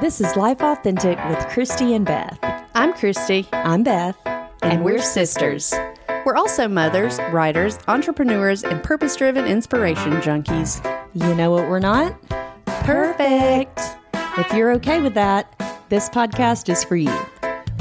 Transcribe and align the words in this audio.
This 0.00 0.20
is 0.20 0.36
Life 0.36 0.60
Authentic 0.60 1.18
with 1.28 1.38
Christie 1.48 1.94
and 1.94 2.04
Beth. 2.04 2.38
I'm 2.74 2.92
Christie, 2.92 3.48
I'm 3.52 3.82
Beth, 3.82 4.16
and, 4.62 4.84
we're 4.84 5.00
sisters. 5.00 5.72
We're 6.26 6.36
also 6.36 6.68
mothers, 6.68 7.18
writers, 7.32 7.78
entrepreneurs, 7.88 8.64
and 8.64 8.82
purpose 8.82 9.16
driven 9.16 9.46
inspiration 9.46 10.12
junkies. 10.20 10.82
You 11.14 11.34
know 11.34 11.50
what 11.50 11.68
we're 11.68 11.78
not? 11.78 12.20
Perfect. 12.66 13.80
If 14.36 14.52
you're 14.52 14.72
okay 14.72 15.00
with 15.00 15.14
that, 15.14 15.54
this 15.88 16.08
podcast 16.10 16.68
is 16.68 16.82
for 16.84 16.96
you 16.96 17.16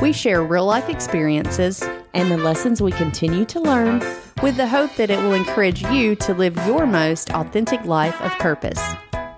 We 0.02 0.14
share 0.14 0.44
real 0.44 0.66
life 0.66 0.90
experiences 0.90 1.84
and 2.14 2.32
the 2.32 2.38
lessons 2.38 2.82
we 2.82 2.92
continue 2.92 3.46
to 3.46 3.60
learn. 3.60 4.02
with 4.42 4.58
the 4.58 4.68
hope 4.68 4.94
that 4.98 5.10
it 5.10 5.18
will 5.20 5.34
encourage 5.34 5.84
you 5.84 6.16
to 6.18 6.34
live 6.34 6.56
your 6.68 6.86
most 6.86 7.32
authentic 7.32 7.84
life 7.86 8.20
of 8.22 8.32
purpose. 8.40 8.82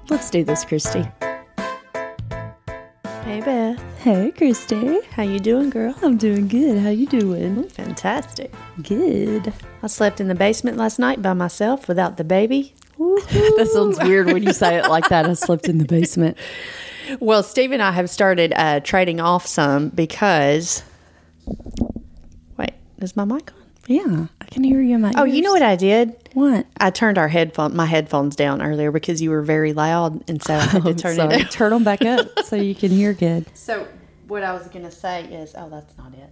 Let's 0.09 0.29
do 0.31 0.43
this, 0.43 0.65
Christie. 0.65 1.07
Hey 3.25 3.41
Beth, 3.41 3.79
Hey, 3.97 4.31
Christie. 4.31 4.99
how 5.09 5.23
you 5.23 5.39
doing, 5.39 5.71
girl? 5.71 5.95
I'm 6.03 6.15
doing 6.15 6.47
good. 6.47 6.77
How 6.77 6.89
you 6.89 7.07
doing? 7.07 7.67
Fantastic. 7.69 8.53
Good. 8.83 9.51
I 9.81 9.87
slept 9.87 10.21
in 10.21 10.27
the 10.27 10.35
basement 10.35 10.77
last 10.77 10.99
night 10.99 11.23
by 11.23 11.33
myself 11.33 11.87
without 11.87 12.17
the 12.17 12.23
baby. 12.23 12.75
that 12.99 13.69
sounds 13.73 13.97
weird 13.99 14.27
when 14.27 14.43
you 14.43 14.53
say 14.53 14.77
it 14.77 14.87
like 14.89 15.09
that. 15.09 15.25
I 15.25 15.33
slept 15.33 15.67
in 15.67 15.79
the 15.79 15.85
basement. 15.85 16.37
Well, 17.19 17.41
Steve 17.41 17.71
and 17.71 17.81
I 17.81 17.91
have 17.91 18.11
started 18.11 18.53
uh, 18.55 18.79
trading 18.81 19.19
off 19.19 19.47
some 19.47 19.89
because. 19.89 20.83
Wait, 22.57 22.73
is 22.99 23.15
my 23.15 23.25
mic 23.25 23.51
on? 23.53 23.64
Yeah, 23.87 24.27
I 24.41 24.45
can 24.45 24.63
hear 24.63 24.81
you 24.81 24.95
in 24.95 25.01
my 25.01 25.13
Oh, 25.15 25.25
you 25.25 25.41
know 25.41 25.51
what 25.51 25.61
I 25.61 25.75
did? 25.75 26.15
What? 26.33 26.65
I 26.79 26.89
turned 26.89 27.17
our 27.17 27.27
headphone 27.27 27.75
my 27.75 27.85
headphones 27.85 28.35
down 28.35 28.61
earlier 28.61 28.91
because 28.91 29.21
you 29.21 29.29
were 29.29 29.41
very 29.43 29.73
loud, 29.73 30.27
and 30.29 30.41
so 30.41 30.55
I 30.55 30.59
had 30.59 30.83
to 30.83 30.93
turn 30.95 31.15
so 31.15 31.27
it 31.27 31.39
down. 31.39 31.47
turn 31.49 31.69
them 31.71 31.83
back 31.83 32.03
up 32.03 32.27
so 32.45 32.55
you 32.55 32.73
can 32.75 32.89
hear 32.91 33.13
good. 33.13 33.45
So 33.55 33.87
what 34.27 34.43
I 34.43 34.53
was 34.53 34.67
gonna 34.69 34.91
say 34.91 35.25
is, 35.25 35.53
oh, 35.57 35.69
that's 35.69 35.97
not 35.97 36.13
it. 36.13 36.29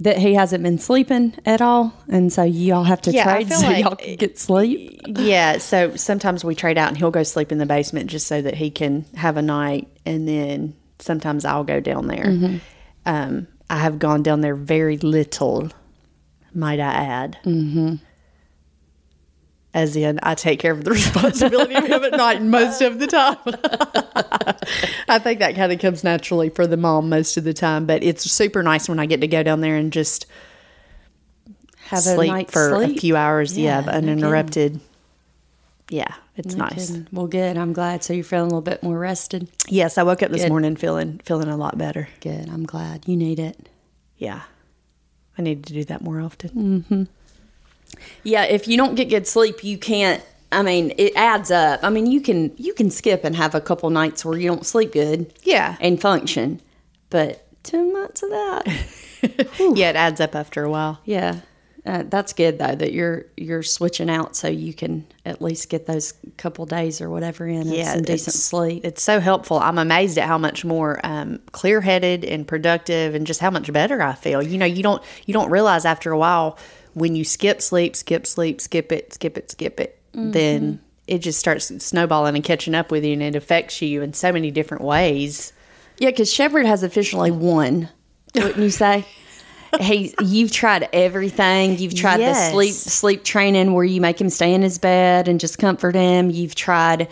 That 0.00 0.16
he 0.16 0.32
hasn't 0.32 0.62
been 0.64 0.78
sleeping 0.78 1.34
at 1.44 1.60
all, 1.60 1.92
and 2.08 2.32
so 2.32 2.42
y'all 2.42 2.84
have 2.84 3.02
to 3.02 3.10
Yeah, 3.12 3.24
trade 3.24 3.52
so 3.52 3.66
like- 3.66 3.84
y'all 3.84 3.96
can 3.96 4.16
get 4.16 4.38
sleep. 4.38 5.02
Yeah, 5.18 5.58
so 5.58 5.96
sometimes 5.96 6.42
we 6.44 6.54
trade 6.54 6.78
out, 6.78 6.88
and 6.88 6.96
he'll 6.96 7.10
go 7.10 7.22
sleep 7.22 7.52
in 7.52 7.58
the 7.58 7.66
basement 7.66 8.08
just 8.08 8.26
so 8.26 8.40
that 8.40 8.54
he 8.54 8.70
can 8.70 9.04
have 9.16 9.36
a 9.36 9.42
night, 9.42 9.88
and 10.06 10.26
then 10.26 10.74
sometimes 10.98 11.44
I'll 11.44 11.64
go 11.64 11.80
down 11.80 12.06
there. 12.06 12.60
Um, 13.04 13.46
I 13.68 13.76
have 13.78 13.98
gone 13.98 14.22
down 14.22 14.40
there 14.40 14.54
very 14.54 14.96
little, 14.98 15.70
might 16.54 16.80
I 16.80 16.92
add. 16.92 17.38
Mm-hmm. 17.44 17.96
As 19.72 19.94
in, 19.94 20.18
I 20.22 20.34
take 20.34 20.58
care 20.58 20.72
of 20.72 20.82
the 20.82 20.90
responsibility 21.00 21.74
of 21.76 21.84
him 21.84 22.02
at 22.02 22.12
night 22.12 22.42
most 22.42 22.82
of 22.82 22.98
the 22.98 23.06
time. 23.06 23.36
I 25.08 25.18
think 25.20 25.38
that 25.38 25.54
kind 25.54 25.70
of 25.72 25.78
comes 25.78 26.02
naturally 26.02 26.48
for 26.48 26.66
the 26.66 26.76
mom 26.76 27.08
most 27.08 27.36
of 27.36 27.44
the 27.44 27.54
time, 27.54 27.86
but 27.86 28.02
it's 28.02 28.28
super 28.30 28.62
nice 28.64 28.88
when 28.88 28.98
I 28.98 29.06
get 29.06 29.20
to 29.20 29.28
go 29.28 29.42
down 29.44 29.60
there 29.60 29.76
and 29.76 29.92
just 29.92 30.26
Have 31.86 32.00
sleep 32.00 32.50
for 32.50 32.70
sleep. 32.70 32.96
a 32.96 33.00
few 33.00 33.16
hours. 33.16 33.56
Yeah, 33.56 33.78
Yeah, 33.80 33.86
no 33.86 33.92
uninterrupted. 33.92 34.80
yeah, 35.88 36.14
it's 36.36 36.56
No 36.56 36.64
nice. 36.64 36.88
kidding. 36.90 37.06
Well, 37.12 37.28
good. 37.28 37.56
I'm 37.56 37.72
glad. 37.72 38.02
So 38.02 38.12
you're 38.12 38.24
feeling 38.24 38.46
a 38.50 38.54
little 38.54 38.60
bit 38.62 38.82
more 38.82 38.98
rested. 38.98 39.48
Yes, 39.68 39.98
I 39.98 40.02
woke 40.02 40.22
up 40.24 40.32
this 40.32 40.42
Good. 40.42 40.48
morning 40.50 40.74
feeling 40.74 41.20
feeling 41.24 41.46
a 41.48 41.56
lot 41.56 41.78
better. 41.78 42.08
Good. 42.20 42.48
I'm 42.48 42.64
glad. 42.66 43.06
You 43.06 43.16
need 43.16 43.38
it. 43.38 43.68
Yeah, 44.18 44.40
I 45.38 45.42
need 45.42 45.64
to 45.66 45.72
do 45.72 45.84
that 45.84 46.02
more 46.02 46.20
often. 46.20 46.50
Mm-hmm. 46.50 47.02
Yeah. 48.22 48.44
If 48.44 48.68
you 48.68 48.76
don't 48.76 48.94
get 48.94 49.08
good 49.08 49.26
sleep, 49.26 49.64
you 49.64 49.78
can't. 49.78 50.22
I 50.52 50.62
mean, 50.62 50.92
it 50.98 51.12
adds 51.14 51.50
up. 51.50 51.80
I 51.82 51.90
mean, 51.90 52.06
you 52.06 52.20
can 52.20 52.52
you 52.56 52.74
can 52.74 52.90
skip 52.90 53.24
and 53.24 53.36
have 53.36 53.54
a 53.54 53.60
couple 53.60 53.88
nights 53.90 54.24
where 54.24 54.38
you 54.38 54.48
don't 54.48 54.66
sleep 54.66 54.92
good. 54.92 55.32
Yeah. 55.42 55.76
And 55.80 56.00
function, 56.00 56.60
but 57.08 57.46
two 57.62 57.92
months 57.92 58.22
of 58.22 58.30
that. 58.30 58.66
Yeah, 59.58 59.90
it 59.90 59.96
adds 59.96 60.18
up 60.18 60.34
after 60.34 60.64
a 60.64 60.70
while. 60.70 60.98
Yeah. 61.04 61.40
Uh, 61.86 62.02
that's 62.06 62.34
good 62.34 62.58
though 62.58 62.74
that 62.74 62.92
you're 62.92 63.24
you're 63.38 63.62
switching 63.62 64.10
out 64.10 64.36
so 64.36 64.48
you 64.48 64.74
can 64.74 65.06
at 65.24 65.40
least 65.40 65.70
get 65.70 65.86
those 65.86 66.12
couple 66.36 66.66
days 66.66 67.00
or 67.00 67.08
whatever 67.08 67.46
in 67.46 67.66
Yeah, 67.66 67.94
some 67.94 68.02
decent 68.02 68.34
sleep. 68.34 68.84
It's 68.84 69.02
so 69.02 69.18
helpful. 69.18 69.58
I'm 69.58 69.78
amazed 69.78 70.18
at 70.18 70.28
how 70.28 70.36
much 70.36 70.62
more 70.62 71.00
um, 71.04 71.40
clear 71.52 71.80
headed 71.80 72.22
and 72.24 72.46
productive, 72.46 73.14
and 73.14 73.26
just 73.26 73.40
how 73.40 73.50
much 73.50 73.72
better 73.72 74.02
I 74.02 74.14
feel. 74.14 74.42
You 74.42 74.58
know, 74.58 74.66
you 74.66 74.82
don't 74.82 75.02
you 75.24 75.32
don't 75.32 75.50
realize 75.50 75.86
after 75.86 76.12
a 76.12 76.18
while 76.18 76.58
when 76.92 77.16
you 77.16 77.24
skip 77.24 77.62
sleep, 77.62 77.96
skip 77.96 78.26
sleep, 78.26 78.60
skip 78.60 78.92
it, 78.92 79.14
skip 79.14 79.38
it, 79.38 79.50
skip 79.50 79.80
it, 79.80 79.98
then 80.12 80.80
it 81.06 81.18
just 81.18 81.38
starts 81.38 81.72
snowballing 81.84 82.34
and 82.34 82.44
catching 82.44 82.74
up 82.74 82.90
with 82.90 83.04
you, 83.04 83.14
and 83.14 83.22
it 83.22 83.34
affects 83.36 83.80
you 83.80 84.02
in 84.02 84.12
so 84.12 84.32
many 84.32 84.50
different 84.50 84.84
ways. 84.84 85.52
Yeah, 85.98 86.10
because 86.10 86.32
Shepard 86.32 86.66
has 86.66 86.82
officially 86.82 87.30
won. 87.30 87.88
Wouldn't 88.34 88.58
you 88.58 88.70
say? 88.70 89.06
He, 89.78 90.14
you've 90.20 90.50
tried 90.50 90.88
everything. 90.92 91.78
You've 91.78 91.94
tried 91.94 92.18
the 92.18 92.34
sleep 92.50 92.74
sleep 92.74 93.24
training 93.24 93.72
where 93.72 93.84
you 93.84 94.00
make 94.00 94.20
him 94.20 94.30
stay 94.30 94.52
in 94.52 94.62
his 94.62 94.78
bed 94.78 95.28
and 95.28 95.38
just 95.38 95.58
comfort 95.58 95.94
him. 95.94 96.30
You've 96.30 96.54
tried 96.54 97.08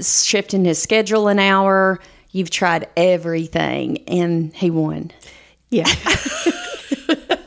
shifting 0.00 0.64
his 0.64 0.80
schedule 0.80 1.28
an 1.28 1.38
hour. 1.38 1.98
You've 2.30 2.50
tried 2.50 2.88
everything, 2.96 3.98
and 4.06 4.54
he 4.54 4.70
won. 4.70 5.10
Yeah. 5.70 5.86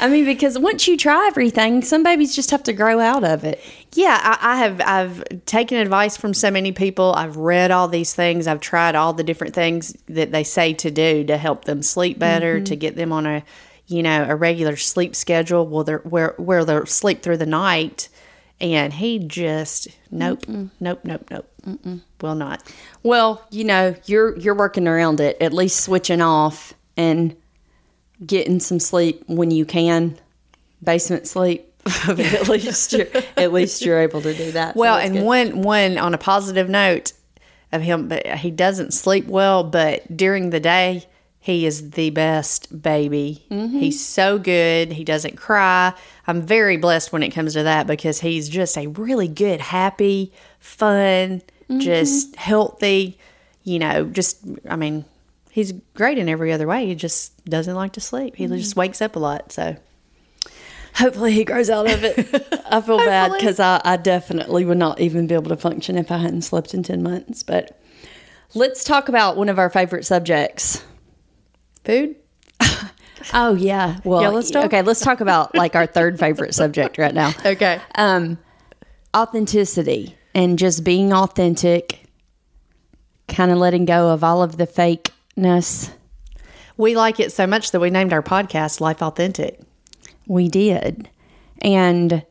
I 0.00 0.08
mean, 0.08 0.24
because 0.24 0.58
once 0.58 0.88
you 0.88 0.96
try 0.96 1.26
everything, 1.26 1.82
some 1.82 2.02
babies 2.02 2.34
just 2.34 2.50
have 2.52 2.62
to 2.62 2.72
grow 2.72 3.00
out 3.00 3.22
of 3.22 3.44
it. 3.44 3.60
Yeah, 3.92 4.18
I, 4.20 4.52
I 4.52 4.56
have. 4.56 4.80
I've 4.80 5.44
taken 5.44 5.76
advice 5.76 6.16
from 6.16 6.32
so 6.32 6.50
many 6.50 6.72
people. 6.72 7.12
I've 7.14 7.36
read 7.36 7.70
all 7.70 7.86
these 7.86 8.14
things. 8.14 8.46
I've 8.46 8.60
tried 8.60 8.94
all 8.94 9.12
the 9.12 9.22
different 9.22 9.54
things 9.54 9.94
that 10.08 10.32
they 10.32 10.42
say 10.42 10.72
to 10.72 10.90
do 10.90 11.24
to 11.24 11.36
help 11.36 11.66
them 11.66 11.82
sleep 11.82 12.18
better, 12.18 12.60
to 12.60 12.72
mm-hmm. 12.72 12.80
get 12.80 12.96
them 12.96 13.12
on 13.12 13.26
a, 13.26 13.44
you 13.88 14.02
know, 14.02 14.24
a 14.26 14.34
regular 14.34 14.76
sleep 14.76 15.14
schedule. 15.14 15.66
Well, 15.66 15.84
they're 15.84 15.98
where 15.98 16.34
where 16.38 16.64
they'll 16.64 16.86
sleep 16.86 17.22
through 17.22 17.36
the 17.36 17.44
night, 17.44 18.08
and 18.58 18.94
he 18.94 19.18
just 19.18 19.88
nope, 20.10 20.48
nope, 20.48 21.00
nope, 21.04 21.30
nope, 21.30 21.46
will 22.22 22.34
not. 22.34 22.62
Well, 23.02 23.46
you 23.50 23.64
know, 23.64 23.94
you're 24.06 24.38
you're 24.38 24.54
working 24.54 24.88
around 24.88 25.20
it, 25.20 25.36
at 25.42 25.52
least 25.52 25.82
switching 25.82 26.22
off 26.22 26.72
and 26.96 27.36
getting 28.24 28.60
some 28.60 28.80
sleep 28.80 29.22
when 29.26 29.50
you 29.50 29.64
can. 29.64 30.18
Basement 30.82 31.26
sleep. 31.26 31.66
At 32.08 32.48
least 32.48 32.92
you're 32.92 33.06
at 33.38 33.54
least 33.54 33.82
you're 33.82 34.00
able 34.00 34.20
to 34.20 34.34
do 34.34 34.52
that. 34.52 34.76
Well, 34.76 34.96
that's 34.96 35.08
and 35.08 35.16
good. 35.16 35.24
one 35.24 35.62
one 35.62 35.98
on 35.98 36.12
a 36.12 36.18
positive 36.18 36.68
note 36.68 37.14
of 37.72 37.80
him, 37.80 38.06
but 38.06 38.26
he 38.26 38.50
doesn't 38.50 38.92
sleep 38.92 39.26
well. 39.26 39.64
But 39.64 40.14
during 40.14 40.50
the 40.50 40.60
day, 40.60 41.06
he 41.38 41.64
is 41.64 41.92
the 41.92 42.10
best 42.10 42.82
baby. 42.82 43.46
Mm-hmm. 43.50 43.78
He's 43.78 44.04
so 44.04 44.38
good. 44.38 44.92
He 44.92 45.04
doesn't 45.04 45.36
cry. 45.36 45.94
I'm 46.26 46.42
very 46.42 46.76
blessed 46.76 47.12
when 47.12 47.22
it 47.22 47.30
comes 47.30 47.54
to 47.54 47.62
that 47.62 47.86
because 47.86 48.20
he's 48.20 48.48
just 48.48 48.76
a 48.76 48.88
really 48.88 49.28
good, 49.28 49.62
happy, 49.62 50.32
fun, 50.58 51.40
mm-hmm. 51.40 51.78
just 51.78 52.36
healthy. 52.36 53.18
You 53.64 53.78
know, 53.78 54.04
just 54.04 54.44
I 54.68 54.76
mean, 54.76 55.06
he's 55.60 55.72
great 55.94 56.16
in 56.18 56.28
every 56.28 56.52
other 56.52 56.66
way. 56.66 56.86
He 56.86 56.94
just 56.94 57.44
doesn't 57.44 57.74
like 57.74 57.92
to 57.92 58.00
sleep. 58.00 58.36
He 58.36 58.46
just 58.46 58.76
wakes 58.76 59.02
up 59.02 59.14
a 59.16 59.18
lot. 59.18 59.52
So 59.52 59.76
hopefully 60.94 61.32
he 61.32 61.44
grows 61.44 61.68
out 61.68 61.90
of 61.90 62.02
it. 62.02 62.18
I 62.66 62.80
feel 62.80 62.98
bad 62.98 63.32
because 63.32 63.60
I, 63.60 63.80
I 63.84 63.96
definitely 63.98 64.64
would 64.64 64.78
not 64.78 65.00
even 65.00 65.26
be 65.26 65.34
able 65.34 65.50
to 65.50 65.56
function 65.56 65.96
if 65.98 66.10
I 66.10 66.18
hadn't 66.18 66.42
slept 66.42 66.72
in 66.72 66.82
ten 66.82 67.02
months. 67.02 67.42
But 67.42 67.78
let's 68.54 68.84
talk 68.84 69.08
about 69.08 69.36
one 69.36 69.48
of 69.48 69.58
our 69.58 69.68
favorite 69.70 70.04
subjects. 70.06 70.82
food. 71.84 72.16
Oh 73.34 73.54
yeah. 73.54 73.98
Well, 74.02 74.22
Yellowstone? 74.22 74.64
okay. 74.64 74.80
Let's 74.80 75.00
talk 75.00 75.20
about 75.20 75.54
like 75.54 75.76
our 75.76 75.84
third 75.84 76.18
favorite 76.18 76.54
subject 76.54 76.96
right 76.96 77.12
now. 77.14 77.34
Okay. 77.44 77.78
um, 77.94 78.38
authenticity 79.14 80.16
and 80.34 80.58
just 80.58 80.84
being 80.84 81.12
authentic, 81.12 82.02
kind 83.28 83.50
of 83.52 83.58
letting 83.58 83.84
go 83.84 84.08
of 84.08 84.24
all 84.24 84.42
of 84.42 84.56
the 84.56 84.64
fakeness. 85.36 85.90
We 86.76 86.96
like 86.96 87.20
it 87.20 87.32
so 87.32 87.46
much 87.46 87.72
that 87.72 87.80
we 87.80 87.90
named 87.90 88.12
our 88.12 88.22
podcast 88.22 88.80
Life 88.80 89.02
Authentic. 89.02 89.60
We 90.26 90.48
did. 90.48 91.08
And 91.60 92.24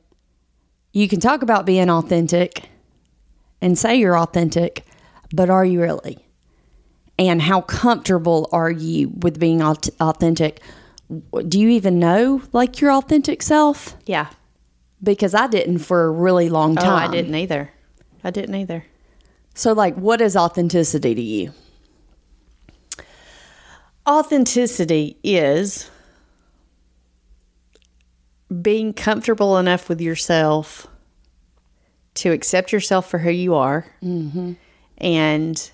you 0.91 1.07
can 1.07 1.19
talk 1.19 1.41
about 1.43 1.65
being 1.65 1.89
authentic 1.89 2.69
and 3.61 3.77
say 3.77 3.95
you're 3.97 4.17
authentic, 4.17 4.85
but 5.33 5.49
are 5.49 5.65
you 5.65 5.81
really? 5.81 6.17
And 7.19 7.41
how 7.41 7.61
comfortable 7.61 8.49
are 8.51 8.71
you 8.71 9.09
with 9.09 9.39
being 9.39 9.61
authentic? 9.61 10.61
Do 11.47 11.59
you 11.59 11.69
even 11.69 11.99
know 11.99 12.41
like 12.53 12.79
your 12.81 12.91
authentic 12.93 13.43
self? 13.43 13.97
Yeah. 14.05 14.29
Because 15.03 15.35
I 15.35 15.47
didn't 15.47 15.79
for 15.79 16.05
a 16.05 16.11
really 16.11 16.49
long 16.49 16.77
Oh, 16.77 16.81
time. 16.81 17.09
I 17.09 17.11
didn't 17.11 17.35
either. 17.35 17.71
I 18.23 18.31
didn't 18.31 18.55
either. 18.55 18.85
So, 19.53 19.73
like, 19.73 19.95
what 19.95 20.21
is 20.21 20.35
authenticity 20.37 21.15
to 21.15 21.21
you? 21.21 21.51
Authenticity 24.07 25.17
is 25.23 25.89
being 28.61 28.93
comfortable 28.93 29.57
enough 29.57 29.89
with 29.89 30.01
yourself 30.01 30.87
to 32.15 32.31
accept 32.31 32.71
yourself 32.71 33.09
for 33.09 33.19
who 33.19 33.29
you 33.29 33.55
are 33.55 33.85
and 34.97 35.71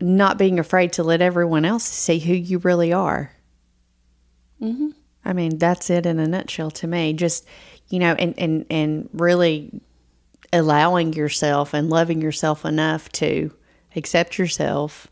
not 0.00 0.38
being 0.38 0.58
afraid 0.58 0.92
to 0.92 1.02
let 1.02 1.22
everyone 1.22 1.64
else 1.64 1.84
see 1.84 2.18
who 2.18 2.34
you 2.34 2.58
really 2.58 2.92
are. 2.92 3.32
Mm-hmm. 4.60 4.90
I 5.24 5.32
mean, 5.32 5.58
that's 5.58 5.88
it 5.88 6.04
in 6.04 6.18
a 6.18 6.28
nutshell 6.28 6.70
to 6.72 6.86
me. 6.86 7.14
Just, 7.14 7.46
you 7.88 7.98
know, 7.98 8.14
and, 8.14 8.38
and, 8.38 8.66
and 8.70 9.08
really 9.14 9.80
allowing 10.52 11.14
yourself 11.14 11.72
and 11.72 11.88
loving 11.88 12.20
yourself 12.20 12.64
enough 12.64 13.08
to 13.12 13.50
accept 13.96 14.38
yourself 14.38 15.08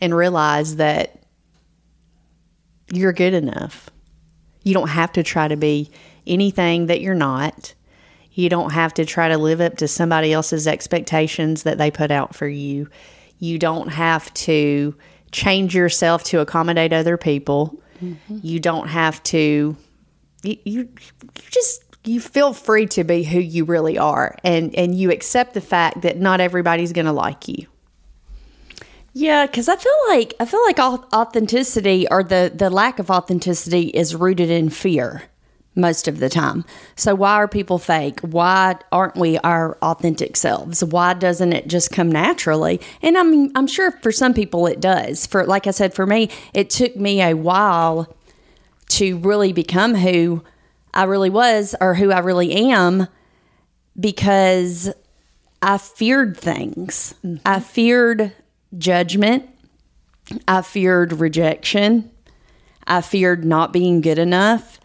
and 0.00 0.14
realize 0.14 0.76
that 0.76 1.24
you're 2.90 3.12
good 3.12 3.34
enough. 3.34 3.90
You 4.62 4.74
don't 4.74 4.88
have 4.88 5.12
to 5.12 5.22
try 5.22 5.48
to 5.48 5.56
be 5.56 5.90
anything 6.26 6.86
that 6.86 7.00
you're 7.00 7.14
not. 7.14 7.74
You 8.32 8.48
don't 8.48 8.70
have 8.70 8.92
to 8.94 9.04
try 9.04 9.28
to 9.28 9.38
live 9.38 9.60
up 9.60 9.78
to 9.78 9.88
somebody 9.88 10.32
else's 10.32 10.66
expectations 10.66 11.62
that 11.62 11.78
they 11.78 11.90
put 11.90 12.10
out 12.10 12.34
for 12.34 12.46
you. 12.46 12.88
You 13.38 13.58
don't 13.58 13.88
have 13.88 14.32
to 14.34 14.94
change 15.32 15.74
yourself 15.74 16.24
to 16.24 16.40
accommodate 16.40 16.92
other 16.92 17.16
people. 17.16 17.80
Mm-hmm. 18.02 18.38
You 18.42 18.60
don't 18.60 18.88
have 18.88 19.22
to 19.24 19.76
you, 20.42 20.56
you 20.64 20.80
you 20.80 20.88
just 21.50 21.82
you 22.04 22.20
feel 22.20 22.52
free 22.52 22.86
to 22.86 23.04
be 23.04 23.24
who 23.24 23.40
you 23.40 23.64
really 23.64 23.98
are 23.98 24.36
and 24.44 24.74
and 24.74 24.94
you 24.94 25.10
accept 25.10 25.54
the 25.54 25.60
fact 25.60 26.02
that 26.02 26.18
not 26.18 26.40
everybody's 26.40 26.92
going 26.92 27.06
to 27.06 27.12
like 27.12 27.48
you. 27.48 27.66
Yeah, 29.18 29.46
because 29.46 29.66
I 29.66 29.76
feel 29.76 29.94
like 30.08 30.34
I 30.38 30.44
feel 30.44 30.62
like 30.64 30.78
authenticity 30.78 32.06
or 32.10 32.22
the 32.22 32.52
the 32.54 32.68
lack 32.68 32.98
of 32.98 33.10
authenticity 33.10 33.84
is 33.88 34.14
rooted 34.14 34.50
in 34.50 34.68
fear 34.68 35.22
most 35.74 36.06
of 36.06 36.18
the 36.18 36.28
time. 36.28 36.66
So 36.96 37.14
why 37.14 37.32
are 37.32 37.48
people 37.48 37.78
fake? 37.78 38.20
Why 38.20 38.76
aren't 38.92 39.16
we 39.16 39.38
our 39.38 39.78
authentic 39.80 40.36
selves? 40.36 40.84
Why 40.84 41.14
doesn't 41.14 41.54
it 41.54 41.66
just 41.66 41.92
come 41.92 42.12
naturally? 42.12 42.78
And 43.00 43.16
I 43.16 43.22
mean, 43.22 43.52
I'm 43.54 43.66
sure 43.66 43.90
for 44.02 44.12
some 44.12 44.34
people 44.34 44.66
it 44.66 44.80
does. 44.80 45.26
For 45.26 45.46
like 45.46 45.66
I 45.66 45.70
said, 45.70 45.94
for 45.94 46.06
me, 46.06 46.28
it 46.52 46.68
took 46.68 46.94
me 46.94 47.22
a 47.22 47.32
while 47.32 48.14
to 48.90 49.16
really 49.20 49.54
become 49.54 49.94
who 49.94 50.44
I 50.92 51.04
really 51.04 51.30
was 51.30 51.74
or 51.80 51.94
who 51.94 52.12
I 52.12 52.18
really 52.18 52.52
am 52.52 53.08
because 53.98 54.92
I 55.62 55.78
feared 55.78 56.36
things. 56.36 57.14
Mm-hmm. 57.24 57.36
I 57.46 57.60
feared 57.60 58.34
judgment. 58.78 59.48
I 60.46 60.62
feared 60.62 61.12
rejection. 61.12 62.10
I 62.86 63.00
feared 63.00 63.44
not 63.44 63.72
being 63.72 64.00
good 64.00 64.18
enough. 64.18 64.80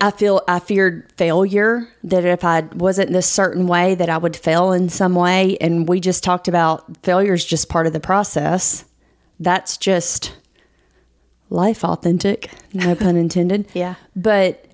I 0.00 0.10
feel 0.10 0.42
I 0.48 0.58
feared 0.58 1.12
failure 1.12 1.86
that 2.04 2.24
if 2.24 2.44
I 2.44 2.62
wasn't 2.72 3.12
this 3.12 3.28
certain 3.28 3.66
way 3.66 3.94
that 3.94 4.08
I 4.08 4.16
would 4.16 4.34
fail 4.34 4.72
in 4.72 4.88
some 4.88 5.14
way 5.14 5.58
and 5.60 5.86
we 5.86 6.00
just 6.00 6.24
talked 6.24 6.48
about 6.48 6.96
failure 7.02 7.34
is 7.34 7.44
just 7.44 7.68
part 7.68 7.86
of 7.86 7.92
the 7.92 8.00
process. 8.00 8.86
That's 9.38 9.76
just 9.76 10.34
life 11.50 11.84
authentic, 11.84 12.50
no 12.72 12.94
pun 12.94 13.16
intended. 13.16 13.68
yeah. 13.74 13.96
But 14.16 14.65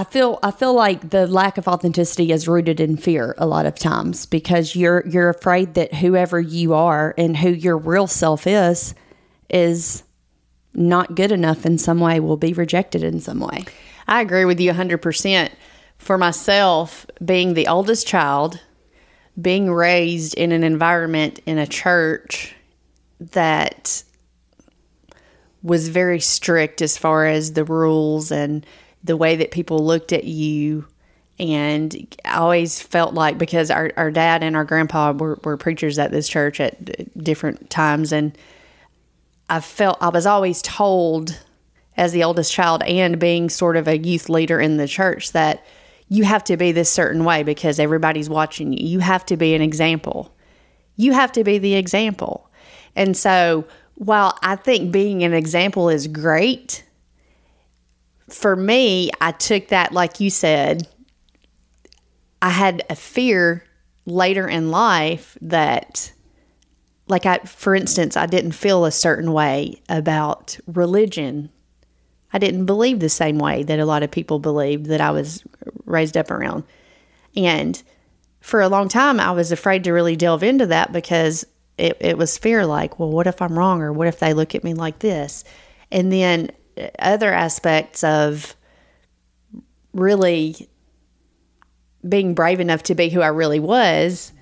I 0.00 0.04
feel 0.04 0.38
I 0.42 0.50
feel 0.50 0.72
like 0.72 1.10
the 1.10 1.26
lack 1.26 1.58
of 1.58 1.68
authenticity 1.68 2.32
is 2.32 2.48
rooted 2.48 2.80
in 2.80 2.96
fear 2.96 3.34
a 3.36 3.44
lot 3.44 3.66
of 3.66 3.74
times 3.74 4.24
because 4.24 4.74
you're 4.74 5.06
you're 5.06 5.28
afraid 5.28 5.74
that 5.74 5.92
whoever 5.92 6.40
you 6.40 6.72
are 6.72 7.14
and 7.18 7.36
who 7.36 7.50
your 7.50 7.76
real 7.76 8.06
self 8.06 8.46
is 8.46 8.94
is 9.50 10.02
not 10.72 11.16
good 11.16 11.30
enough 11.30 11.66
in 11.66 11.76
some 11.76 12.00
way 12.00 12.18
will 12.18 12.38
be 12.38 12.54
rejected 12.54 13.02
in 13.02 13.20
some 13.20 13.40
way. 13.40 13.66
I 14.08 14.22
agree 14.22 14.46
with 14.46 14.58
you 14.58 14.72
100%. 14.72 15.50
For 15.98 16.16
myself, 16.16 17.04
being 17.22 17.52
the 17.52 17.66
oldest 17.66 18.06
child, 18.06 18.58
being 19.38 19.70
raised 19.70 20.32
in 20.32 20.50
an 20.50 20.64
environment 20.64 21.40
in 21.44 21.58
a 21.58 21.66
church 21.66 22.54
that 23.18 24.02
was 25.62 25.90
very 25.90 26.20
strict 26.20 26.80
as 26.80 26.96
far 26.96 27.26
as 27.26 27.52
the 27.52 27.64
rules 27.64 28.32
and 28.32 28.64
the 29.02 29.16
way 29.16 29.36
that 29.36 29.50
people 29.50 29.84
looked 29.84 30.12
at 30.12 30.24
you. 30.24 30.86
And 31.38 32.16
I 32.24 32.36
always 32.36 32.80
felt 32.80 33.14
like 33.14 33.38
because 33.38 33.70
our, 33.70 33.90
our 33.96 34.10
dad 34.10 34.42
and 34.42 34.54
our 34.54 34.64
grandpa 34.64 35.12
were, 35.12 35.38
were 35.42 35.56
preachers 35.56 35.98
at 35.98 36.10
this 36.10 36.28
church 36.28 36.60
at 36.60 37.22
different 37.22 37.70
times, 37.70 38.12
and 38.12 38.36
I 39.48 39.60
felt 39.60 39.98
I 40.00 40.10
was 40.10 40.26
always 40.26 40.60
told 40.62 41.38
as 41.96 42.12
the 42.12 42.24
oldest 42.24 42.52
child 42.52 42.82
and 42.82 43.18
being 43.18 43.50
sort 43.50 43.76
of 43.76 43.88
a 43.88 43.98
youth 43.98 44.28
leader 44.28 44.60
in 44.60 44.76
the 44.76 44.86
church 44.86 45.32
that 45.32 45.64
you 46.08 46.24
have 46.24 46.44
to 46.44 46.56
be 46.56 46.72
this 46.72 46.90
certain 46.90 47.24
way 47.24 47.42
because 47.42 47.78
everybody's 47.78 48.28
watching 48.28 48.72
you. 48.72 48.86
You 48.86 48.98
have 49.00 49.24
to 49.26 49.36
be 49.36 49.54
an 49.54 49.62
example. 49.62 50.34
You 50.96 51.12
have 51.12 51.32
to 51.32 51.44
be 51.44 51.58
the 51.58 51.74
example. 51.74 52.50
And 52.96 53.16
so, 53.16 53.64
while 53.94 54.38
I 54.42 54.56
think 54.56 54.92
being 54.92 55.24
an 55.24 55.34
example 55.34 55.88
is 55.88 56.06
great, 56.06 56.84
for 58.32 58.56
me, 58.56 59.10
I 59.20 59.32
took 59.32 59.68
that, 59.68 59.92
like 59.92 60.20
you 60.20 60.30
said, 60.30 60.88
I 62.42 62.50
had 62.50 62.84
a 62.88 62.96
fear 62.96 63.64
later 64.06 64.48
in 64.48 64.70
life 64.70 65.36
that, 65.42 66.12
like, 67.08 67.26
I, 67.26 67.38
for 67.38 67.74
instance, 67.74 68.16
I 68.16 68.26
didn't 68.26 68.52
feel 68.52 68.84
a 68.84 68.92
certain 68.92 69.32
way 69.32 69.82
about 69.88 70.58
religion. 70.66 71.50
I 72.32 72.38
didn't 72.38 72.66
believe 72.66 73.00
the 73.00 73.08
same 73.08 73.38
way 73.38 73.62
that 73.64 73.80
a 73.80 73.84
lot 73.84 74.02
of 74.02 74.10
people 74.10 74.38
believed 74.38 74.86
that 74.86 75.00
I 75.00 75.10
was 75.10 75.44
raised 75.84 76.16
up 76.16 76.30
around. 76.30 76.64
And 77.36 77.82
for 78.40 78.60
a 78.60 78.68
long 78.68 78.88
time, 78.88 79.20
I 79.20 79.32
was 79.32 79.52
afraid 79.52 79.84
to 79.84 79.92
really 79.92 80.16
delve 80.16 80.42
into 80.42 80.66
that 80.66 80.92
because 80.92 81.44
it, 81.76 81.96
it 82.00 82.18
was 82.18 82.38
fear 82.38 82.64
like, 82.66 82.98
well, 82.98 83.10
what 83.10 83.26
if 83.26 83.42
I'm 83.42 83.58
wrong? 83.58 83.82
Or 83.82 83.92
what 83.92 84.08
if 84.08 84.18
they 84.18 84.34
look 84.34 84.54
at 84.54 84.64
me 84.64 84.74
like 84.74 85.00
this? 85.00 85.44
And 85.90 86.12
then 86.12 86.50
other 86.98 87.32
aspects 87.32 88.04
of 88.04 88.54
really 89.92 90.68
being 92.08 92.34
brave 92.34 92.60
enough 92.60 92.82
to 92.84 92.94
be 92.94 93.08
who 93.08 93.20
I 93.20 93.28
really 93.28 93.60
was 93.60 94.32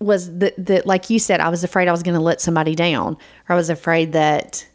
was 0.00 0.36
that, 0.38 0.54
that 0.66 0.86
like 0.86 1.10
you 1.10 1.18
said, 1.18 1.40
I 1.40 1.48
was 1.48 1.62
afraid 1.62 1.88
I 1.88 1.92
was 1.92 2.02
going 2.02 2.16
to 2.16 2.20
let 2.20 2.40
somebody 2.40 2.74
down, 2.74 3.14
or 3.48 3.52
I 3.52 3.54
was 3.54 3.70
afraid 3.70 4.12
that 4.12 4.66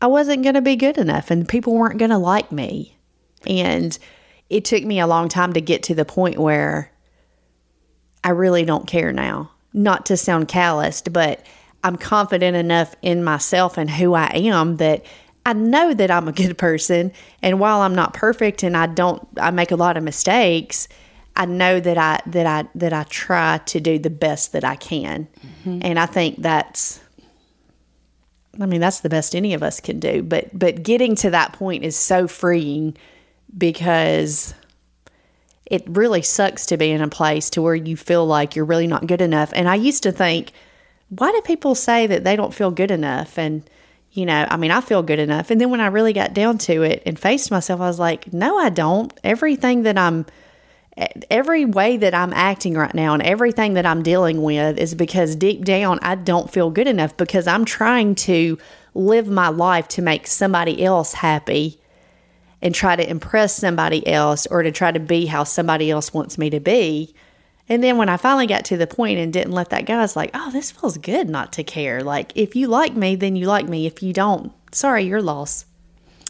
I 0.00 0.06
wasn't 0.06 0.42
going 0.42 0.54
to 0.54 0.62
be 0.62 0.76
good 0.76 0.98
enough 0.98 1.30
and 1.30 1.48
people 1.48 1.74
weren't 1.74 1.98
going 1.98 2.10
to 2.10 2.18
like 2.18 2.52
me. 2.52 2.96
And 3.46 3.98
it 4.48 4.64
took 4.64 4.84
me 4.84 5.00
a 5.00 5.06
long 5.06 5.28
time 5.28 5.52
to 5.54 5.60
get 5.60 5.82
to 5.84 5.94
the 5.94 6.04
point 6.04 6.38
where 6.38 6.92
I 8.22 8.30
really 8.30 8.64
don't 8.64 8.86
care 8.86 9.12
now. 9.12 9.50
Not 9.72 10.06
to 10.06 10.16
sound 10.16 10.48
calloused, 10.48 11.12
but 11.12 11.44
I'm 11.86 11.96
confident 11.96 12.56
enough 12.56 12.96
in 13.00 13.22
myself 13.22 13.78
and 13.78 13.88
who 13.88 14.14
I 14.14 14.26
am 14.34 14.78
that 14.78 15.06
I 15.46 15.52
know 15.52 15.94
that 15.94 16.10
I'm 16.10 16.26
a 16.26 16.32
good 16.32 16.58
person. 16.66 17.12
And 17.42 17.60
while 17.60 17.82
I'm 17.82 17.94
not 17.94 18.12
perfect 18.12 18.64
and 18.64 18.76
I 18.76 18.86
don't, 18.86 19.26
I 19.40 19.52
make 19.52 19.70
a 19.70 19.76
lot 19.76 19.96
of 19.96 20.02
mistakes. 20.02 20.88
I 21.36 21.44
know 21.44 21.78
that 21.78 21.96
I 21.96 22.20
that 22.26 22.46
I 22.46 22.68
that 22.74 22.92
I 22.92 23.04
try 23.04 23.58
to 23.66 23.78
do 23.78 24.00
the 24.00 24.10
best 24.10 24.52
that 24.52 24.64
I 24.64 24.74
can, 24.74 25.28
mm-hmm. 25.46 25.78
and 25.82 25.98
I 25.98 26.06
think 26.06 26.42
that's. 26.42 27.00
I 28.58 28.64
mean, 28.64 28.80
that's 28.80 29.00
the 29.00 29.10
best 29.10 29.36
any 29.36 29.52
of 29.52 29.62
us 29.62 29.78
can 29.78 30.00
do. 30.00 30.22
But 30.22 30.58
but 30.58 30.82
getting 30.82 31.14
to 31.16 31.30
that 31.30 31.52
point 31.52 31.84
is 31.84 31.94
so 31.94 32.26
freeing 32.26 32.96
because 33.56 34.54
it 35.66 35.84
really 35.86 36.22
sucks 36.22 36.64
to 36.66 36.78
be 36.78 36.90
in 36.90 37.02
a 37.02 37.08
place 37.08 37.50
to 37.50 37.60
where 37.60 37.74
you 37.74 37.98
feel 37.98 38.24
like 38.26 38.56
you're 38.56 38.64
really 38.64 38.86
not 38.86 39.06
good 39.06 39.20
enough. 39.20 39.52
And 39.54 39.68
I 39.68 39.74
used 39.74 40.02
to 40.04 40.12
think 40.12 40.52
why 41.08 41.30
do 41.32 41.40
people 41.42 41.74
say 41.74 42.06
that 42.06 42.24
they 42.24 42.36
don't 42.36 42.54
feel 42.54 42.70
good 42.70 42.90
enough? 42.90 43.38
And, 43.38 43.68
you 44.12 44.26
know, 44.26 44.46
I 44.48 44.56
mean, 44.56 44.70
I 44.70 44.80
feel 44.80 45.02
good 45.02 45.18
enough. 45.18 45.50
And 45.50 45.60
then 45.60 45.70
when 45.70 45.80
I 45.80 45.86
really 45.86 46.12
got 46.12 46.34
down 46.34 46.58
to 46.58 46.82
it 46.82 47.02
and 47.06 47.18
faced 47.18 47.50
myself, 47.50 47.80
I 47.80 47.86
was 47.86 47.98
like, 47.98 48.32
no, 48.32 48.58
I 48.58 48.70
don't. 48.70 49.12
Everything 49.22 49.82
that 49.84 49.96
I'm, 49.96 50.26
every 51.30 51.64
way 51.64 51.96
that 51.98 52.14
I'm 52.14 52.32
acting 52.32 52.74
right 52.74 52.94
now 52.94 53.14
and 53.14 53.22
everything 53.22 53.74
that 53.74 53.86
I'm 53.86 54.02
dealing 54.02 54.42
with 54.42 54.78
is 54.78 54.94
because 54.94 55.36
deep 55.36 55.64
down 55.64 55.98
I 56.02 56.14
don't 56.14 56.50
feel 56.50 56.70
good 56.70 56.88
enough 56.88 57.16
because 57.16 57.46
I'm 57.46 57.64
trying 57.64 58.14
to 58.16 58.58
live 58.94 59.28
my 59.28 59.48
life 59.48 59.88
to 59.88 60.02
make 60.02 60.26
somebody 60.26 60.82
else 60.82 61.12
happy 61.12 61.78
and 62.62 62.74
try 62.74 62.96
to 62.96 63.08
impress 63.08 63.54
somebody 63.54 64.06
else 64.06 64.46
or 64.46 64.62
to 64.62 64.72
try 64.72 64.90
to 64.90 64.98
be 64.98 65.26
how 65.26 65.44
somebody 65.44 65.90
else 65.90 66.14
wants 66.14 66.38
me 66.38 66.50
to 66.50 66.60
be. 66.60 67.14
And 67.68 67.82
then 67.82 67.96
when 67.96 68.08
I 68.08 68.16
finally 68.16 68.46
got 68.46 68.64
to 68.66 68.76
the 68.76 68.86
point 68.86 69.18
and 69.18 69.32
didn't 69.32 69.52
let 69.52 69.70
that 69.70 69.86
go, 69.86 69.94
I 69.94 70.00
was 70.00 70.16
like, 70.16 70.30
oh, 70.34 70.50
this 70.52 70.70
feels 70.70 70.98
good 70.98 71.28
not 71.28 71.52
to 71.54 71.64
care. 71.64 72.02
Like, 72.02 72.32
if 72.36 72.54
you 72.54 72.68
like 72.68 72.94
me, 72.94 73.16
then 73.16 73.34
you 73.34 73.46
like 73.46 73.68
me. 73.68 73.86
If 73.86 74.02
you 74.02 74.12
don't, 74.12 74.52
sorry, 74.72 75.04
your 75.04 75.20
loss. 75.20 75.66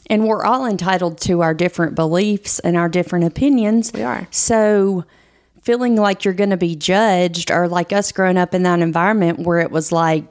And 0.09 0.26
we're 0.26 0.45
all 0.45 0.64
entitled 0.64 1.21
to 1.23 1.43
our 1.43 1.52
different 1.52 1.95
beliefs 1.95 2.59
and 2.61 2.76
our 2.76 2.88
different 2.88 3.26
opinions. 3.26 3.93
We 3.93 4.02
are. 4.02 4.28
So, 4.31 5.05
feeling 5.62 5.97
like 5.97 6.25
you're 6.25 6.33
going 6.33 6.50
to 6.50 6.57
be 6.57 6.76
judged, 6.76 7.50
or 7.50 7.69
like 7.69 7.93
us 7.93 8.12
growing 8.12 8.38
up 8.38 8.55
in 8.55 8.62
that 8.62 8.81
environment 8.81 9.40
where 9.40 9.59
it 9.59 9.71
was 9.71 9.90
like, 9.90 10.25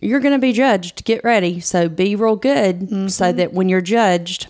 you're 0.00 0.20
going 0.20 0.34
to 0.34 0.40
be 0.40 0.52
judged, 0.52 1.04
get 1.04 1.24
ready. 1.24 1.60
So, 1.60 1.88
be 1.88 2.14
real 2.14 2.36
good 2.36 2.80
mm-hmm. 2.80 3.08
so 3.08 3.32
that 3.32 3.54
when 3.54 3.68
you're 3.68 3.80
judged, 3.80 4.48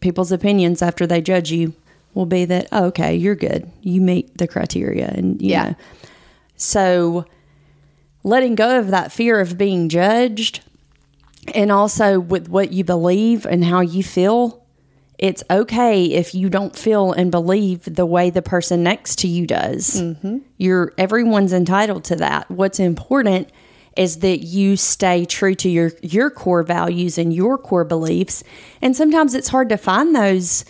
people's 0.00 0.30
opinions 0.30 0.82
after 0.82 1.06
they 1.06 1.20
judge 1.20 1.50
you 1.50 1.74
will 2.18 2.26
be 2.26 2.44
that 2.46 2.66
oh, 2.72 2.86
okay, 2.86 3.14
you're 3.14 3.36
good. 3.36 3.70
You 3.80 4.00
meet 4.00 4.36
the 4.36 4.48
criteria, 4.48 5.06
and 5.06 5.40
you 5.40 5.50
yeah. 5.50 5.68
know. 5.68 5.76
So 6.56 7.24
letting 8.24 8.56
go 8.56 8.80
of 8.80 8.88
that 8.88 9.12
fear 9.12 9.38
of 9.38 9.56
being 9.56 9.88
judged 9.88 10.60
and 11.54 11.70
also 11.70 12.18
with 12.18 12.48
what 12.48 12.72
you 12.72 12.82
believe 12.82 13.46
and 13.46 13.64
how 13.64 13.80
you 13.80 14.02
feel 14.02 14.66
it's 15.18 15.42
okay 15.48 16.06
if 16.06 16.34
you 16.34 16.48
don't 16.48 16.76
feel 16.76 17.12
and 17.12 17.30
believe 17.30 17.82
the 17.84 18.06
way 18.06 18.30
the 18.30 18.42
person 18.42 18.82
next 18.82 19.20
to 19.20 19.28
you 19.28 19.46
does. 19.46 20.00
Mm-hmm. 20.00 20.38
You're 20.58 20.92
everyone's 20.98 21.52
entitled 21.52 22.04
to 22.04 22.16
that. 22.16 22.50
What's 22.50 22.80
important 22.80 23.50
is 23.96 24.18
that 24.18 24.38
you 24.38 24.76
stay 24.76 25.24
true 25.24 25.54
to 25.56 25.68
your 25.68 25.92
your 26.02 26.30
core 26.30 26.62
values 26.64 27.18
and 27.18 27.32
your 27.32 27.58
core 27.58 27.84
beliefs. 27.84 28.44
And 28.82 28.96
sometimes 28.96 29.34
it's 29.34 29.48
hard 29.48 29.68
to 29.70 29.76
find 29.76 30.14
those 30.14 30.64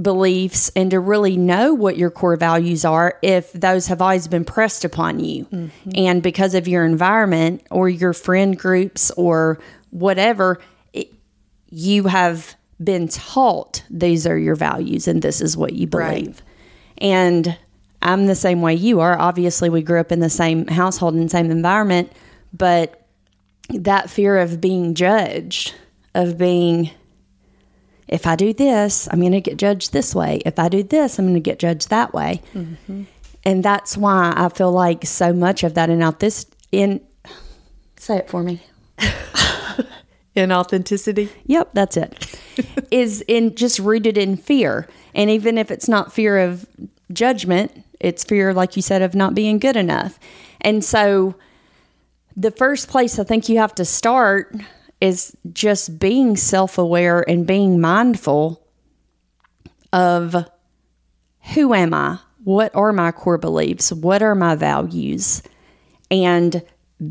beliefs 0.00 0.70
and 0.76 0.90
to 0.90 1.00
really 1.00 1.36
know 1.36 1.72
what 1.72 1.96
your 1.96 2.10
core 2.10 2.36
values 2.36 2.84
are 2.84 3.18
if 3.22 3.52
those 3.52 3.86
have 3.86 4.02
always 4.02 4.28
been 4.28 4.44
pressed 4.44 4.84
upon 4.84 5.20
you. 5.20 5.46
Mm-hmm. 5.46 5.90
And 5.94 6.22
because 6.22 6.54
of 6.54 6.68
your 6.68 6.84
environment 6.84 7.66
or 7.70 7.88
your 7.88 8.12
friend 8.12 8.58
groups 8.58 9.10
or 9.12 9.58
whatever, 9.90 10.60
it, 10.92 11.12
you 11.70 12.04
have 12.04 12.56
been 12.82 13.08
taught 13.08 13.82
these 13.88 14.26
are 14.26 14.36
your 14.36 14.54
values 14.54 15.08
and 15.08 15.22
this 15.22 15.40
is 15.40 15.56
what 15.56 15.72
you 15.72 15.86
believe. 15.86 16.26
Right. 16.26 16.42
And 16.98 17.58
I'm 18.02 18.26
the 18.26 18.34
same 18.34 18.60
way 18.60 18.74
you 18.74 19.00
are. 19.00 19.18
Obviously, 19.18 19.70
we 19.70 19.82
grew 19.82 19.98
up 19.98 20.12
in 20.12 20.20
the 20.20 20.30
same 20.30 20.66
household 20.66 21.14
and 21.14 21.30
same 21.30 21.50
environment, 21.50 22.12
but 22.52 23.06
that 23.70 24.10
fear 24.10 24.38
of 24.38 24.60
being 24.60 24.94
judged, 24.94 25.74
of 26.14 26.36
being, 26.36 26.90
if 28.08 28.26
I 28.26 28.36
do 28.36 28.52
this, 28.52 29.08
I'm 29.10 29.20
going 29.20 29.32
to 29.32 29.40
get 29.40 29.56
judged 29.56 29.92
this 29.92 30.14
way. 30.14 30.40
If 30.46 30.58
I 30.58 30.68
do 30.68 30.82
this, 30.82 31.18
I'm 31.18 31.24
going 31.24 31.34
to 31.34 31.40
get 31.40 31.58
judged 31.58 31.90
that 31.90 32.14
way. 32.14 32.42
Mm-hmm. 32.54 33.04
And 33.44 33.64
that's 33.64 33.96
why 33.96 34.32
I 34.36 34.48
feel 34.48 34.72
like 34.72 35.06
so 35.06 35.32
much 35.32 35.64
of 35.64 35.74
that 35.74 35.90
out 35.90 36.20
this 36.20 36.46
in, 36.72 37.00
say 37.96 38.18
it 38.18 38.28
for 38.28 38.42
me. 38.42 38.62
Inauthenticity? 40.36 41.30
Yep, 41.46 41.70
that's 41.72 41.96
it. 41.96 42.40
is 42.90 43.22
in 43.22 43.54
just 43.54 43.78
rooted 43.78 44.18
in 44.18 44.36
fear. 44.36 44.88
And 45.14 45.30
even 45.30 45.58
if 45.58 45.70
it's 45.70 45.88
not 45.88 46.12
fear 46.12 46.38
of 46.38 46.66
judgment, 47.12 47.84
it's 48.00 48.24
fear, 48.24 48.52
like 48.52 48.76
you 48.76 48.82
said, 48.82 49.02
of 49.02 49.14
not 49.14 49.34
being 49.34 49.58
good 49.58 49.76
enough. 49.76 50.18
And 50.60 50.84
so 50.84 51.34
the 52.36 52.50
first 52.50 52.88
place 52.88 53.18
I 53.18 53.24
think 53.24 53.48
you 53.48 53.58
have 53.58 53.74
to 53.76 53.84
start 53.84 54.54
is 55.00 55.36
just 55.52 55.98
being 55.98 56.36
self 56.36 56.78
aware 56.78 57.28
and 57.28 57.46
being 57.46 57.80
mindful 57.80 58.66
of 59.92 60.48
who 61.54 61.74
am 61.74 61.94
I? 61.94 62.18
What 62.44 62.74
are 62.74 62.92
my 62.92 63.12
core 63.12 63.38
beliefs? 63.38 63.92
What 63.92 64.22
are 64.22 64.34
my 64.34 64.54
values? 64.54 65.42
And 66.10 66.62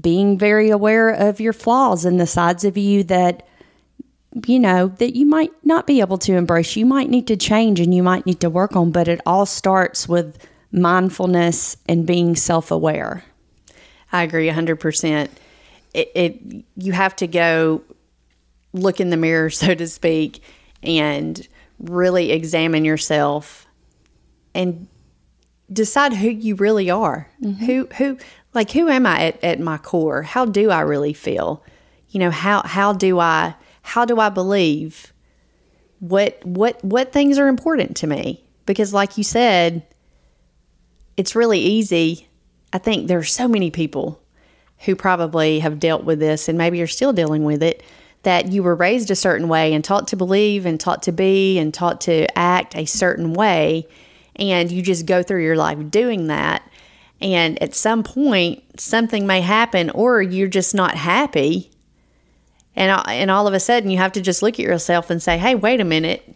being 0.02 0.38
very 0.38 0.70
aware 0.70 1.10
of 1.10 1.40
your 1.40 1.54
flaws 1.54 2.06
and 2.06 2.20
the 2.20 2.28
sides 2.28 2.64
of 2.64 2.78
you 2.78 3.04
that 3.04 3.48
you 4.48 4.60
know 4.60 4.88
that 4.88 5.16
you 5.16 5.26
might 5.26 5.52
not 5.64 5.88
be 5.88 6.02
able 6.02 6.18
to 6.18 6.34
embrace 6.34 6.76
you 6.76 6.86
might 6.86 7.10
need 7.10 7.28
to 7.28 7.38
change 7.38 7.80
and 7.80 7.94
you 7.94 8.04
might 8.04 8.26
need 8.26 8.40
to 8.40 8.50
work 8.50 8.76
on 8.76 8.92
but 8.92 9.08
it 9.08 9.22
all 9.26 9.46
starts 9.46 10.10
with 10.10 10.38
mindfulness 10.72 11.78
and 11.88 12.06
being 12.06 12.36
self-aware 12.36 13.24
i 14.12 14.24
agree 14.24 14.50
100% 14.50 15.30
it, 15.96 16.12
it 16.16 16.66
you 16.78 16.92
have 16.92 17.16
to 17.18 17.28
go 17.28 17.82
look 18.74 19.00
in 19.00 19.10
the 19.10 19.18
mirror 19.18 19.50
so 19.62 19.74
to 19.74 19.88
speak 19.88 20.44
and 20.84 21.48
really 21.80 22.32
examine 22.32 22.86
yourself 22.86 23.68
and 24.54 24.88
decide 25.72 26.14
who 26.14 26.30
you 26.30 26.56
really 26.56 26.90
are 26.90 27.30
mm-hmm. 27.42 27.66
who 27.66 27.88
who 27.98 28.18
like 28.56 28.72
who 28.72 28.90
am 28.90 29.06
I 29.06 29.26
at, 29.28 29.44
at 29.44 29.60
my 29.60 29.78
core? 29.78 30.24
How 30.24 30.46
do 30.46 30.72
I 30.72 30.80
really 30.80 31.14
feel? 31.14 31.64
You 32.10 32.22
know, 32.22 32.32
how 32.32 32.64
how 32.64 32.94
do 32.94 33.20
I 33.20 33.56
how 33.82 34.06
do 34.06 34.20
I 34.20 34.30
believe 34.30 35.14
what 36.00 36.40
what 36.44 36.84
what 36.84 37.12
things 37.12 37.38
are 37.38 37.48
important 37.48 37.98
to 37.98 38.08
me? 38.08 38.44
Because 38.66 38.94
like 38.94 39.18
you 39.18 39.24
said, 39.24 39.86
it's 41.18 41.36
really 41.36 41.60
easy. 41.60 42.28
I 42.74 42.78
think 42.78 43.08
there 43.08 43.20
are 43.20 43.24
so 43.24 43.48
many 43.48 43.70
people 43.70 44.22
who 44.80 44.96
probably 44.96 45.60
have 45.60 45.80
dealt 45.80 46.04
with 46.04 46.20
this 46.20 46.48
and 46.48 46.58
maybe 46.58 46.78
you're 46.78 46.88
still 46.88 47.14
dealing 47.14 47.44
with 47.44 47.64
it 47.64 47.84
that 48.24 48.52
you 48.52 48.64
were 48.64 48.76
raised 48.76 49.12
a 49.12 49.16
certain 49.16 49.48
way 49.48 49.74
and 49.74 49.84
taught 49.84 50.08
to 50.08 50.16
believe 50.16 50.66
and 50.66 50.80
taught 50.80 51.04
to 51.04 51.12
be 51.12 51.58
and 51.60 51.74
taught 51.74 52.02
to 52.02 52.26
act 52.38 52.76
a 52.76 52.86
certain 52.86 53.34
way 53.34 53.88
and 54.36 54.72
you 54.72 54.82
just 54.82 55.06
go 55.06 55.22
through 55.24 55.44
your 55.44 55.56
life 55.56 55.78
doing 55.92 56.28
that 56.28 56.62
and 57.22 57.62
at 57.62 57.74
some 57.74 58.04
point, 58.04 58.80
something 58.80 59.26
may 59.26 59.42
happen, 59.42 59.90
or 59.92 60.22
you're 60.22 60.48
just 60.48 60.76
not 60.76 60.96
happy. 60.96 61.72
And, 62.76 63.02
and 63.08 63.32
all 63.32 63.48
of 63.48 63.54
a 63.54 63.60
sudden, 63.60 63.90
you 63.90 63.98
have 63.98 64.12
to 64.14 64.22
just 64.22 64.42
look 64.42 64.56
at 64.56 64.66
yourself 64.66 65.10
and 65.10 65.22
say, 65.24 65.38
hey, 65.38 65.56
wait 65.56 65.80
a 65.80 65.86
minute. 65.86 66.36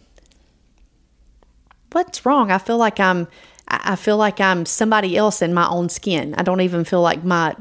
What's 1.92 2.24
wrong? 2.24 2.50
I 2.50 2.58
feel 2.58 2.78
like 2.78 3.00
I'm. 3.00 3.28
I 3.72 3.94
feel 3.94 4.16
like 4.16 4.40
I'm 4.40 4.66
somebody 4.66 5.16
else 5.16 5.42
in 5.42 5.54
my 5.54 5.68
own 5.68 5.88
skin. 5.90 6.34
I 6.36 6.42
don't 6.42 6.60
even 6.60 6.82
feel 6.84 7.02
like 7.02 7.22
my 7.22 7.54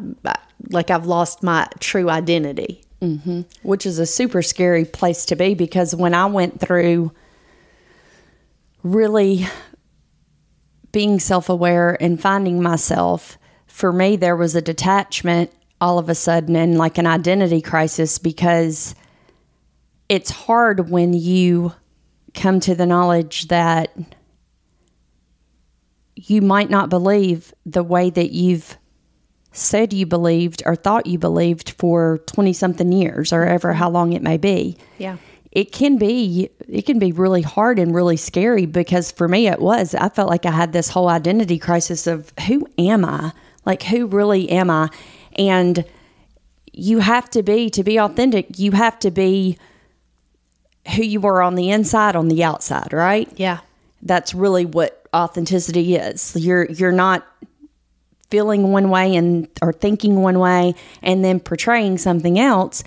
like 0.70 0.90
I've 0.90 1.06
lost 1.06 1.44
my 1.44 1.68
true 1.80 2.10
identity. 2.10 2.84
Mm-hmm. 3.02 3.42
Which 3.64 3.86
is 3.86 3.98
a 3.98 4.06
super 4.06 4.42
scary 4.42 4.84
place 4.84 5.26
to 5.28 5.38
be 5.38 5.54
because 5.54 5.96
when 5.96 6.14
I 6.14 6.26
went 6.26 6.60
through 6.60 7.14
really 8.84 9.48
being 10.92 11.20
self 11.20 11.48
aware 11.48 11.98
and 12.02 12.20
finding 12.20 12.62
myself, 12.62 13.38
for 13.68 13.94
me, 13.94 14.18
there 14.18 14.36
was 14.36 14.56
a 14.56 14.62
detachment 14.62 15.52
all 15.80 15.98
of 15.98 16.10
a 16.10 16.16
sudden 16.16 16.56
and 16.58 16.78
like 16.78 16.98
an 16.98 17.08
identity 17.08 17.62
crisis 17.62 18.18
because 18.18 18.96
it's 20.10 20.32
hard 20.32 20.90
when 20.90 21.14
you 21.14 21.74
come 22.34 22.60
to 22.60 22.76
the 22.76 22.86
knowledge 22.86 23.48
that 23.48 23.96
you 26.16 26.42
might 26.42 26.70
not 26.70 26.90
believe 26.90 27.54
the 27.66 27.84
way 27.84 28.10
that 28.10 28.32
you've 28.32 28.78
said 29.52 29.94
you 29.94 30.06
believed 30.06 30.62
or 30.66 30.76
thought 30.76 31.08
you 31.08 31.18
believed 31.18 31.72
for 31.72 32.20
20 32.28 32.54
something 32.54 32.92
years 32.92 33.34
or 33.34 33.44
ever 33.44 33.74
how 33.74 33.90
long 33.90 34.14
it 34.14 34.22
may 34.22 34.38
be. 34.38 34.78
Yeah. 34.98 35.18
It 35.52 35.72
can 35.72 35.98
be 35.98 36.50
it 36.68 36.84
can 36.84 37.00
be 37.00 37.12
really 37.12 37.42
hard 37.42 37.80
and 37.80 37.94
really 37.94 38.18
scary 38.18 38.68
because 38.68 39.12
for 39.12 39.28
me 39.28 39.48
it 39.48 39.60
was. 39.60 39.96
I 39.96 40.10
felt 40.10 40.30
like 40.30 40.46
i 40.46 40.52
had 40.52 40.74
this 40.74 40.90
whole 40.90 41.10
identity 41.10 41.58
crisis 41.58 42.06
of 42.06 42.32
who 42.48 42.68
am 42.78 43.04
i? 43.04 43.32
Like 43.66 43.84
who 43.84 44.06
really 44.06 44.50
am 44.50 44.70
i? 44.70 44.90
And 45.36 45.84
you 46.72 47.00
have 47.00 47.30
to 47.32 47.42
be 47.42 47.70
to 47.72 47.84
be 47.84 48.00
authentic 48.00 48.60
you 48.60 48.72
have 48.74 49.00
to 49.00 49.10
be 49.10 49.58
who 50.96 51.04
you 51.04 51.26
are 51.26 51.42
on 51.42 51.56
the 51.56 51.72
inside 51.72 52.16
on 52.16 52.28
the 52.28 52.44
outside 52.44 52.94
right? 52.94 53.32
Yeah. 53.36 53.60
That's 54.04 54.36
really 54.36 54.66
what 54.66 55.08
authenticity 55.16 55.96
is. 55.96 56.36
You're 56.36 56.66
you're 56.66 56.92
not 56.92 57.26
feeling 58.30 58.72
one 58.72 58.90
way 58.90 59.16
and 59.16 59.48
or 59.62 59.74
thinking 59.74 60.22
one 60.22 60.40
way 60.40 60.76
and 61.02 61.24
then 61.24 61.40
portraying 61.40 61.98
something 61.98 62.40
else. 62.40 62.84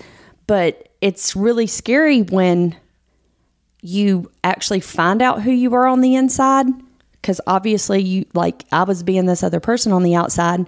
But 0.47 0.89
it's 1.01 1.35
really 1.37 1.67
scary 1.67 2.23
when 2.23 2.77
you 3.83 4.31
actually 4.45 4.81
find 4.81 5.21
out 5.21 5.43
who 5.43 5.51
you 5.51 5.75
are 5.75 5.87
on 5.87 6.01
the 6.01 6.15
inside 6.15 6.67
because 7.21 7.41
obviously 7.47 8.01
you 8.01 8.27
like 8.33 8.65
I 8.71 8.85
was 8.85 9.03
being 9.03 9.27
this 9.27 9.43
other 9.43 9.59
person 9.61 9.93
on 9.93 10.05
the 10.05 10.15
outside 10.15 10.67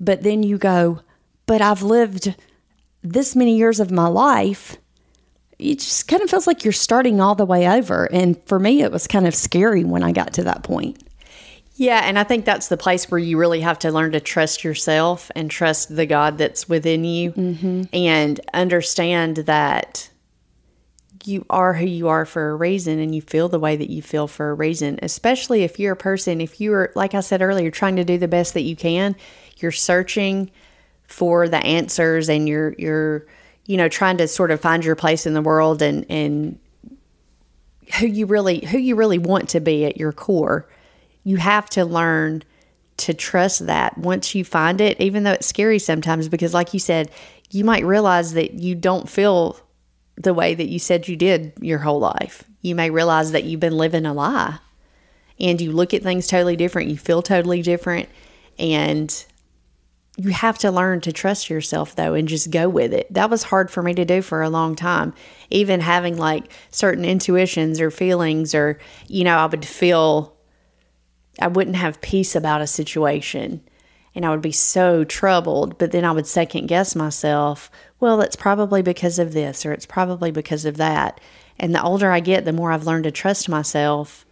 but 0.00 0.22
then 0.24 0.42
you 0.42 0.58
go 0.58 1.00
but 1.46 1.62
I've 1.62 1.82
lived 1.82 2.34
this 3.02 3.34
many 3.34 3.56
years 3.56 3.80
of 3.80 3.90
my 3.90 4.06
life. 4.06 4.76
It 5.58 5.78
just 5.78 6.06
kind 6.06 6.22
of 6.22 6.30
feels 6.30 6.46
like 6.46 6.64
you're 6.64 6.72
starting 6.72 7.20
all 7.20 7.34
the 7.34 7.46
way 7.46 7.68
over. 7.68 8.04
And 8.12 8.40
for 8.46 8.58
me 8.58 8.82
it 8.82 8.90
was 8.90 9.06
kind 9.06 9.26
of 9.26 9.34
scary 9.34 9.84
when 9.84 10.02
I 10.02 10.12
got 10.12 10.34
to 10.34 10.44
that 10.44 10.64
point 10.64 11.02
yeah, 11.80 12.02
and 12.04 12.18
I 12.18 12.24
think 12.24 12.44
that's 12.44 12.68
the 12.68 12.76
place 12.76 13.10
where 13.10 13.18
you 13.18 13.38
really 13.38 13.62
have 13.62 13.78
to 13.78 13.90
learn 13.90 14.12
to 14.12 14.20
trust 14.20 14.64
yourself 14.64 15.30
and 15.34 15.50
trust 15.50 15.96
the 15.96 16.04
God 16.04 16.36
that's 16.36 16.68
within 16.68 17.04
you 17.04 17.32
mm-hmm. 17.32 17.84
and 17.94 18.38
understand 18.52 19.38
that 19.38 20.10
you 21.24 21.46
are 21.48 21.72
who 21.72 21.86
you 21.86 22.08
are 22.08 22.26
for 22.26 22.50
a 22.50 22.54
reason 22.54 22.98
and 22.98 23.14
you 23.14 23.22
feel 23.22 23.48
the 23.48 23.58
way 23.58 23.76
that 23.76 23.88
you 23.88 24.02
feel 24.02 24.26
for 24.26 24.50
a 24.50 24.54
reason, 24.54 24.98
especially 25.02 25.62
if 25.62 25.78
you're 25.80 25.94
a 25.94 25.96
person, 25.96 26.42
if 26.42 26.60
you're, 26.60 26.92
like 26.94 27.14
I 27.14 27.20
said 27.20 27.40
earlier, 27.40 27.70
trying 27.70 27.96
to 27.96 28.04
do 28.04 28.18
the 28.18 28.28
best 28.28 28.52
that 28.52 28.60
you 28.60 28.76
can, 28.76 29.16
you're 29.56 29.72
searching 29.72 30.50
for 31.04 31.48
the 31.48 31.64
answers 31.64 32.28
and 32.28 32.46
you're, 32.46 32.74
you're, 32.76 33.26
you 33.64 33.78
know, 33.78 33.88
trying 33.88 34.18
to 34.18 34.28
sort 34.28 34.50
of 34.50 34.60
find 34.60 34.84
your 34.84 34.96
place 34.96 35.24
in 35.24 35.32
the 35.32 35.40
world 35.40 35.80
and, 35.80 36.04
and, 36.10 36.58
who 37.98 38.06
you 38.06 38.26
really 38.26 38.64
who 38.66 38.78
you 38.78 38.94
really 38.94 39.18
want 39.18 39.48
to 39.48 39.58
be 39.58 39.84
at 39.84 39.96
your 39.96 40.12
core 40.12 40.68
you 41.24 41.36
have 41.36 41.68
to 41.70 41.84
learn 41.84 42.42
to 42.98 43.14
trust 43.14 43.66
that 43.66 43.96
once 43.96 44.34
you 44.34 44.44
find 44.44 44.80
it, 44.80 45.00
even 45.00 45.22
though 45.22 45.32
it's 45.32 45.46
scary 45.46 45.78
sometimes, 45.78 46.28
because 46.28 46.52
like 46.52 46.74
you 46.74 46.80
said, 46.80 47.10
you 47.50 47.64
might 47.64 47.84
realize 47.84 48.34
that 48.34 48.54
you 48.54 48.74
don't 48.74 49.08
feel 49.08 49.58
the 50.16 50.34
way 50.34 50.54
that 50.54 50.68
you 50.68 50.78
said 50.78 51.08
you 51.08 51.16
did 51.16 51.52
your 51.60 51.78
whole 51.78 51.98
life. 51.98 52.44
You 52.60 52.74
may 52.74 52.90
realize 52.90 53.32
that 53.32 53.44
you've 53.44 53.60
been 53.60 53.76
living 53.76 54.04
a 54.04 54.12
lie 54.12 54.58
and 55.38 55.60
you 55.60 55.72
look 55.72 55.94
at 55.94 56.02
things 56.02 56.26
totally 56.26 56.56
different, 56.56 56.90
you 56.90 56.98
feel 56.98 57.22
totally 57.22 57.62
different, 57.62 58.08
and 58.58 59.24
you 60.18 60.30
have 60.30 60.58
to 60.58 60.70
learn 60.70 61.00
to 61.00 61.12
trust 61.12 61.48
yourself 61.48 61.96
though 61.96 62.12
and 62.12 62.28
just 62.28 62.50
go 62.50 62.68
with 62.68 62.92
it. 62.92 63.12
That 63.12 63.30
was 63.30 63.44
hard 63.44 63.70
for 63.70 63.82
me 63.82 63.94
to 63.94 64.04
do 64.04 64.20
for 64.20 64.42
a 64.42 64.50
long 64.50 64.76
time. 64.76 65.14
Even 65.48 65.80
having 65.80 66.18
like 66.18 66.52
certain 66.70 67.06
intuitions 67.06 67.80
or 67.80 67.90
feelings 67.90 68.54
or 68.54 68.78
you 69.06 69.24
know, 69.24 69.38
I 69.38 69.46
would 69.46 69.64
feel 69.64 70.36
I 71.40 71.48
wouldn't 71.48 71.76
have 71.76 72.00
peace 72.00 72.36
about 72.36 72.60
a 72.60 72.66
situation 72.66 73.62
and 74.14 74.26
I 74.26 74.30
would 74.30 74.42
be 74.42 74.52
so 74.52 75.04
troubled, 75.04 75.78
but 75.78 75.92
then 75.92 76.04
I 76.04 76.12
would 76.12 76.26
second 76.26 76.66
guess 76.66 76.96
myself, 76.96 77.70
well, 78.00 78.20
it's 78.20 78.36
probably 78.36 78.82
because 78.82 79.18
of 79.18 79.32
this 79.32 79.64
or 79.64 79.72
it's 79.72 79.86
probably 79.86 80.30
because 80.30 80.64
of 80.64 80.76
that. 80.78 81.20
And 81.58 81.74
the 81.74 81.82
older 81.82 82.10
I 82.10 82.20
get, 82.20 82.44
the 82.44 82.52
more 82.52 82.72
I've 82.72 82.86
learned 82.86 83.04
to 83.04 83.10
trust 83.10 83.48
myself 83.48 84.26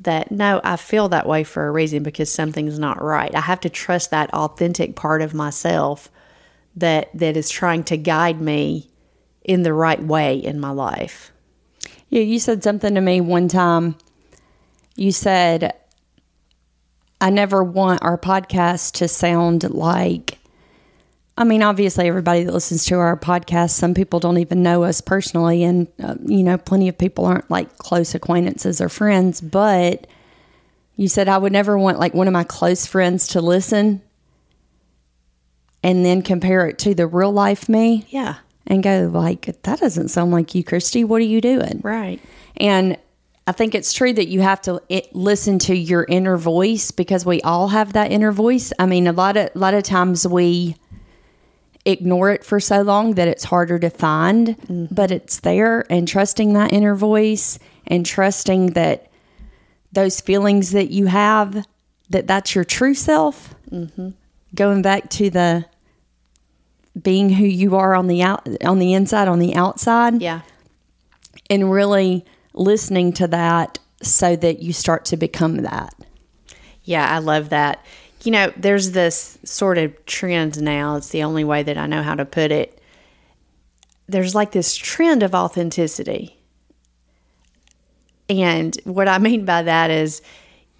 that 0.00 0.30
no, 0.30 0.60
I 0.64 0.76
feel 0.76 1.08
that 1.08 1.26
way 1.26 1.44
for 1.44 1.66
a 1.66 1.70
reason 1.70 2.02
because 2.02 2.30
something's 2.30 2.78
not 2.78 3.02
right. 3.02 3.34
I 3.34 3.40
have 3.40 3.60
to 3.60 3.70
trust 3.70 4.10
that 4.10 4.32
authentic 4.34 4.96
part 4.96 5.22
of 5.22 5.34
myself 5.34 6.10
that 6.76 7.10
that 7.14 7.36
is 7.36 7.48
trying 7.48 7.84
to 7.84 7.96
guide 7.96 8.40
me 8.40 8.90
in 9.44 9.62
the 9.62 9.72
right 9.72 10.02
way 10.02 10.36
in 10.36 10.60
my 10.60 10.70
life. 10.70 11.32
Yeah, 12.08 12.22
you 12.22 12.38
said 12.38 12.62
something 12.62 12.94
to 12.94 13.00
me 13.00 13.20
one 13.20 13.48
time. 13.48 13.96
You 14.96 15.12
said 15.12 15.74
I 17.20 17.30
never 17.30 17.62
want 17.64 18.02
our 18.02 18.18
podcast 18.18 18.92
to 18.98 19.08
sound 19.08 19.70
like 19.70 20.38
I 21.36 21.42
mean, 21.42 21.62
obviously, 21.64 22.06
everybody 22.06 22.44
that 22.44 22.52
listens 22.52 22.84
to 22.86 22.94
our 22.94 23.16
podcast, 23.16 23.70
some 23.70 23.92
people 23.92 24.20
don't 24.20 24.38
even 24.38 24.62
know 24.62 24.84
us 24.84 25.00
personally, 25.00 25.64
and 25.64 25.88
uh, 26.00 26.14
you 26.24 26.44
know, 26.44 26.56
plenty 26.56 26.88
of 26.88 26.96
people 26.96 27.24
aren't 27.24 27.50
like 27.50 27.76
close 27.76 28.14
acquaintances 28.14 28.80
or 28.80 28.88
friends. 28.88 29.40
But 29.40 30.06
you 30.94 31.08
said 31.08 31.28
I 31.28 31.38
would 31.38 31.52
never 31.52 31.76
want 31.76 31.98
like 31.98 32.14
one 32.14 32.28
of 32.28 32.32
my 32.32 32.44
close 32.44 32.86
friends 32.86 33.26
to 33.28 33.40
listen 33.40 34.00
and 35.82 36.04
then 36.04 36.22
compare 36.22 36.68
it 36.68 36.78
to 36.80 36.94
the 36.94 37.06
real 37.06 37.32
life 37.32 37.68
me. 37.68 38.06
Yeah. 38.10 38.36
And 38.66 38.82
go 38.82 39.10
like, 39.12 39.60
that 39.62 39.80
doesn't 39.80 40.08
sound 40.08 40.30
like 40.30 40.54
you, 40.54 40.62
Christie. 40.62 41.04
What 41.04 41.20
are 41.20 41.26
you 41.26 41.40
doing? 41.40 41.80
Right. 41.82 42.20
And 42.56 42.96
I 43.46 43.52
think 43.52 43.74
it's 43.74 43.92
true 43.92 44.12
that 44.12 44.28
you 44.28 44.40
have 44.40 44.62
to 44.62 44.80
it, 44.88 45.14
listen 45.14 45.58
to 45.60 45.76
your 45.76 46.04
inner 46.08 46.36
voice 46.36 46.90
because 46.90 47.26
we 47.26 47.42
all 47.42 47.68
have 47.68 47.92
that 47.92 48.10
inner 48.10 48.32
voice. 48.32 48.72
I 48.78 48.86
mean, 48.86 49.06
a 49.06 49.12
lot 49.12 49.36
of 49.36 49.50
a 49.54 49.58
lot 49.58 49.74
of 49.74 49.82
times 49.82 50.26
we 50.26 50.76
ignore 51.84 52.30
it 52.30 52.44
for 52.44 52.58
so 52.58 52.80
long 52.80 53.14
that 53.14 53.28
it's 53.28 53.44
harder 53.44 53.78
to 53.78 53.90
find, 53.90 54.48
mm-hmm. 54.48 54.86
but 54.90 55.10
it's 55.10 55.40
there 55.40 55.84
and 55.90 56.08
trusting 56.08 56.54
that 56.54 56.72
inner 56.72 56.94
voice 56.94 57.58
and 57.86 58.06
trusting 58.06 58.68
that 58.68 59.10
those 59.92 60.20
feelings 60.20 60.70
that 60.70 60.90
you 60.90 61.06
have 61.06 61.66
that 62.10 62.26
that's 62.26 62.54
your 62.54 62.64
true 62.64 62.94
self. 62.94 63.54
Mm-hmm. 63.70 64.10
Going 64.54 64.82
back 64.82 65.10
to 65.10 65.28
the 65.28 65.66
being 67.00 67.28
who 67.28 67.44
you 67.44 67.76
are 67.76 67.94
on 67.94 68.06
the 68.06 68.22
out 68.22 68.48
on 68.64 68.78
the 68.78 68.94
inside 68.94 69.28
on 69.28 69.38
the 69.38 69.54
outside. 69.54 70.22
Yeah. 70.22 70.40
And 71.50 71.70
really 71.70 72.24
listening 72.54 73.12
to 73.14 73.28
that 73.28 73.78
so 74.02 74.36
that 74.36 74.60
you 74.62 74.72
start 74.72 75.04
to 75.06 75.16
become 75.16 75.58
that. 75.58 75.94
Yeah, 76.84 77.08
I 77.10 77.18
love 77.18 77.50
that 77.50 77.84
you 78.24 78.32
know, 78.32 78.52
there's 78.56 78.92
this 78.92 79.38
sort 79.44 79.78
of 79.78 80.06
trend 80.06 80.60
now. 80.60 80.96
It's 80.96 81.10
the 81.10 81.22
only 81.22 81.44
way 81.44 81.62
that 81.62 81.76
I 81.76 81.86
know 81.86 82.02
how 82.02 82.14
to 82.14 82.24
put 82.24 82.50
it. 82.50 82.80
There's 84.06 84.34
like 84.34 84.52
this 84.52 84.74
trend 84.74 85.22
of 85.22 85.34
authenticity. 85.34 86.38
And 88.28 88.76
what 88.84 89.08
I 89.08 89.18
mean 89.18 89.44
by 89.44 89.62
that 89.62 89.90
is, 89.90 90.22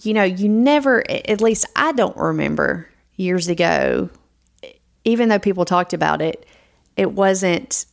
you 0.00 0.14
know, 0.14 0.22
you 0.22 0.48
never, 0.48 1.08
at 1.10 1.40
least 1.40 1.66
I 1.76 1.92
don't 1.92 2.16
remember 2.16 2.88
years 3.16 3.48
ago, 3.48 4.08
even 5.04 5.28
though 5.28 5.38
people 5.38 5.64
talked 5.64 5.92
about 5.92 6.22
it, 6.22 6.46
it 6.96 7.12
wasn't 7.12 7.84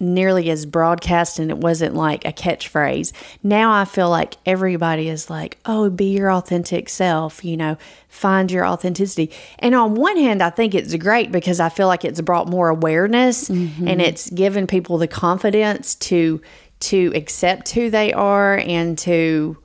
nearly 0.00 0.50
as 0.50 0.66
broadcast 0.66 1.38
and 1.38 1.50
it 1.50 1.58
wasn't 1.58 1.94
like 1.94 2.24
a 2.24 2.32
catchphrase. 2.32 3.12
Now 3.42 3.72
I 3.72 3.84
feel 3.84 4.08
like 4.08 4.36
everybody 4.46 5.08
is 5.08 5.30
like, 5.30 5.58
oh, 5.66 5.90
be 5.90 6.16
your 6.16 6.32
authentic 6.32 6.88
self, 6.88 7.44
you 7.44 7.56
know, 7.56 7.76
find 8.08 8.50
your 8.50 8.66
authenticity. 8.66 9.30
And 9.58 9.74
on 9.74 9.94
one 9.94 10.16
hand, 10.16 10.42
I 10.42 10.50
think 10.50 10.74
it's 10.74 10.94
great 10.96 11.30
because 11.30 11.60
I 11.60 11.68
feel 11.68 11.86
like 11.86 12.04
it's 12.04 12.20
brought 12.20 12.48
more 12.48 12.68
awareness 12.68 13.48
mm-hmm. 13.48 13.86
and 13.86 14.00
it's 14.00 14.30
given 14.30 14.66
people 14.66 14.98
the 14.98 15.08
confidence 15.08 15.94
to 15.96 16.40
to 16.80 17.12
accept 17.14 17.68
who 17.70 17.90
they 17.90 18.10
are 18.12 18.56
and 18.56 18.96
to 18.96 19.58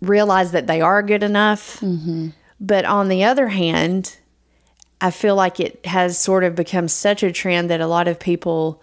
realize 0.00 0.52
that 0.52 0.68
they 0.68 0.80
are 0.80 1.02
good 1.02 1.24
enough. 1.24 1.80
Mm-hmm. 1.80 2.28
But 2.60 2.84
on 2.84 3.08
the 3.08 3.24
other 3.24 3.48
hand, 3.48 4.16
I 5.00 5.10
feel 5.10 5.34
like 5.34 5.60
it 5.60 5.84
has 5.86 6.18
sort 6.18 6.44
of 6.44 6.54
become 6.54 6.88
such 6.88 7.22
a 7.22 7.32
trend 7.32 7.70
that 7.70 7.80
a 7.80 7.86
lot 7.86 8.08
of 8.08 8.18
people 8.18 8.82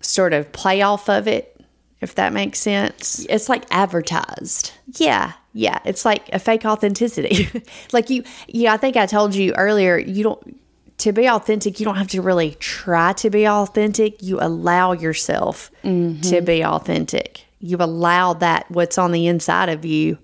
sort 0.00 0.32
of 0.32 0.52
play 0.52 0.82
off 0.82 1.08
of 1.08 1.26
it, 1.26 1.60
if 2.00 2.14
that 2.14 2.32
makes 2.32 2.58
sense. 2.58 3.26
It's 3.28 3.48
like 3.48 3.64
advertised. 3.70 4.72
Yeah. 4.96 5.32
Yeah. 5.52 5.78
It's 5.84 6.04
like 6.04 6.28
a 6.32 6.38
fake 6.38 6.64
authenticity. 6.64 7.48
like 7.92 8.10
you, 8.10 8.22
yeah, 8.46 8.74
I 8.74 8.76
think 8.76 8.96
I 8.96 9.06
told 9.06 9.34
you 9.34 9.52
earlier, 9.54 9.98
you 9.98 10.22
don't, 10.22 10.60
to 10.98 11.12
be 11.12 11.28
authentic, 11.28 11.78
you 11.78 11.84
don't 11.84 11.96
have 11.96 12.08
to 12.08 12.22
really 12.22 12.56
try 12.58 13.12
to 13.14 13.30
be 13.30 13.48
authentic. 13.48 14.22
You 14.22 14.38
allow 14.40 14.92
yourself 14.92 15.70
mm-hmm. 15.84 16.20
to 16.22 16.40
be 16.40 16.64
authentic. 16.64 17.44
You 17.60 17.78
allow 17.78 18.34
that, 18.34 18.70
what's 18.70 18.98
on 18.98 19.12
the 19.12 19.26
inside 19.26 19.68
of 19.68 19.84
you, 19.84 20.18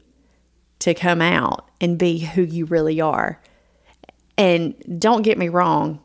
to 0.80 0.94
come 0.94 1.22
out 1.22 1.68
and 1.80 1.98
be 1.98 2.18
who 2.18 2.42
you 2.42 2.66
really 2.66 3.00
are. 3.00 3.40
And 4.36 4.74
don't 5.00 5.22
get 5.22 5.38
me 5.38 5.48
wrong, 5.48 6.00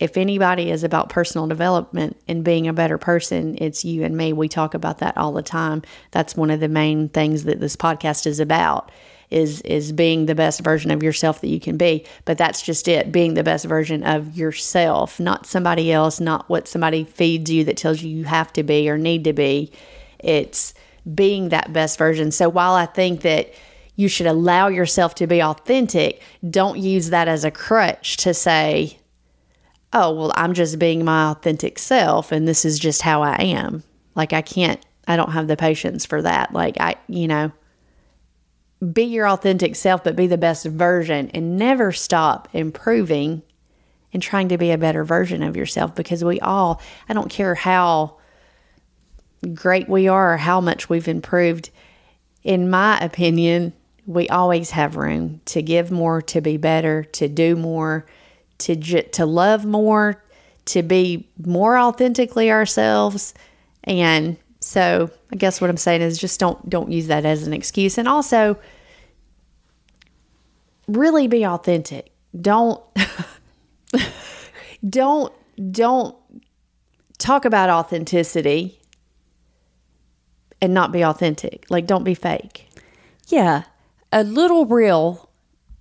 if 0.00 0.16
anybody 0.16 0.70
is 0.70 0.82
about 0.82 1.08
personal 1.08 1.46
development 1.46 2.16
and 2.26 2.44
being 2.44 2.66
a 2.66 2.72
better 2.72 2.98
person, 2.98 3.56
it's 3.60 3.84
you 3.84 4.02
and 4.02 4.16
me. 4.16 4.32
We 4.32 4.48
talk 4.48 4.74
about 4.74 4.98
that 4.98 5.16
all 5.16 5.32
the 5.32 5.42
time. 5.42 5.82
That's 6.10 6.36
one 6.36 6.50
of 6.50 6.60
the 6.60 6.68
main 6.68 7.08
things 7.08 7.44
that 7.44 7.60
this 7.60 7.76
podcast 7.76 8.26
is 8.26 8.40
about 8.40 8.90
is 9.30 9.60
is 9.62 9.92
being 9.92 10.26
the 10.26 10.34
best 10.34 10.60
version 10.60 10.90
of 10.90 11.02
yourself 11.02 11.40
that 11.40 11.48
you 11.48 11.60
can 11.60 11.76
be. 11.76 12.04
But 12.24 12.38
that's 12.38 12.62
just 12.62 12.88
it, 12.88 13.12
being 13.12 13.34
the 13.34 13.44
best 13.44 13.64
version 13.64 14.02
of 14.04 14.36
yourself, 14.36 15.18
not 15.18 15.46
somebody 15.46 15.92
else, 15.92 16.20
not 16.20 16.48
what 16.48 16.68
somebody 16.68 17.04
feeds 17.04 17.50
you 17.50 17.64
that 17.64 17.76
tells 17.76 18.02
you 18.02 18.10
you 18.10 18.24
have 18.24 18.52
to 18.54 18.62
be 18.62 18.88
or 18.90 18.98
need 18.98 19.24
to 19.24 19.32
be. 19.32 19.72
It's 20.18 20.74
being 21.14 21.50
that 21.50 21.72
best 21.72 21.98
version. 21.98 22.30
So 22.30 22.48
while 22.48 22.74
I 22.74 22.86
think 22.86 23.22
that 23.22 23.52
you 23.96 24.08
should 24.08 24.26
allow 24.26 24.68
yourself 24.68 25.14
to 25.16 25.26
be 25.26 25.42
authentic, 25.42 26.20
don't 26.48 26.78
use 26.78 27.10
that 27.10 27.28
as 27.28 27.44
a 27.44 27.50
crutch 27.50 28.16
to 28.18 28.34
say, 28.34 28.98
oh, 29.94 30.12
well, 30.12 30.32
I'm 30.34 30.52
just 30.52 30.78
being 30.78 31.04
my 31.04 31.30
authentic 31.30 31.78
self 31.78 32.32
and 32.32 32.46
this 32.46 32.64
is 32.64 32.78
just 32.78 33.00
how 33.02 33.22
I 33.22 33.36
am. 33.36 33.84
Like, 34.16 34.32
I 34.32 34.42
can't, 34.42 34.84
I 35.06 35.16
don't 35.16 35.32
have 35.32 35.46
the 35.46 35.56
patience 35.56 36.04
for 36.04 36.20
that. 36.20 36.52
Like, 36.52 36.80
I, 36.80 36.96
you 37.08 37.28
know, 37.28 37.52
be 38.92 39.04
your 39.04 39.28
authentic 39.28 39.76
self, 39.76 40.04
but 40.04 40.16
be 40.16 40.26
the 40.26 40.36
best 40.36 40.66
version 40.66 41.30
and 41.30 41.56
never 41.56 41.92
stop 41.92 42.48
improving 42.52 43.42
and 44.12 44.22
trying 44.22 44.48
to 44.48 44.58
be 44.58 44.72
a 44.72 44.78
better 44.78 45.04
version 45.04 45.42
of 45.42 45.56
yourself 45.56 45.94
because 45.94 46.24
we 46.24 46.40
all, 46.40 46.82
I 47.08 47.14
don't 47.14 47.30
care 47.30 47.54
how 47.54 48.18
great 49.54 49.88
we 49.88 50.08
are 50.08 50.34
or 50.34 50.36
how 50.36 50.60
much 50.60 50.88
we've 50.88 51.08
improved. 51.08 51.70
In 52.42 52.68
my 52.68 52.98
opinion, 52.98 53.72
we 54.06 54.28
always 54.28 54.70
have 54.70 54.96
room 54.96 55.40
to 55.46 55.62
give 55.62 55.90
more, 55.90 56.20
to 56.22 56.40
be 56.40 56.56
better, 56.56 57.04
to 57.04 57.28
do 57.28 57.56
more 57.56 58.06
to 58.58 59.02
to 59.02 59.26
love 59.26 59.64
more, 59.64 60.22
to 60.66 60.82
be 60.82 61.28
more 61.44 61.78
authentically 61.78 62.50
ourselves, 62.50 63.34
and 63.84 64.36
so 64.60 65.10
I 65.32 65.36
guess 65.36 65.60
what 65.60 65.70
I'm 65.70 65.76
saying 65.76 66.02
is 66.02 66.18
just 66.18 66.40
don't 66.40 66.68
don't 66.68 66.90
use 66.90 67.08
that 67.08 67.24
as 67.24 67.46
an 67.46 67.52
excuse, 67.52 67.98
and 67.98 68.08
also 68.08 68.58
really 70.88 71.28
be 71.28 71.46
authentic. 71.46 72.12
Don't 72.40 72.82
don't 74.88 75.32
don't 75.70 76.16
talk 77.18 77.44
about 77.44 77.70
authenticity 77.70 78.80
and 80.60 80.74
not 80.74 80.92
be 80.92 81.04
authentic. 81.04 81.66
Like 81.68 81.86
don't 81.86 82.04
be 82.04 82.14
fake. 82.14 82.68
Yeah. 83.28 83.64
A 84.12 84.24
little 84.24 84.66
real 84.66 85.30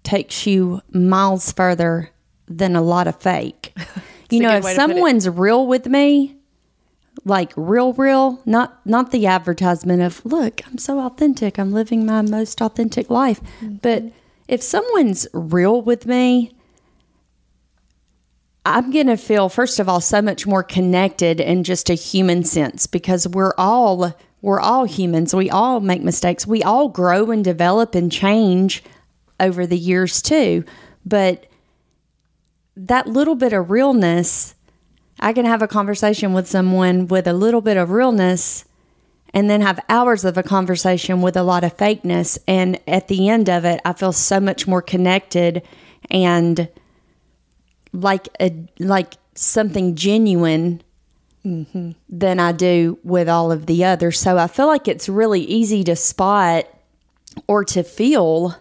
takes 0.04 0.46
you 0.46 0.82
miles 0.92 1.52
further 1.52 2.10
than 2.58 2.76
a 2.76 2.82
lot 2.82 3.08
of 3.08 3.20
fake. 3.22 3.76
you 4.30 4.40
know, 4.40 4.58
if 4.58 4.66
someone's 4.66 5.28
real 5.28 5.68
with 5.68 5.88
me, 5.88 6.38
like 7.26 7.54
real 7.56 7.94
real, 7.94 8.42
not 8.46 8.86
not 8.86 9.12
the 9.12 9.28
advertisement 9.28 10.02
of 10.02 10.26
look, 10.26 10.62
I'm 10.68 10.78
so 10.78 11.00
authentic, 11.00 11.58
I'm 11.58 11.72
living 11.72 12.06
my 12.06 12.22
most 12.22 12.62
authentic 12.62 13.10
life. 13.10 13.42
Mm-hmm. 13.62 13.76
But 13.76 14.04
if 14.48 14.62
someone's 14.62 15.28
real 15.34 15.82
with 15.82 16.06
me, 16.06 16.56
I'm 18.66 18.92
going 18.92 19.08
to 19.08 19.18
feel 19.18 19.50
first 19.50 19.80
of 19.80 19.90
all 19.90 20.02
so 20.02 20.22
much 20.22 20.48
more 20.48 20.64
connected 20.64 21.40
in 21.40 21.64
just 21.64 21.90
a 21.90 21.96
human 21.96 22.44
sense 22.44 22.88
because 22.88 23.28
we're 23.28 23.54
all 23.58 24.14
we're 24.42 24.60
all 24.60 24.86
humans. 24.86 25.34
We 25.34 25.50
all 25.50 25.80
make 25.80 26.02
mistakes. 26.02 26.46
We 26.46 26.64
all 26.64 26.90
grow 26.90 27.32
and 27.32 27.44
develop 27.44 27.96
and 27.96 28.12
change 28.12 28.84
over 29.40 29.66
the 29.66 29.78
years 29.78 30.22
too. 30.22 30.66
But 31.06 31.48
that 32.76 33.08
little 33.08 33.36
bit 33.36 33.54
of 33.54 33.70
realness, 33.70 34.56
I 35.20 35.34
can 35.34 35.46
have 35.46 35.62
a 35.62 35.68
conversation 35.68 36.34
with 36.34 36.48
someone 36.48 37.08
with 37.08 37.28
a 37.28 37.34
little 37.34 37.62
bit 37.62 37.78
of 37.78 37.92
realness 37.92 38.66
and 39.34 39.50
then 39.50 39.62
have 39.62 39.80
hours 39.90 40.26
of 40.26 40.38
a 40.38 40.44
conversation 40.44 41.22
with 41.22 41.36
a 41.36 41.44
lot 41.44 41.64
of 41.64 41.76
fakeness. 41.76 42.38
And 42.48 42.80
at 42.88 43.08
the 43.08 43.30
end 43.30 43.50
of 43.50 43.66
it, 43.66 43.82
I 43.84 43.94
feel 43.94 44.12
so 44.12 44.40
much 44.40 44.68
more 44.68 44.82
connected 44.82 45.64
and 46.10 46.70
like 47.94 48.28
a 48.40 48.54
like 48.80 49.14
something 49.36 49.96
genuine 49.96 50.82
mm-hmm. 51.46 51.92
than 52.10 52.40
I 52.40 52.52
do 52.52 53.00
with 53.04 53.28
all 53.28 53.52
of 53.52 53.66
the 53.66 53.86
others. 53.86 54.20
So 54.20 54.38
I 54.38 54.48
feel 54.48 54.68
like 54.68 54.88
it's 54.88 55.10
really 55.10 55.42
easy 55.42 55.84
to 55.86 55.96
spot 55.96 56.66
or 57.48 57.64
to 57.66 57.84
feel 57.84 58.56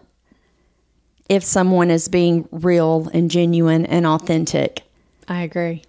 if 1.29 1.43
someone 1.43 1.89
is 1.89 2.07
being 2.07 2.47
real 2.51 3.09
and 3.13 3.31
genuine 3.31 3.85
and 3.85 4.05
authentic. 4.05 4.83
I 5.27 5.41
agree. 5.41 5.83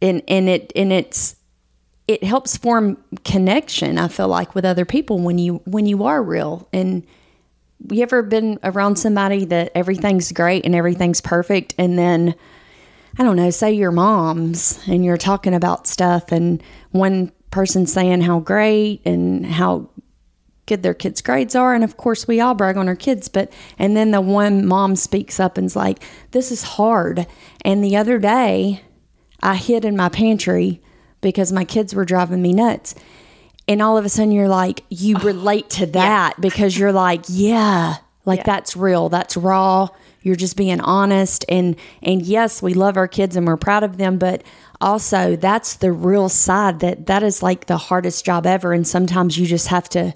And 0.00 0.22
and 0.28 0.48
it 0.48 0.72
and 0.74 0.92
it's 0.92 1.36
it 2.08 2.24
helps 2.24 2.56
form 2.56 2.96
connection, 3.24 3.98
I 3.98 4.08
feel 4.08 4.28
like, 4.28 4.54
with 4.54 4.64
other 4.64 4.84
people 4.84 5.18
when 5.20 5.38
you 5.38 5.62
when 5.64 5.86
you 5.86 6.04
are 6.04 6.22
real. 6.22 6.68
And 6.72 7.06
you 7.88 8.02
ever 8.02 8.22
been 8.22 8.58
around 8.64 8.96
somebody 8.96 9.44
that 9.46 9.72
everything's 9.74 10.32
great 10.32 10.64
and 10.64 10.74
everything's 10.74 11.20
perfect 11.20 11.74
and 11.78 11.98
then 11.98 12.34
I 13.18 13.24
don't 13.24 13.36
know, 13.36 13.50
say 13.50 13.72
your 13.72 13.90
mom's 13.90 14.78
and 14.86 15.04
you're 15.04 15.16
talking 15.16 15.54
about 15.54 15.86
stuff 15.86 16.30
and 16.30 16.62
one 16.90 17.32
person 17.50 17.86
saying 17.86 18.20
how 18.20 18.40
great 18.40 19.02
and 19.04 19.44
how 19.44 19.90
good 20.70 20.82
their 20.82 20.94
kids' 20.94 21.20
grades 21.20 21.54
are. 21.54 21.74
And 21.74 21.84
of 21.84 21.98
course, 21.98 22.26
we 22.26 22.40
all 22.40 22.54
brag 22.54 22.78
on 22.78 22.88
our 22.88 22.96
kids, 22.96 23.28
but, 23.28 23.52
and 23.78 23.94
then 23.96 24.12
the 24.12 24.22
one 24.22 24.64
mom 24.66 24.96
speaks 24.96 25.38
up 25.38 25.58
and's 25.58 25.76
like, 25.76 26.02
this 26.30 26.50
is 26.50 26.62
hard. 26.62 27.26
And 27.62 27.84
the 27.84 27.96
other 27.96 28.18
day, 28.18 28.82
I 29.42 29.56
hid 29.56 29.84
in 29.84 29.96
my 29.96 30.08
pantry 30.08 30.80
because 31.20 31.52
my 31.52 31.64
kids 31.64 31.94
were 31.94 32.04
driving 32.06 32.40
me 32.40 32.52
nuts. 32.52 32.94
And 33.68 33.82
all 33.82 33.98
of 33.98 34.04
a 34.04 34.08
sudden, 34.08 34.32
you're 34.32 34.48
like, 34.48 34.84
you 34.88 35.16
oh, 35.18 35.24
relate 35.24 35.68
to 35.70 35.86
that 35.86 36.40
because 36.40 36.78
you're 36.78 36.92
like, 36.92 37.24
yeah, 37.28 37.96
like 38.24 38.38
Yeah. 38.38 38.44
that's 38.46 38.76
real, 38.76 39.08
that's 39.08 39.36
raw. 39.36 39.88
You're 40.22 40.36
just 40.36 40.56
being 40.56 40.80
honest, 40.82 41.46
and 41.48 41.76
and 42.02 42.20
yes, 42.20 42.60
we 42.60 42.74
love 42.74 42.98
our 42.98 43.08
kids 43.08 43.36
and 43.36 43.46
we're 43.46 43.56
proud 43.56 43.82
of 43.82 43.96
them, 43.96 44.18
but 44.18 44.42
also 44.80 45.34
that's 45.34 45.76
the 45.76 45.92
real 45.92 46.28
side 46.28 46.80
that 46.80 47.06
that 47.06 47.22
is 47.22 47.42
like 47.42 47.66
the 47.66 47.78
hardest 47.78 48.26
job 48.26 48.44
ever. 48.46 48.74
And 48.74 48.86
sometimes 48.86 49.38
you 49.38 49.46
just 49.46 49.68
have 49.68 49.88
to 49.90 50.12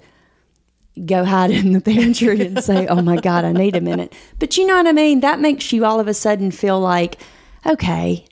go 1.05 1.25
hide 1.25 1.51
in 1.51 1.73
the 1.73 1.81
pantry 1.81 2.45
and 2.45 2.63
say, 2.63 2.87
"Oh 2.87 3.01
my 3.01 3.17
God, 3.17 3.45
I 3.45 3.51
need 3.51 3.75
a 3.75 3.81
minute." 3.81 4.13
But 4.39 4.57
you 4.57 4.65
know 4.65 4.75
what 4.75 4.87
I 4.87 4.91
mean? 4.91 5.19
That 5.21 5.39
makes 5.39 5.73
you 5.73 5.85
all 5.85 5.99
of 5.99 6.07
a 6.07 6.13
sudden 6.13 6.51
feel 6.51 6.79
like, 6.79 7.17
okay, 7.65 8.25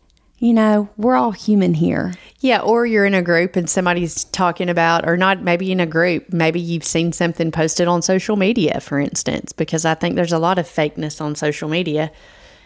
you 0.43 0.54
know, 0.54 0.89
we're 0.97 1.15
all 1.15 1.32
human 1.32 1.73
here. 1.73 2.13
Yeah, 2.41 2.60
or 2.60 2.86
you're 2.86 3.06
in 3.06 3.13
a 3.13 3.21
group 3.21 3.56
and 3.56 3.69
somebody's 3.69 4.26
talking 4.26 4.67
about, 4.67 5.08
or 5.08 5.15
not 5.15 5.41
maybe 5.41 5.71
in 5.71 5.80
a 5.80 5.86
group, 5.86 6.34
maybe 6.34 6.60
you've 6.60 6.84
seen 6.84 7.13
something 7.13 7.49
posted 7.49 7.88
on 7.88 8.02
social 8.02 8.36
media, 8.36 8.82
for 8.82 8.99
instance, 8.99 9.54
because 9.54 9.86
I 9.86 9.93
think 9.93 10.15
there's 10.15 10.34
a 10.34 10.39
lot 10.39 10.60
of 10.60 10.67
fakeness 10.67 11.21
on 11.21 11.36
social 11.36 11.69
media 11.69 12.12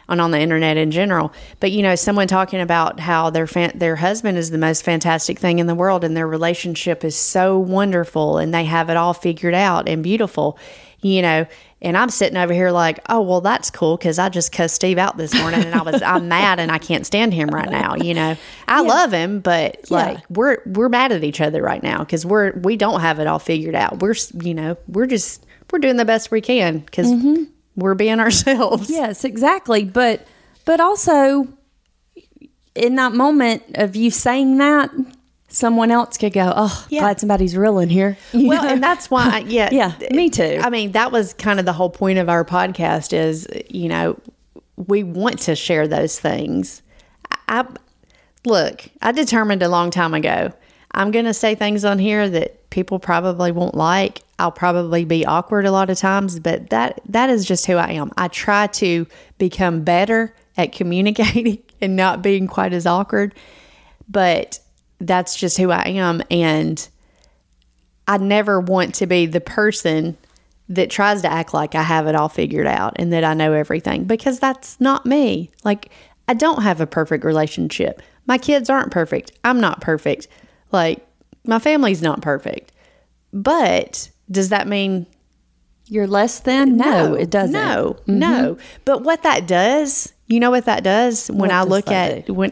and 0.10 0.22
on 0.22 0.32
the 0.32 0.40
internet 0.40 0.78
in 0.78 0.92
general. 0.92 1.34
But 1.60 1.72
you 1.72 1.82
know, 1.82 1.96
someone 1.96 2.28
talking 2.28 2.60
about 2.62 3.00
how 3.00 3.30
their 3.30 3.48
fan- 3.48 3.78
their 3.78 3.98
husband 3.98 4.38
is 4.38 4.50
the 4.52 4.58
most 4.58 4.84
fantastic 4.84 5.40
thing 5.40 5.60
in 5.60 5.68
the 5.68 5.76
world 5.76 6.04
and 6.04 6.16
their 6.16 6.28
relationship 6.28 7.04
is 7.04 7.16
so 7.16 7.58
wonderful 7.58 8.38
and 8.38 8.54
they 8.54 8.66
have 8.66 8.90
it 8.90 8.98
all 8.98 9.14
figured 9.14 9.54
out 9.54 9.88
and 9.88 10.04
beautiful, 10.04 10.58
you 11.02 11.22
know. 11.22 11.46
And 11.80 11.96
I'm 11.96 12.10
sitting 12.10 12.38
over 12.38 12.54
here 12.54 12.72
like, 12.72 13.00
oh 13.08 13.22
well, 13.22 13.42
that's 13.42 13.70
cool 13.70 13.98
because 13.98 14.18
I 14.18 14.30
just 14.30 14.52
cussed 14.52 14.74
Steve 14.76 14.98
out 14.98 15.16
this 15.18 15.34
morning 15.36 15.64
and 15.64 15.76
I 15.76 15.84
was 15.84 16.02
I'm 16.02 16.28
mad 16.30 16.60
and 16.60 16.72
I 16.72 16.80
can't 16.80 17.06
stand 17.06 17.36
him 17.36 17.50
right 17.50 17.70
now. 17.70 17.96
You 17.96 18.16
know, 18.16 18.36
I 18.68 18.82
love 18.82 19.12
him, 19.12 19.42
but 19.42 19.82
Yeah. 19.90 19.98
like 19.98 20.24
we're 20.30 20.58
we're 20.66 20.90
mad 20.90 21.12
at 21.12 21.24
each 21.24 21.40
other 21.40 21.62
right 21.62 21.84
now 21.84 22.00
because 22.00 22.26
we're 22.26 22.54
we 22.54 22.78
don't 22.78 23.02
have 23.02 23.20
it 23.20 23.28
all 23.28 23.38
figured 23.40 23.76
out. 23.76 24.00
We're 24.02 24.16
you 24.42 24.56
know 24.56 24.76
we're 24.88 25.06
just 25.06 25.46
we're 25.72 25.78
doing 25.80 25.98
the 25.98 26.06
best 26.06 26.32
we 26.32 26.42
can 26.42 26.80
because 26.80 27.08
mm-hmm. 27.08 27.44
We're 27.78 27.96
being 27.96 28.20
ourselves. 28.28 28.90
Yes, 28.90 29.24
exactly. 29.24 29.86
But 29.86 30.28
but 30.66 30.82
also 30.82 31.48
in 32.76 32.96
that 32.96 33.14
moment 33.14 33.64
of 33.76 33.96
you 33.96 34.12
saying 34.12 34.58
that, 34.58 34.92
someone 35.48 35.90
else 35.92 36.18
could 36.18 36.34
go, 36.34 36.52
"Oh, 36.56 36.86
Yeah. 36.90 37.02
glad 37.02 37.20
somebody's 37.22 37.56
real 37.56 37.80
in 37.80 37.90
here." 37.90 38.18
You 38.34 38.48
Well, 38.50 38.64
know? 38.64 38.70
and 38.70 38.84
that's 38.84 39.10
why, 39.10 39.46
yeah, 39.48 39.70
Yeah, 39.72 39.94
me 40.12 40.30
too. 40.30 40.60
I 40.62 40.70
mean, 40.70 40.92
that 40.92 41.12
was 41.12 41.34
kind 41.34 41.60
of 41.60 41.66
the 41.66 41.74
whole 41.74 41.90
point 41.90 42.20
of 42.20 42.28
our 42.28 42.44
podcast. 42.44 43.14
Is 43.14 43.48
you 43.70 43.88
know, 43.88 44.20
we 44.76 45.04
want 45.04 45.40
to 45.40 45.56
share 45.56 45.88
those 45.88 46.20
things. 46.20 46.82
I, 47.48 47.62
I 47.62 47.66
look. 48.46 48.84
I 49.02 49.12
determined 49.12 49.64
a 49.64 49.70
long 49.70 49.90
time 49.92 50.14
ago. 50.14 50.52
I'm 50.98 51.12
going 51.12 51.26
to 51.26 51.34
say 51.34 51.54
things 51.54 51.86
on 51.86 52.00
here 52.00 52.28
that 52.28 52.72
people 52.72 52.98
probably 52.98 53.52
won't 53.52 53.76
like. 53.76 54.24
I'll 54.40 54.52
probably 54.52 55.06
be 55.06 55.26
awkward 55.26 55.68
a 55.68 55.72
lot 55.72 55.92
of 55.92 55.98
times, 56.00 56.40
but 56.40 56.72
that 56.72 57.00
that 57.06 57.30
is 57.30 57.46
just 57.46 57.68
who 57.68 57.76
I 57.76 57.92
am. 57.92 58.12
I 58.18 58.28
try 58.28 58.68
to 58.68 59.06
become 59.38 59.84
better 59.84 60.34
at 60.58 60.72
communicating 60.72 61.60
and 61.82 61.96
not 61.96 62.24
being 62.24 62.48
quite 62.48 62.74
as 62.74 62.88
awkward, 62.88 63.36
but 64.10 64.60
that's 65.00 65.36
just 65.36 65.58
who 65.58 65.70
I 65.70 65.84
am 65.84 66.24
and 66.32 66.90
I 68.08 68.18
never 68.18 68.60
want 68.60 68.96
to 68.96 69.06
be 69.06 69.28
the 69.28 69.42
person 69.42 70.18
that 70.70 70.90
tries 70.90 71.22
to 71.22 71.32
act 71.32 71.54
like 71.54 71.76
I 71.76 71.84
have 71.84 72.08
it 72.08 72.16
all 72.16 72.30
figured 72.30 72.66
out 72.66 72.94
and 72.96 73.14
that 73.14 73.24
I 73.24 73.36
know 73.36 73.54
everything 73.54 74.06
because 74.06 74.40
that's 74.40 74.80
not 74.82 75.06
me. 75.06 75.52
Like, 75.64 75.92
I 76.28 76.34
don't 76.34 76.64
have 76.64 76.82
a 76.82 76.88
perfect 76.88 77.24
relationship. 77.24 78.02
My 78.26 78.38
kids 78.38 78.70
aren't 78.70 78.92
perfect. 78.92 79.32
I'm 79.44 79.62
not 79.62 79.82
perfect. 79.82 80.28
Like, 80.72 81.06
my 81.46 81.60
family's 81.60 82.02
not 82.02 82.22
perfect. 82.22 82.72
But 83.34 84.10
does 84.30 84.50
that 84.50 84.68
mean 84.68 85.06
You're 85.86 86.08
less 86.08 86.40
than? 86.40 86.78
No, 86.78 87.14
it 87.14 87.30
doesn't. 87.30 87.54
no, 87.54 87.98
mm-hmm. 88.02 88.20
no. 88.20 88.58
But 88.86 89.04
what 89.04 89.24
that 89.24 89.48
does, 89.48 90.14
you 90.28 90.40
know 90.40 90.52
what 90.52 90.66
that 90.66 90.84
does 90.84 91.28
when 91.28 91.40
What 91.40 91.52
I 91.52 91.62
does 91.62 91.70
look 91.70 91.88
at 91.90 92.30
when 92.30 92.52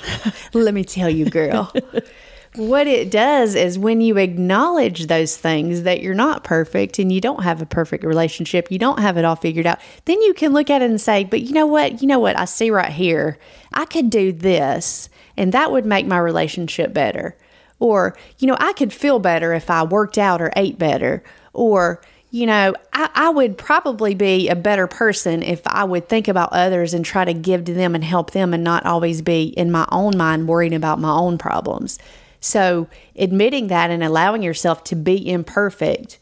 let 0.52 0.74
me 0.74 0.84
tell 0.84 1.08
you, 1.10 1.26
girl. 1.26 1.72
what 2.56 2.86
it 2.86 3.10
does 3.10 3.54
is 3.54 3.78
when 3.78 4.00
you 4.00 4.18
acknowledge 4.18 5.06
those 5.06 5.36
things 5.36 5.82
that 5.82 6.02
you're 6.02 6.14
not 6.14 6.44
perfect 6.44 6.98
and 6.98 7.10
you 7.10 7.20
don't 7.20 7.42
have 7.42 7.62
a 7.62 7.66
perfect 7.66 8.04
relationship, 8.04 8.70
you 8.70 8.78
don't 8.78 9.00
have 9.00 9.16
it 9.16 9.24
all 9.24 9.36
figured 9.36 9.66
out, 9.66 9.78
then 10.04 10.20
you 10.20 10.34
can 10.34 10.52
look 10.52 10.68
at 10.68 10.82
it 10.82 10.90
and 10.90 11.00
say, 11.00 11.24
but 11.24 11.40
you 11.40 11.52
know 11.52 11.66
what? 11.66 12.02
You 12.02 12.08
know 12.08 12.18
what? 12.18 12.38
I 12.38 12.44
see 12.44 12.70
right 12.70 12.92
here. 12.92 13.38
I 13.72 13.86
could 13.86 14.10
do 14.10 14.32
this 14.32 15.08
and 15.36 15.52
that 15.52 15.72
would 15.72 15.86
make 15.86 16.06
my 16.06 16.18
relationship 16.18 16.92
better. 16.92 17.36
Or, 17.82 18.16
you 18.38 18.46
know, 18.46 18.56
I 18.60 18.74
could 18.74 18.92
feel 18.92 19.18
better 19.18 19.52
if 19.52 19.68
I 19.68 19.82
worked 19.82 20.16
out 20.16 20.40
or 20.40 20.52
ate 20.54 20.78
better. 20.78 21.24
Or, 21.52 22.00
you 22.30 22.46
know, 22.46 22.74
I, 22.92 23.10
I 23.12 23.28
would 23.30 23.58
probably 23.58 24.14
be 24.14 24.48
a 24.48 24.54
better 24.54 24.86
person 24.86 25.42
if 25.42 25.66
I 25.66 25.82
would 25.82 26.08
think 26.08 26.28
about 26.28 26.52
others 26.52 26.94
and 26.94 27.04
try 27.04 27.24
to 27.24 27.34
give 27.34 27.64
to 27.64 27.74
them 27.74 27.96
and 27.96 28.04
help 28.04 28.30
them 28.30 28.54
and 28.54 28.62
not 28.62 28.86
always 28.86 29.20
be 29.20 29.46
in 29.46 29.72
my 29.72 29.84
own 29.90 30.16
mind 30.16 30.46
worrying 30.46 30.74
about 30.74 31.00
my 31.00 31.10
own 31.10 31.38
problems. 31.38 31.98
So, 32.38 32.86
admitting 33.16 33.66
that 33.66 33.90
and 33.90 34.04
allowing 34.04 34.44
yourself 34.44 34.84
to 34.84 34.94
be 34.94 35.28
imperfect 35.28 36.20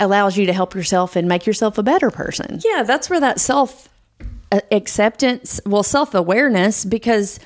allows 0.00 0.36
you 0.36 0.44
to 0.46 0.52
help 0.52 0.74
yourself 0.74 1.14
and 1.14 1.28
make 1.28 1.46
yourself 1.46 1.78
a 1.78 1.84
better 1.84 2.10
person. 2.10 2.58
Yeah, 2.64 2.82
that's 2.82 3.08
where 3.08 3.20
that 3.20 3.38
self 3.38 3.88
acceptance, 4.72 5.60
well, 5.64 5.84
self 5.84 6.14
awareness, 6.14 6.84
because 6.84 7.38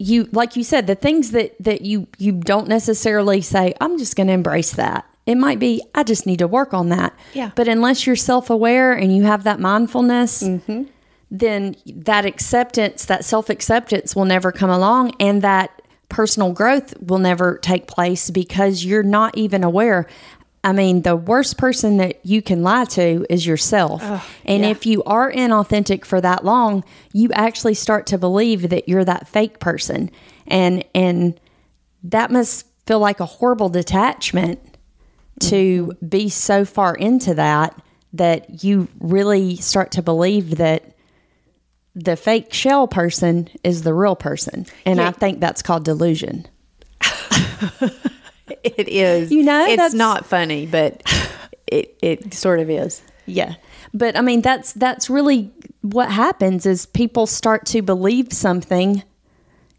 you, 0.00 0.30
like 0.32 0.56
you 0.56 0.64
said, 0.64 0.86
the 0.86 0.94
things 0.94 1.32
that 1.32 1.54
that 1.60 1.82
you 1.82 2.08
you 2.16 2.32
don't 2.32 2.66
necessarily 2.66 3.42
say, 3.42 3.74
I'm 3.82 3.98
just 3.98 4.16
going 4.16 4.28
to 4.28 4.32
embrace 4.32 4.72
that. 4.72 5.04
It 5.26 5.34
might 5.34 5.58
be, 5.58 5.82
I 5.94 6.04
just 6.04 6.26
need 6.26 6.38
to 6.38 6.48
work 6.48 6.72
on 6.72 6.88
that. 6.88 7.14
Yeah. 7.34 7.50
But 7.54 7.68
unless 7.68 8.06
you're 8.06 8.16
self 8.16 8.48
aware 8.48 8.92
and 8.94 9.14
you 9.14 9.24
have 9.24 9.44
that 9.44 9.60
mindfulness, 9.60 10.42
mm-hmm. 10.42 10.84
then 11.30 11.76
that 11.86 12.24
acceptance, 12.24 13.04
that 13.04 13.26
self 13.26 13.50
acceptance 13.50 14.16
will 14.16 14.24
never 14.24 14.50
come 14.50 14.70
along, 14.70 15.12
and 15.20 15.42
that 15.42 15.82
personal 16.08 16.54
growth 16.54 16.98
will 17.02 17.18
never 17.18 17.58
take 17.58 17.86
place 17.86 18.30
because 18.30 18.82
you're 18.82 19.02
not 19.02 19.36
even 19.36 19.62
aware. 19.62 20.06
I 20.62 20.72
mean, 20.72 21.02
the 21.02 21.16
worst 21.16 21.56
person 21.56 21.96
that 21.98 22.24
you 22.24 22.42
can 22.42 22.62
lie 22.62 22.84
to 22.86 23.24
is 23.30 23.46
yourself. 23.46 24.02
and 24.44 24.62
yeah. 24.62 24.68
if 24.68 24.84
you 24.84 25.02
are 25.04 25.32
inauthentic 25.32 26.04
for 26.04 26.20
that 26.20 26.44
long, 26.44 26.84
you 27.12 27.30
actually 27.32 27.74
start 27.74 28.06
to 28.08 28.18
believe 28.18 28.68
that 28.68 28.88
you're 28.88 29.04
that 29.04 29.28
fake 29.28 29.58
person. 29.58 30.10
And 30.46 30.84
and 30.94 31.40
that 32.04 32.30
must 32.30 32.66
feel 32.86 32.98
like 32.98 33.20
a 33.20 33.26
horrible 33.26 33.68
detachment 33.68 34.58
to 35.40 35.86
mm-hmm. 35.86 36.06
be 36.06 36.28
so 36.28 36.64
far 36.64 36.94
into 36.94 37.34
that 37.34 37.80
that 38.12 38.64
you 38.64 38.88
really 38.98 39.56
start 39.56 39.92
to 39.92 40.02
believe 40.02 40.56
that 40.56 40.96
the 41.94 42.16
fake 42.16 42.52
shell 42.52 42.88
person 42.88 43.48
is 43.64 43.82
the 43.82 43.94
real 43.94 44.16
person. 44.16 44.66
And 44.84 45.00
I 45.00 45.12
think 45.12 45.40
that's 45.40 45.62
called 45.62 45.84
delusion. 45.84 46.46
It 48.64 48.88
is. 48.88 49.30
You 49.30 49.42
know, 49.42 49.64
it's 49.64 49.76
that's- 49.76 49.94
not 49.94 50.26
funny, 50.26 50.66
but 50.66 51.02
it, 51.66 51.96
it 52.02 52.34
sort 52.34 52.60
of 52.60 52.70
is. 52.70 53.02
Yeah. 53.26 53.54
But 53.92 54.16
I 54.16 54.20
mean, 54.20 54.40
that's 54.42 54.72
that's 54.72 55.10
really 55.10 55.50
what 55.82 56.10
happens 56.10 56.66
is 56.66 56.86
people 56.86 57.26
start 57.26 57.66
to 57.66 57.82
believe 57.82 58.32
something, 58.32 59.02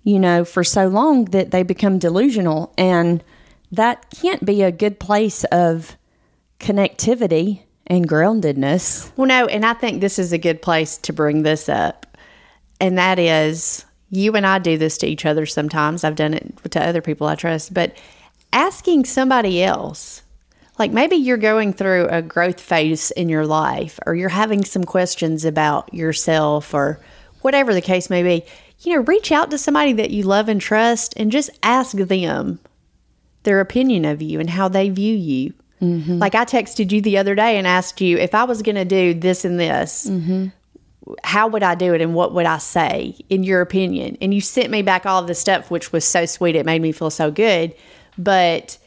you 0.04 0.20
know, 0.20 0.44
for 0.44 0.64
so 0.64 0.88
long 0.88 1.26
that 1.26 1.52
they 1.52 1.64
become 1.64 1.98
delusional, 2.00 2.74
and 2.78 3.24
that 3.72 4.10
can't 4.10 4.46
be 4.46 4.64
a 4.64 4.72
good 4.72 5.00
place 5.00 5.44
of 5.46 5.96
connectivity 6.60 7.64
and 7.88 8.08
groundedness. 8.08 9.12
Well, 9.18 9.28
no, 9.28 9.46
and 9.48 9.66
I 9.66 9.74
think 9.74 10.02
this 10.02 10.20
is 10.20 10.32
a 10.32 10.38
good 10.38 10.62
place 10.62 10.98
to 11.00 11.14
bring 11.14 11.44
this 11.44 11.68
up. 11.70 12.06
And 12.80 12.98
that 12.98 13.20
is, 13.20 13.86
you 14.10 14.34
and 14.36 14.46
I 14.46 14.60
do 14.60 14.78
this 14.78 14.98
to 15.00 15.08
each 15.08 15.26
other 15.26 15.46
sometimes. 15.46 16.04
I've 16.04 16.16
done 16.16 16.34
it 16.34 16.72
to 16.72 16.82
other 16.86 17.02
people 17.02 17.28
I 17.28 17.36
trust, 17.36 17.74
but 17.74 17.96
asking 18.54 19.06
somebody 19.06 19.64
else, 19.64 20.22
like 20.80 20.92
maybe 20.92 21.16
you're 21.16 21.38
going 21.38 21.74
through 21.74 22.08
a 22.10 22.22
growth 22.22 22.60
phase 22.60 23.12
in 23.12 23.30
your 23.30 23.46
life, 23.46 24.00
or 24.06 24.16
you're 24.16 24.30
having 24.30 24.64
some 24.64 24.84
questions 24.84 25.46
about 25.46 25.94
yourself, 25.94 26.74
or 26.74 27.00
whatever 27.42 27.74
the 27.74 27.82
case 27.82 28.10
may 28.10 28.24
be, 28.24 28.44
you 28.80 28.96
know, 28.96 29.02
reach 29.02 29.32
out 29.32 29.52
to 29.52 29.58
somebody 29.58 29.94
that 29.94 30.12
you 30.12 30.24
love 30.24 30.50
and 30.50 30.60
trust 30.60 31.14
and 31.18 31.32
just 31.32 31.50
ask 31.62 31.96
them 31.96 32.60
their 33.44 33.60
opinion 33.60 34.06
of 34.06 34.22
you 34.22 34.40
and 34.40 34.50
how 34.50 34.68
they 34.68 34.90
view 34.90 35.16
you. 35.16 35.54
Mm-hmm. 35.82 36.20
Like 36.20 36.36
I 36.36 36.46
texted 36.46 36.92
you 36.92 37.02
the 37.02 37.18
other 37.18 37.36
day 37.36 37.58
and 37.58 37.66
asked 37.66 38.02
you 38.02 38.18
if 38.18 38.36
I 38.36 38.44
was 38.44 38.62
going 38.62 38.76
to 38.76 38.86
do 38.86 39.14
this 39.14 39.46
and 39.46 39.60
this, 39.60 40.08
mm-hmm. 40.08 40.48
how 41.24 41.48
would 41.48 41.64
I 41.64 41.76
do 41.76 41.94
it 41.94 42.02
and 42.02 42.14
what 42.14 42.34
would 42.34 42.46
I 42.46 42.60
say 42.60 43.16
in 43.30 43.44
your 43.44 43.62
opinion? 43.62 44.18
And 44.22 44.34
you 44.34 44.42
sent 44.42 44.70
me 44.70 44.84
back 44.84 45.06
all 45.06 45.22
of 45.22 45.28
the 45.28 45.36
stuff, 45.36 45.72
which 45.72 45.92
was 45.92 46.06
so 46.06 46.26
sweet. 46.26 46.56
It 46.56 46.66
made 46.66 46.82
me 46.82 46.92
feel 46.92 47.10
so 47.10 47.32
good. 47.32 47.74
But 48.24 48.78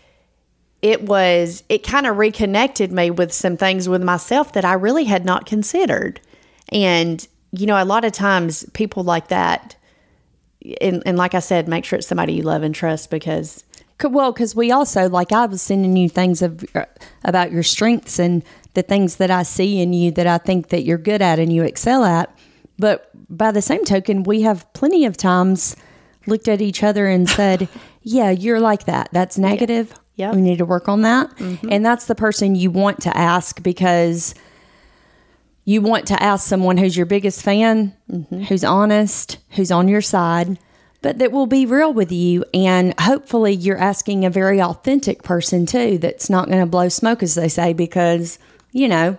it 0.83 1.03
was, 1.03 1.65
it 1.69 1.83
kind 1.83 2.07
of 2.07 2.19
reconnected 2.19 2.93
me 2.93 3.11
with 3.11 3.33
some 3.33 3.57
things 3.57 3.89
with 3.89 4.03
myself 4.03 4.53
that 4.53 4.65
I 4.65 4.75
really 4.75 5.05
had 5.05 5.25
not 5.25 5.47
considered. 5.47 6.21
And, 6.69 7.27
you 7.53 7.67
know, 7.67 7.83
a 7.83 7.85
lot 7.85 8.05
of 8.05 8.13
times 8.13 8.65
people 8.73 9.03
like 9.03 9.29
that, 9.29 9.77
and, 10.81 11.03
and 11.07 11.17
like 11.17 11.35
I 11.35 11.41
said, 11.41 11.69
make 11.69 11.85
sure 11.85 11.99
it's 11.99 12.09
somebody 12.09 12.35
you 12.35 12.43
love 12.43 12.63
and 12.63 12.75
trust 12.75 13.11
because 13.11 13.65
Well, 14.03 14.33
because 14.33 14.55
we 14.57 14.73
also 14.73 15.09
like 15.09 15.33
I 15.33 15.47
was 15.47 15.63
sending 15.63 15.97
you 15.97 16.09
things 16.09 16.43
of 16.43 16.65
uh, 16.75 16.85
about 17.25 17.53
your 17.53 17.63
strengths 17.63 18.19
and 18.19 18.43
the 18.75 18.83
things 18.83 19.17
that 19.17 19.31
I 19.31 19.45
see 19.45 19.81
in 19.81 19.93
you 19.93 20.11
that 20.13 20.27
I 20.27 20.39
think 20.39 20.69
that 20.69 20.83
you're 20.83 20.99
good 20.99 21.23
at 21.23 21.39
and 21.39 21.53
you 21.53 21.63
excel 21.63 22.05
at. 22.05 22.37
But 22.77 23.11
by 23.29 23.53
the 23.53 23.63
same 23.63 23.85
token, 23.85 24.25
we 24.25 24.43
have 24.43 24.71
plenty 24.73 25.07
of 25.07 25.17
times 25.17 25.77
looked 26.27 26.49
at 26.49 26.61
each 26.61 26.83
other 26.83 27.07
and 27.07 27.29
said, 27.29 27.69
"Yeah, 28.05 28.31
you're 28.31 28.61
like 28.61 28.85
that. 28.85 29.09
That's 29.11 29.37
negative. 29.37 29.93
Yep. 30.15 30.37
We 30.37 30.43
need 30.43 30.59
to 30.59 30.65
work 30.65 30.89
on 30.89 31.03
that." 31.03 31.37
Mm-hmm. 31.37 31.73
And 31.73 31.85
that's 31.85 32.07
the 32.07 32.15
person 32.15 32.55
you 32.55 32.71
want 32.71 33.01
to 33.03 33.17
ask 33.17 33.61
because 33.63 34.35
you 35.65 35.81
want 35.81 36.07
to 36.09 36.23
ask 36.23 36.47
someone 36.47 36.77
who's 36.77 36.97
your 36.97 37.07
biggest 37.07 37.43
fan, 37.43 37.97
mm-hmm. 38.11 38.43
who's 38.43 38.65
honest, 38.65 39.39
who's 39.51 39.71
on 39.71 39.89
your 39.89 40.03
side, 40.03 40.59
but 41.01 41.19
that 41.19 41.33
will 41.33 41.47
be 41.47 41.67
real 41.67 41.93
with 41.93 42.13
you. 42.13 42.45
And 42.53 42.99
hopefully, 43.01 43.53
you're 43.53 43.79
asking 43.79 44.25
a 44.25 44.31
very 44.31 44.61
authentic 44.61 45.23
person 45.23 45.67
too 45.67 45.99
that's 45.99 46.31
not 46.31 46.49
going 46.49 46.61
to 46.61 46.67
blow 46.67 46.89
smoke, 46.89 47.23
as 47.23 47.35
they 47.35 47.49
say, 47.49 47.73
because, 47.73 48.39
you 48.73 48.89
know, 48.89 49.19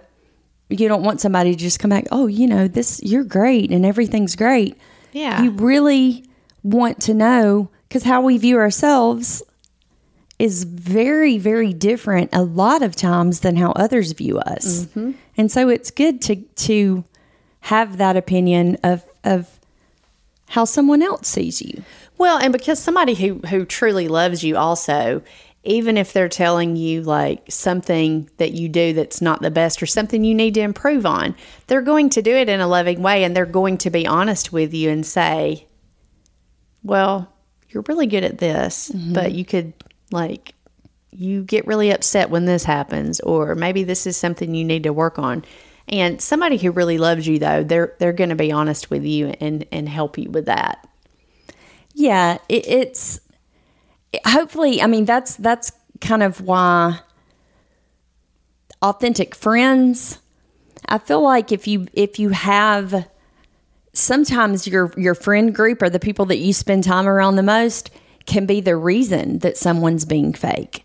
you 0.70 0.88
don't 0.88 1.04
want 1.04 1.22
somebody 1.22 1.52
to 1.52 1.60
just 1.60 1.80
come 1.80 1.90
back, 1.90 2.06
oh, 2.12 2.28
you 2.28 2.48
know, 2.48 2.68
this, 2.68 3.00
you're 3.04 3.24
great 3.24 3.72
and 3.72 3.86
everything's 3.86 4.36
great. 4.36 4.78
Yeah. 5.14 5.44
You 5.44 5.52
really 5.52 6.26
want 6.64 7.02
to 7.04 7.14
know 7.14 7.70
because 7.88 8.04
how 8.04 8.22
we 8.22 8.38
view 8.38 8.58
ourselves 8.58 9.44
is 10.38 10.64
very, 10.64 11.38
very 11.38 11.74
different 11.74 12.30
a 12.34 12.44
lot 12.44 12.82
of 12.82 12.96
times 12.96 13.40
than 13.40 13.56
how 13.56 13.72
others 13.72 14.12
view 14.12 14.38
us. 14.40 14.86
Mm-hmm. 14.86 15.12
And 15.38 15.52
so 15.52 15.70
it's 15.70 15.92
good 15.92 16.22
to 16.24 16.36
to 16.36 17.04
have 17.62 17.98
that 17.98 18.18
opinion 18.18 18.78
of 18.84 19.04
of 19.24 19.60
how 20.50 20.66
someone 20.66 21.02
else 21.02 21.28
sees 21.28 21.62
you. 21.62 21.84
Well, 22.18 22.38
and 22.38 22.54
because 22.54 22.80
somebody 22.80 23.16
who 23.16 23.40
who 23.48 23.66
truly 23.66 24.08
loves 24.08 24.44
you 24.44 24.58
also, 24.58 25.22
even 25.64 25.98
if 25.98 26.12
they're 26.12 26.30
telling 26.30 26.76
you 26.76 27.02
like 27.02 27.50
something 27.50 28.30
that 28.38 28.52
you 28.52 28.70
do 28.70 28.94
that's 28.94 29.22
not 29.22 29.42
the 29.42 29.52
best 29.52 29.82
or 29.82 29.86
something 29.86 30.24
you 30.24 30.36
need 30.36 30.54
to 30.56 30.62
improve 30.62 31.06
on, 31.06 31.36
they're 31.68 31.82
going 31.82 32.10
to 32.12 32.22
do 32.22 32.36
it 32.36 32.50
in 32.50 32.60
a 32.60 32.68
loving 32.68 33.02
way 33.02 33.24
and 33.24 33.36
they're 33.36 33.46
going 33.46 33.78
to 33.80 33.90
be 33.90 34.06
honest 34.06 34.52
with 34.52 34.74
you 34.74 34.90
and 34.90 35.06
say, 35.06 35.66
"Well, 36.84 37.34
you're 37.76 37.84
really 37.88 38.08
good 38.08 38.24
at 38.24 38.38
this, 38.38 38.90
but 38.90 39.26
mm-hmm. 39.26 39.36
you 39.36 39.46
could 39.46 39.74
like 40.12 40.54
you 41.12 41.44
get 41.44 41.68
really 41.68 41.92
upset 41.92 42.30
when 42.30 42.46
this 42.46 42.64
happens 42.64 43.20
or 43.20 43.56
maybe 43.56 43.84
this 43.84 44.08
is 44.08 44.18
something 44.18 44.56
you 44.56 44.64
need 44.64 44.84
to 44.84 44.94
work 44.94 45.20
on." 45.20 45.44
And 45.88 46.20
somebody 46.20 46.58
who 46.58 46.72
really 46.72 46.98
loves 46.98 47.28
you 47.28 47.38
though, 47.38 47.64
they're 47.64 47.94
they're 48.00 48.14
going 48.14 48.32
to 48.32 48.36
be 48.36 48.52
honest 48.52 48.90
with 48.90 49.04
you 49.04 49.36
and 49.40 49.68
and 49.72 49.88
help 49.88 50.18
you 50.18 50.32
with 50.32 50.46
that. 50.46 50.88
Yeah, 51.94 52.40
it, 52.50 52.68
it's 52.68 53.20
hopefully. 54.26 54.82
I 54.82 54.88
mean, 54.88 55.06
that's 55.06 55.36
that's 55.36 55.72
kind 56.02 56.24
of 56.24 56.42
why 56.42 57.00
authentic 58.82 59.36
friends. 59.36 60.20
I 60.88 60.98
feel 60.98 61.22
like 61.22 61.52
if 61.52 61.68
you 61.68 61.88
if 61.94 62.20
you 62.20 62.30
have 62.30 63.08
sometimes 63.96 64.68
your 64.68 64.92
your 64.98 65.16
friend 65.16 65.54
group 65.56 65.82
or 65.82 65.90
the 65.90 66.00
people 66.00 66.26
that 66.26 66.38
you 66.38 66.54
spend 66.54 66.84
time 66.84 67.08
around 67.08 67.36
the 67.36 67.44
most 67.44 67.90
can 68.26 68.46
be 68.46 68.62
the 68.62 68.76
reason 68.76 69.40
that 69.40 69.58
someone's 69.58 70.06
being 70.06 70.34
fake. 70.34 70.84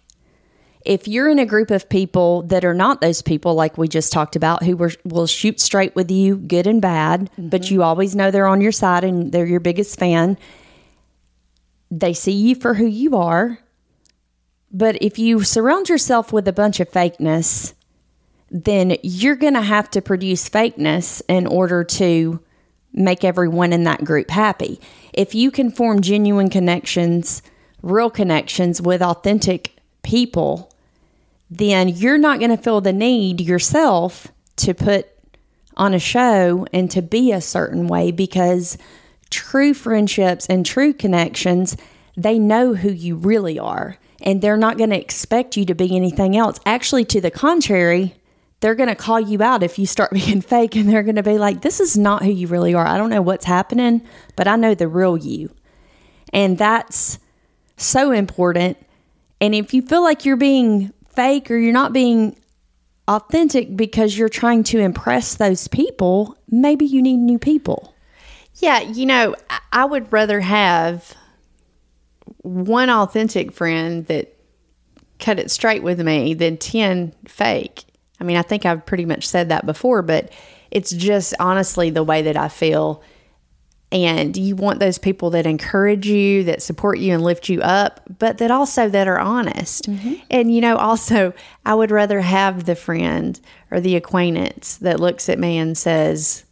If 0.85 1.07
you're 1.07 1.29
in 1.29 1.39
a 1.39 1.47
group 1.47 1.71
of 1.71 1.89
people 1.89 2.43
that 2.43 2.65
are 2.65 2.75
not 2.75 3.01
those 3.01 3.21
people 3.21 3.55
like 3.55 3.77
we 3.77 3.87
just 3.87 4.13
talked 4.13 4.35
about 4.35 4.63
who 4.63 4.77
were, 4.77 4.93
will 5.05 5.27
shoot 5.27 5.61
straight 5.61 5.95
with 5.95 6.11
you, 6.11 6.37
good 6.37 6.67
and 6.67 6.81
bad, 6.81 7.31
but 7.37 7.63
mm-hmm. 7.63 7.75
you 7.75 7.83
always 7.83 8.17
know 8.17 8.31
they're 8.31 8.47
on 8.47 8.63
your 8.63 8.73
side 8.73 9.05
and 9.05 9.31
they're 9.31 9.47
your 9.47 9.61
biggest 9.61 9.99
fan, 9.99 10.39
they 11.91 12.15
see 12.15 12.33
you 12.33 12.55
for 12.55 12.75
who 12.75 12.87
you 12.87 13.17
are. 13.17 13.59
But 14.73 14.97
if 15.03 15.19
you 15.19 15.43
surround 15.43 15.89
yourself 15.89 16.33
with 16.33 16.49
a 16.49 16.53
bunch 16.53 16.81
of 16.81 16.91
fakeness, 16.91 17.75
then 18.51 18.97
you're 19.03 19.37
going 19.37 19.55
to 19.55 19.63
have 19.63 19.91
to 19.91 20.01
produce 20.01 20.49
fakeness 20.49 21.21
in 21.29 21.47
order 21.47 21.85
to 21.85 22.41
make 22.93 23.25
everyone 23.25 23.73
in 23.73 23.85
that 23.85 24.05
group 24.05 24.31
happy. 24.31 24.81
If 25.13 25.35
you 25.35 25.51
can 25.51 25.71
form 25.71 26.01
genuine 26.01 26.51
connections, 26.51 27.43
real 27.83 28.11
connections 28.11 28.81
with 28.81 29.03
authentic 29.03 29.77
people, 30.03 30.73
then 31.51 31.89
you're 31.89 32.19
not 32.19 32.39
going 32.39 32.51
to 32.51 32.63
feel 32.63 32.81
the 32.81 32.93
need 32.93 33.41
yourself 33.41 34.29
to 34.57 34.75
put 34.75 35.09
on 35.77 35.95
a 35.95 35.99
show 35.99 36.67
and 36.73 36.91
to 36.91 37.03
be 37.03 37.33
a 37.33 37.41
certain 37.41 37.87
way 37.87 38.11
because 38.11 38.77
true 39.31 39.73
friendships 39.73 40.47
and 40.47 40.67
true 40.67 40.93
connections, 40.93 41.77
they 42.17 42.39
know 42.39 42.75
who 42.75 42.91
you 42.91 43.17
really 43.17 43.59
are 43.59 43.99
and 44.23 44.43
they're 44.43 44.57
not 44.57 44.77
going 44.77 44.91
to 44.91 45.01
expect 45.01 45.57
you 45.57 45.65
to 45.65 45.75
be 45.75 45.97
anything 45.97 46.37
else. 46.37 46.61
Actually, 46.67 47.05
to 47.07 47.21
the 47.21 47.31
contrary, 47.31 48.15
they're 48.61 48.75
going 48.75 48.89
to 48.89 48.95
call 48.95 49.19
you 49.19 49.43
out 49.43 49.63
if 49.63 49.79
you 49.79 49.87
start 49.87 50.11
being 50.13 50.41
fake 50.41 50.77
and 50.77 50.89
they're 50.89 51.03
going 51.03 51.17
to 51.17 51.23
be 51.23 51.39
like, 51.39 51.63
this 51.63 51.81
is 51.81 51.97
not 51.97 52.23
who 52.23 52.31
you 52.31 52.47
really 52.47 52.75
are. 52.75 52.87
I 52.87 52.97
don't 52.99 53.11
know 53.11 53.23
what's 53.23 53.45
happening, 53.45 54.03
but 54.37 54.47
I 54.47 54.57
know 54.57 54.75
the 54.75 54.89
real 54.89 55.17
you. 55.17 55.55
And 56.33 56.57
that's 56.59 57.19
so 57.77 58.13
important. 58.13 58.77
And 59.41 59.55
if 59.55 59.75
you 59.75 59.83
feel 59.83 60.03
like 60.03 60.25
you're 60.25 60.37
being 60.37 60.93
fake 61.09 61.51
or 61.51 61.57
you're 61.57 61.73
not 61.73 61.93
being 61.93 62.37
authentic 63.09 63.77
because 63.77 64.17
you're 64.17 64.29
trying 64.29 64.63
to 64.65 64.79
impress 64.79 65.35
those 65.35 65.67
people, 65.67 66.37
maybe 66.49 66.85
you 66.85 67.03
need 67.03 67.17
new 67.17 67.39
people. 67.39 67.95
Yeah, 68.57 68.81
you 68.81 69.07
know, 69.07 69.35
I- 69.73 69.85
would 69.87 70.13
rather 70.13 70.41
have 70.41 71.15
one 72.43 72.91
authentic 72.91 73.53
friend 73.53 74.07
that 74.07 74.37
cut 75.19 75.39
it 75.39 75.51
straight 75.51 75.83
with 75.83 76.01
me 76.01 76.35
than 76.35 76.57
10 76.59 77.15
fake. 77.27 77.85
I 78.21 78.25
mean, 78.25 78.37
I 78.37 78.43
think 78.43 78.67
I've 78.67 78.85
pretty 78.85 79.07
much 79.07 79.27
said 79.27 79.49
that 79.49 79.67
before, 79.67 80.03
but 80.03 80.31
it's 80.71 80.91
just 80.91 81.35
honestly 81.41 81.91
the 81.91 82.05
way 82.05 82.23
that 82.23 82.37
I 82.37 82.49
feel. 82.49 83.03
And 83.93 84.37
you 84.37 84.55
want 84.55 84.79
those 84.79 84.99
people 84.99 85.31
that 85.31 85.47
encourage 85.47 86.07
you, 86.07 86.45
that 86.45 86.63
support 86.63 87.01
you 87.01 87.13
and 87.13 87.25
lift 87.25 87.49
you 87.49 87.61
up, 87.61 88.01
but 88.21 88.39
that 88.39 88.53
also 88.53 88.89
that 88.89 89.09
are 89.09 89.19
honest. 89.19 89.87
Mm-hmm. 89.91 90.15
And 90.31 90.55
you 90.55 90.61
know, 90.61 90.77
also 90.77 91.35
I 91.65 91.75
would 91.75 91.91
rather 91.91 92.21
have 92.21 92.67
the 92.67 92.77
friend 92.77 93.41
or 93.71 93.81
the 93.81 93.97
acquaintance 93.97 94.77
that 94.77 95.01
looks 95.01 95.29
at 95.29 95.41
me 95.41 95.59
and 95.59 95.77
says, 95.77 96.45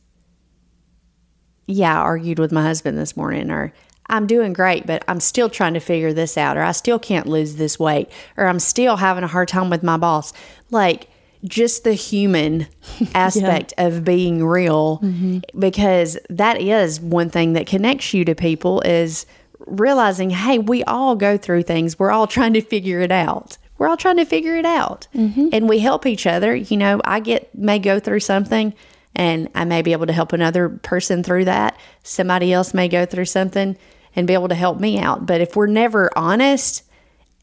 yeah, 1.68 1.96
I 1.96 2.02
argued 2.02 2.38
with 2.38 2.50
my 2.50 2.62
husband 2.62 2.98
this 2.98 3.16
morning, 3.16 3.50
or 3.50 3.72
I'm 4.08 4.26
doing 4.26 4.54
great, 4.54 4.86
but 4.86 5.04
I'm 5.06 5.20
still 5.20 5.50
trying 5.50 5.74
to 5.74 5.80
figure 5.80 6.14
this 6.14 6.38
out, 6.38 6.56
or 6.56 6.62
I 6.62 6.72
still 6.72 6.98
can't 6.98 7.26
lose 7.26 7.56
this 7.56 7.78
weight, 7.78 8.08
or 8.36 8.46
I'm 8.46 8.58
still 8.58 8.96
having 8.96 9.22
a 9.22 9.28
hard 9.28 9.48
time 9.48 9.68
with 9.68 9.82
my 9.82 9.98
boss. 9.98 10.32
Like 10.70 11.08
just 11.44 11.84
the 11.84 11.94
human 11.94 12.66
aspect 13.14 13.72
of 13.78 14.04
being 14.04 14.44
real, 14.44 14.98
mm-hmm. 14.98 15.38
because 15.58 16.18
that 16.30 16.60
is 16.60 17.00
one 17.00 17.30
thing 17.30 17.52
that 17.52 17.66
connects 17.66 18.12
you 18.12 18.24
to 18.24 18.34
people 18.34 18.80
is 18.82 19.26
realizing, 19.66 20.30
hey, 20.30 20.58
we 20.58 20.84
all 20.84 21.16
go 21.16 21.36
through 21.36 21.62
things. 21.62 21.98
We're 21.98 22.10
all 22.10 22.26
trying 22.26 22.54
to 22.54 22.60
figure 22.60 23.00
it 23.00 23.12
out. 23.12 23.58
we're 23.78 23.88
all 23.88 23.96
trying 23.96 24.16
to 24.16 24.24
figure 24.24 24.56
it 24.56 24.64
out. 24.64 25.06
Mm-hmm. 25.14 25.48
And 25.52 25.68
we 25.68 25.78
help 25.78 26.06
each 26.06 26.26
other. 26.26 26.54
You 26.54 26.76
know 26.76 27.00
i 27.04 27.20
get 27.20 27.54
may 27.54 27.78
go 27.78 28.00
through 28.00 28.20
something 28.20 28.74
and 29.14 29.48
i 29.54 29.64
may 29.64 29.82
be 29.82 29.92
able 29.92 30.06
to 30.06 30.12
help 30.12 30.32
another 30.32 30.68
person 30.68 31.22
through 31.22 31.44
that. 31.44 31.78
Somebody 32.02 32.52
else 32.52 32.74
may 32.74 32.88
go 32.88 33.06
through 33.06 33.26
something 33.26 33.76
and 34.16 34.26
be 34.26 34.34
able 34.34 34.48
to 34.48 34.54
help 34.54 34.80
me 34.80 34.98
out. 34.98 35.26
But 35.26 35.40
if 35.40 35.54
we're 35.54 35.66
never 35.66 36.10
honest 36.16 36.82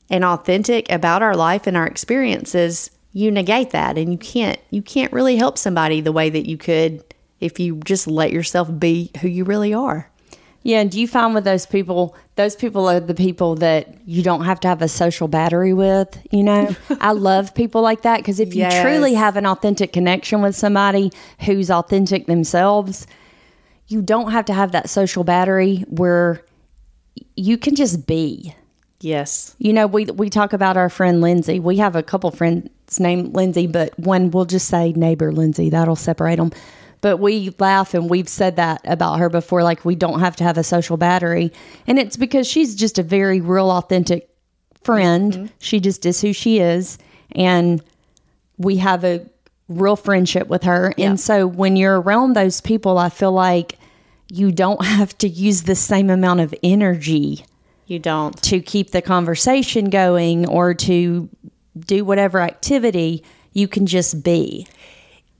and 0.09 0.23
authentic 0.23 0.91
about 0.91 1.21
our 1.21 1.35
life 1.35 1.67
and 1.67 1.77
our 1.77 1.87
experiences 1.87 2.91
you 3.15 3.31
negate 3.31 3.69
that 3.71 3.97
and 3.97 4.11
you 4.11 4.17
can't 4.17 4.59
you 4.71 4.81
can't 4.81 5.13
really 5.13 5.37
help 5.37 5.57
somebody 5.57 6.01
the 6.01 6.11
way 6.11 6.29
that 6.29 6.45
you 6.47 6.57
could 6.57 7.01
if 7.39 7.59
you 7.61 7.77
just 7.85 8.07
let 8.07 8.31
yourself 8.33 8.67
be 8.77 9.09
who 9.21 9.29
you 9.29 9.45
really 9.45 9.73
are 9.73 10.11
Yeah, 10.63 10.81
and 10.81 10.91
do 10.91 10.99
you 10.99 11.07
find 11.07 11.33
with 11.35 11.43
those 11.45 11.65
people, 11.65 12.15
those 12.35 12.55
people 12.55 12.89
are 12.89 12.99
the 12.99 13.13
people 13.13 13.53
that 13.57 13.95
you 14.05 14.21
don't 14.23 14.45
have 14.45 14.59
to 14.61 14.67
have 14.67 14.81
a 14.81 14.87
social 14.87 15.27
battery 15.27 15.73
with, 15.73 16.09
you 16.31 16.43
know? 16.43 16.75
I 16.99 17.11
love 17.11 17.53
people 17.53 17.81
like 17.83 18.01
that 18.01 18.17
because 18.17 18.39
if 18.39 18.55
you 18.55 18.63
Yes. 18.63 18.81
truly 18.81 19.13
have 19.13 19.37
an 19.37 19.45
authentic 19.45 19.93
connection 19.93 20.41
with 20.41 20.55
somebody 20.55 21.11
who's 21.45 21.69
authentic 21.69 22.25
themselves, 22.25 23.05
you 23.87 24.01
don't 24.01 24.31
have 24.31 24.45
to 24.45 24.53
have 24.53 24.71
that 24.71 24.89
social 24.89 25.23
battery 25.23 25.85
where 25.87 26.41
you 27.35 27.57
can 27.59 27.75
just 27.75 28.07
be. 28.07 28.55
Yes 29.05 29.55
You 29.59 29.71
know, 29.71 29.87
we 29.87 30.05
we 30.05 30.29
talk 30.29 30.53
about 30.53 30.77
our 30.77 30.89
friend 30.89 31.21
Lindsay. 31.21 31.59
We 31.59 31.77
have 31.77 31.95
a 31.95 32.03
couple 32.03 32.31
friends 32.31 32.69
named 32.99 33.35
Lindsay, 33.35 33.67
but 33.67 33.97
one 33.99 34.31
we'll 34.31 34.45
just 34.45 34.67
say 34.67 34.91
neighbor 34.93 35.31
Lindsay. 35.31 35.69
That'll 35.69 35.95
separate 35.95 36.37
them. 36.37 36.51
But 37.01 37.17
we 37.17 37.53
laugh 37.59 37.93
and 37.93 38.09
we've 38.09 38.27
said 38.27 38.55
that 38.55 38.81
about 38.83 39.19
her 39.19 39.29
before. 39.29 39.63
Like 39.63 39.85
we 39.85 39.95
don't 39.95 40.19
have 40.19 40.35
to 40.37 40.43
have 40.43 40.57
a 40.57 40.63
social 40.63 40.97
battery, 40.97 41.53
and 41.87 41.99
it's 41.99 42.17
because 42.17 42.47
she's 42.47 42.75
just 42.75 42.97
a 42.97 43.03
very 43.03 43.41
real, 43.41 43.69
authentic 43.69 44.29
friend. 44.83 45.33
Mm-hmm. 45.33 45.45
She 45.59 45.79
just 45.79 46.05
is 46.05 46.19
who 46.21 46.33
she 46.33 46.59
is, 46.59 46.97
and 47.31 47.83
we 48.57 48.77
have 48.77 49.03
a 49.03 49.25
real 49.67 49.95
friendship 49.95 50.47
with 50.47 50.63
her. 50.63 50.93
And 50.97 51.19
so 51.19 51.47
when 51.47 51.75
you're 51.75 51.99
around 51.99 52.35
those 52.35 52.61
people, 52.61 52.97
I 52.97 53.09
feel 53.09 53.31
like 53.31 53.77
you 54.31 54.51
don't 54.51 54.83
have 54.97 55.17
to 55.19 55.27
use 55.27 55.63
the 55.63 55.75
same 55.75 56.09
amount 56.09 56.39
of 56.39 56.53
energy 56.63 57.45
you 57.87 57.99
don't 57.99 58.41
to 58.43 58.59
keep 58.59 58.91
the 58.91 59.01
conversation 59.01 59.89
going 59.89 60.47
or 60.47 60.73
to 60.73 61.29
do 61.77 62.05
whatever 62.05 62.39
activity, 62.39 63.23
you 63.53 63.67
can 63.67 63.85
just 63.85 64.23
be. 64.23 64.67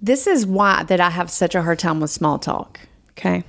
this 0.01 0.27
is 0.27 0.45
why 0.45 0.83
that 0.83 0.99
i 0.99 1.09
have 1.09 1.31
such 1.31 1.55
a 1.55 1.61
hard 1.61 1.79
time 1.79 1.99
with 1.99 2.11
small 2.11 2.37
talk 2.37 2.79
Okay. 3.17 3.43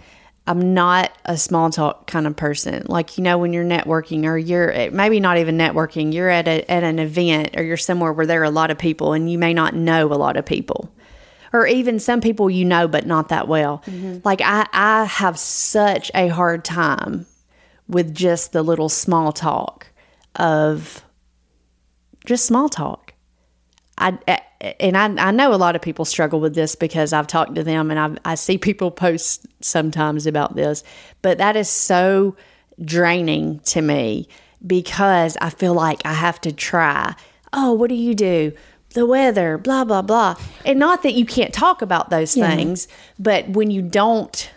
I'm 0.46 0.74
not 0.74 1.10
a 1.24 1.36
small 1.36 1.70
talk 1.70 2.06
kind 2.06 2.26
of 2.26 2.36
person. 2.36 2.84
Like 2.86 3.18
you 3.18 3.24
know, 3.24 3.36
when 3.36 3.52
you're 3.52 3.64
networking 3.64 4.24
or 4.24 4.38
you're 4.38 4.70
eh, 4.70 4.90
maybe 4.92 5.18
not 5.18 5.38
even 5.38 5.58
networking, 5.58 6.14
you're 6.14 6.28
at 6.28 6.46
a, 6.46 6.70
at 6.70 6.84
an 6.84 7.00
event 7.00 7.56
or 7.56 7.64
you're 7.64 7.76
somewhere 7.76 8.12
where 8.12 8.26
there 8.26 8.40
are 8.42 8.44
a 8.44 8.50
lot 8.50 8.70
of 8.70 8.78
people 8.78 9.12
and 9.12 9.30
you 9.30 9.38
may 9.38 9.52
not 9.52 9.74
know 9.74 10.06
a 10.12 10.14
lot 10.14 10.36
of 10.36 10.46
people, 10.46 10.92
or 11.52 11.66
even 11.66 11.98
some 11.98 12.20
people 12.20 12.48
you 12.48 12.64
know 12.64 12.86
but 12.86 13.06
not 13.06 13.28
that 13.30 13.48
well. 13.48 13.82
Mm-hmm. 13.86 14.18
Like 14.22 14.40
I, 14.40 14.68
I 14.72 15.04
have 15.04 15.36
such 15.36 16.12
a 16.14 16.28
hard 16.28 16.64
time 16.64 17.26
with 17.88 18.14
just 18.14 18.52
the 18.52 18.62
little 18.62 18.88
small 18.88 19.32
talk 19.32 19.88
of 20.34 21.02
just 22.24 22.44
small 22.44 22.68
talk. 22.68 23.14
I, 23.98 24.18
and 24.80 24.96
I, 24.96 25.28
I 25.28 25.30
know 25.30 25.54
a 25.54 25.56
lot 25.56 25.74
of 25.76 25.82
people 25.82 26.04
struggle 26.04 26.40
with 26.40 26.54
this 26.54 26.74
because 26.74 27.12
I've 27.12 27.26
talked 27.26 27.54
to 27.54 27.64
them 27.64 27.90
and 27.90 27.98
I've, 27.98 28.18
I 28.24 28.34
see 28.34 28.58
people 28.58 28.90
post 28.90 29.46
sometimes 29.60 30.26
about 30.26 30.54
this, 30.54 30.84
but 31.22 31.38
that 31.38 31.56
is 31.56 31.68
so 31.68 32.36
draining 32.82 33.60
to 33.60 33.80
me 33.80 34.28
because 34.66 35.36
I 35.40 35.50
feel 35.50 35.74
like 35.74 36.02
I 36.04 36.12
have 36.12 36.40
to 36.42 36.52
try. 36.52 37.14
Oh, 37.52 37.72
what 37.72 37.88
do 37.88 37.94
you 37.94 38.14
do? 38.14 38.52
The 38.90 39.06
weather, 39.06 39.56
blah, 39.56 39.84
blah, 39.84 40.02
blah. 40.02 40.36
And 40.64 40.78
not 40.78 41.02
that 41.02 41.14
you 41.14 41.24
can't 41.24 41.54
talk 41.54 41.80
about 41.80 42.10
those 42.10 42.34
things, 42.34 42.88
but 43.18 43.48
when 43.48 43.70
you 43.70 43.82
don't, 43.82 44.50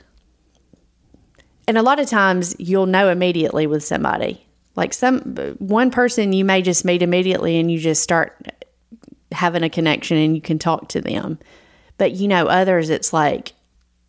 and 1.69 1.77
a 1.77 1.83
lot 1.83 1.99
of 1.99 2.07
times 2.07 2.55
you'll 2.57 2.87
know 2.87 3.09
immediately 3.09 3.67
with 3.67 3.83
somebody. 3.83 4.43
Like 4.75 4.91
some 4.91 5.21
one 5.59 5.91
person 5.91 6.33
you 6.33 6.43
may 6.43 6.63
just 6.63 6.83
meet 6.83 7.03
immediately 7.03 7.59
and 7.59 7.71
you 7.71 7.77
just 7.77 8.01
start 8.01 8.35
having 9.31 9.61
a 9.61 9.69
connection 9.69 10.17
and 10.17 10.35
you 10.35 10.41
can 10.41 10.57
talk 10.57 10.89
to 10.89 10.99
them. 10.99 11.37
But 11.99 12.13
you 12.13 12.27
know, 12.27 12.47
others 12.47 12.89
it's 12.89 13.13
like 13.13 13.53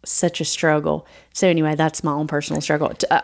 such 0.06 0.40
a 0.40 0.44
struggle. 0.46 1.06
So 1.34 1.48
anyway, 1.48 1.74
that's 1.74 2.02
my 2.02 2.12
own 2.12 2.28
personal 2.28 2.62
struggle. 2.62 2.94
Uh, 3.10 3.20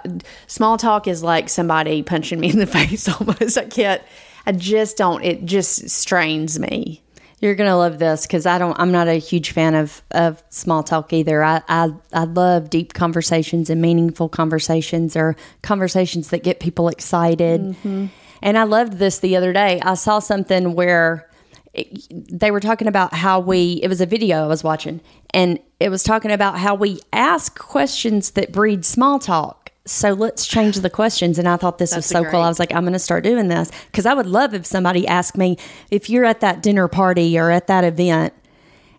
small 0.46 0.76
talk 0.76 1.08
is 1.08 1.22
like 1.22 1.48
somebody 1.48 2.02
punching 2.02 2.38
me 2.38 2.50
in 2.50 2.58
the 2.58 2.66
face 2.66 3.08
almost. 3.08 3.56
I 3.56 3.64
can't. 3.64 4.02
I 4.44 4.52
just 4.52 4.98
don't. 4.98 5.24
It 5.24 5.46
just 5.46 5.88
strains 5.88 6.58
me. 6.58 7.02
You're 7.46 7.54
gonna 7.54 7.78
love 7.78 8.00
this 8.00 8.26
because 8.26 8.44
I 8.44 8.58
don't. 8.58 8.76
I'm 8.76 8.90
not 8.90 9.06
a 9.06 9.14
huge 9.14 9.52
fan 9.52 9.76
of 9.76 10.02
of 10.10 10.42
small 10.50 10.82
talk 10.82 11.12
either. 11.12 11.44
I 11.44 11.62
I, 11.68 11.92
I 12.12 12.24
love 12.24 12.70
deep 12.70 12.92
conversations 12.92 13.70
and 13.70 13.80
meaningful 13.80 14.28
conversations 14.28 15.14
or 15.14 15.36
conversations 15.62 16.30
that 16.30 16.42
get 16.42 16.58
people 16.58 16.88
excited. 16.88 17.60
Mm-hmm. 17.60 18.06
And 18.42 18.58
I 18.58 18.64
loved 18.64 18.94
this 18.94 19.20
the 19.20 19.36
other 19.36 19.52
day. 19.52 19.80
I 19.80 19.94
saw 19.94 20.18
something 20.18 20.74
where 20.74 21.30
it, 21.72 22.08
they 22.10 22.50
were 22.50 22.58
talking 22.58 22.88
about 22.88 23.14
how 23.14 23.38
we. 23.38 23.74
It 23.74 23.86
was 23.86 24.00
a 24.00 24.06
video 24.06 24.42
I 24.42 24.48
was 24.48 24.64
watching, 24.64 25.00
and 25.30 25.60
it 25.78 25.88
was 25.88 26.02
talking 26.02 26.32
about 26.32 26.58
how 26.58 26.74
we 26.74 26.98
ask 27.12 27.56
questions 27.56 28.32
that 28.32 28.50
breed 28.50 28.84
small 28.84 29.20
talk. 29.20 29.65
So 29.86 30.12
let's 30.12 30.46
change 30.46 30.76
the 30.76 30.90
questions. 30.90 31.38
And 31.38 31.48
I 31.48 31.56
thought 31.56 31.78
this 31.78 31.94
was 31.94 32.06
so 32.06 32.24
cool. 32.24 32.40
I 32.40 32.48
was 32.48 32.58
like, 32.58 32.74
I'm 32.74 32.82
going 32.82 32.92
to 32.92 32.98
start 32.98 33.24
doing 33.24 33.48
this 33.48 33.70
because 33.86 34.04
I 34.04 34.14
would 34.14 34.26
love 34.26 34.52
if 34.52 34.66
somebody 34.66 35.06
asked 35.06 35.36
me 35.36 35.56
if 35.90 36.10
you're 36.10 36.24
at 36.24 36.40
that 36.40 36.62
dinner 36.62 36.88
party 36.88 37.38
or 37.38 37.50
at 37.50 37.68
that 37.68 37.84
event, 37.84 38.34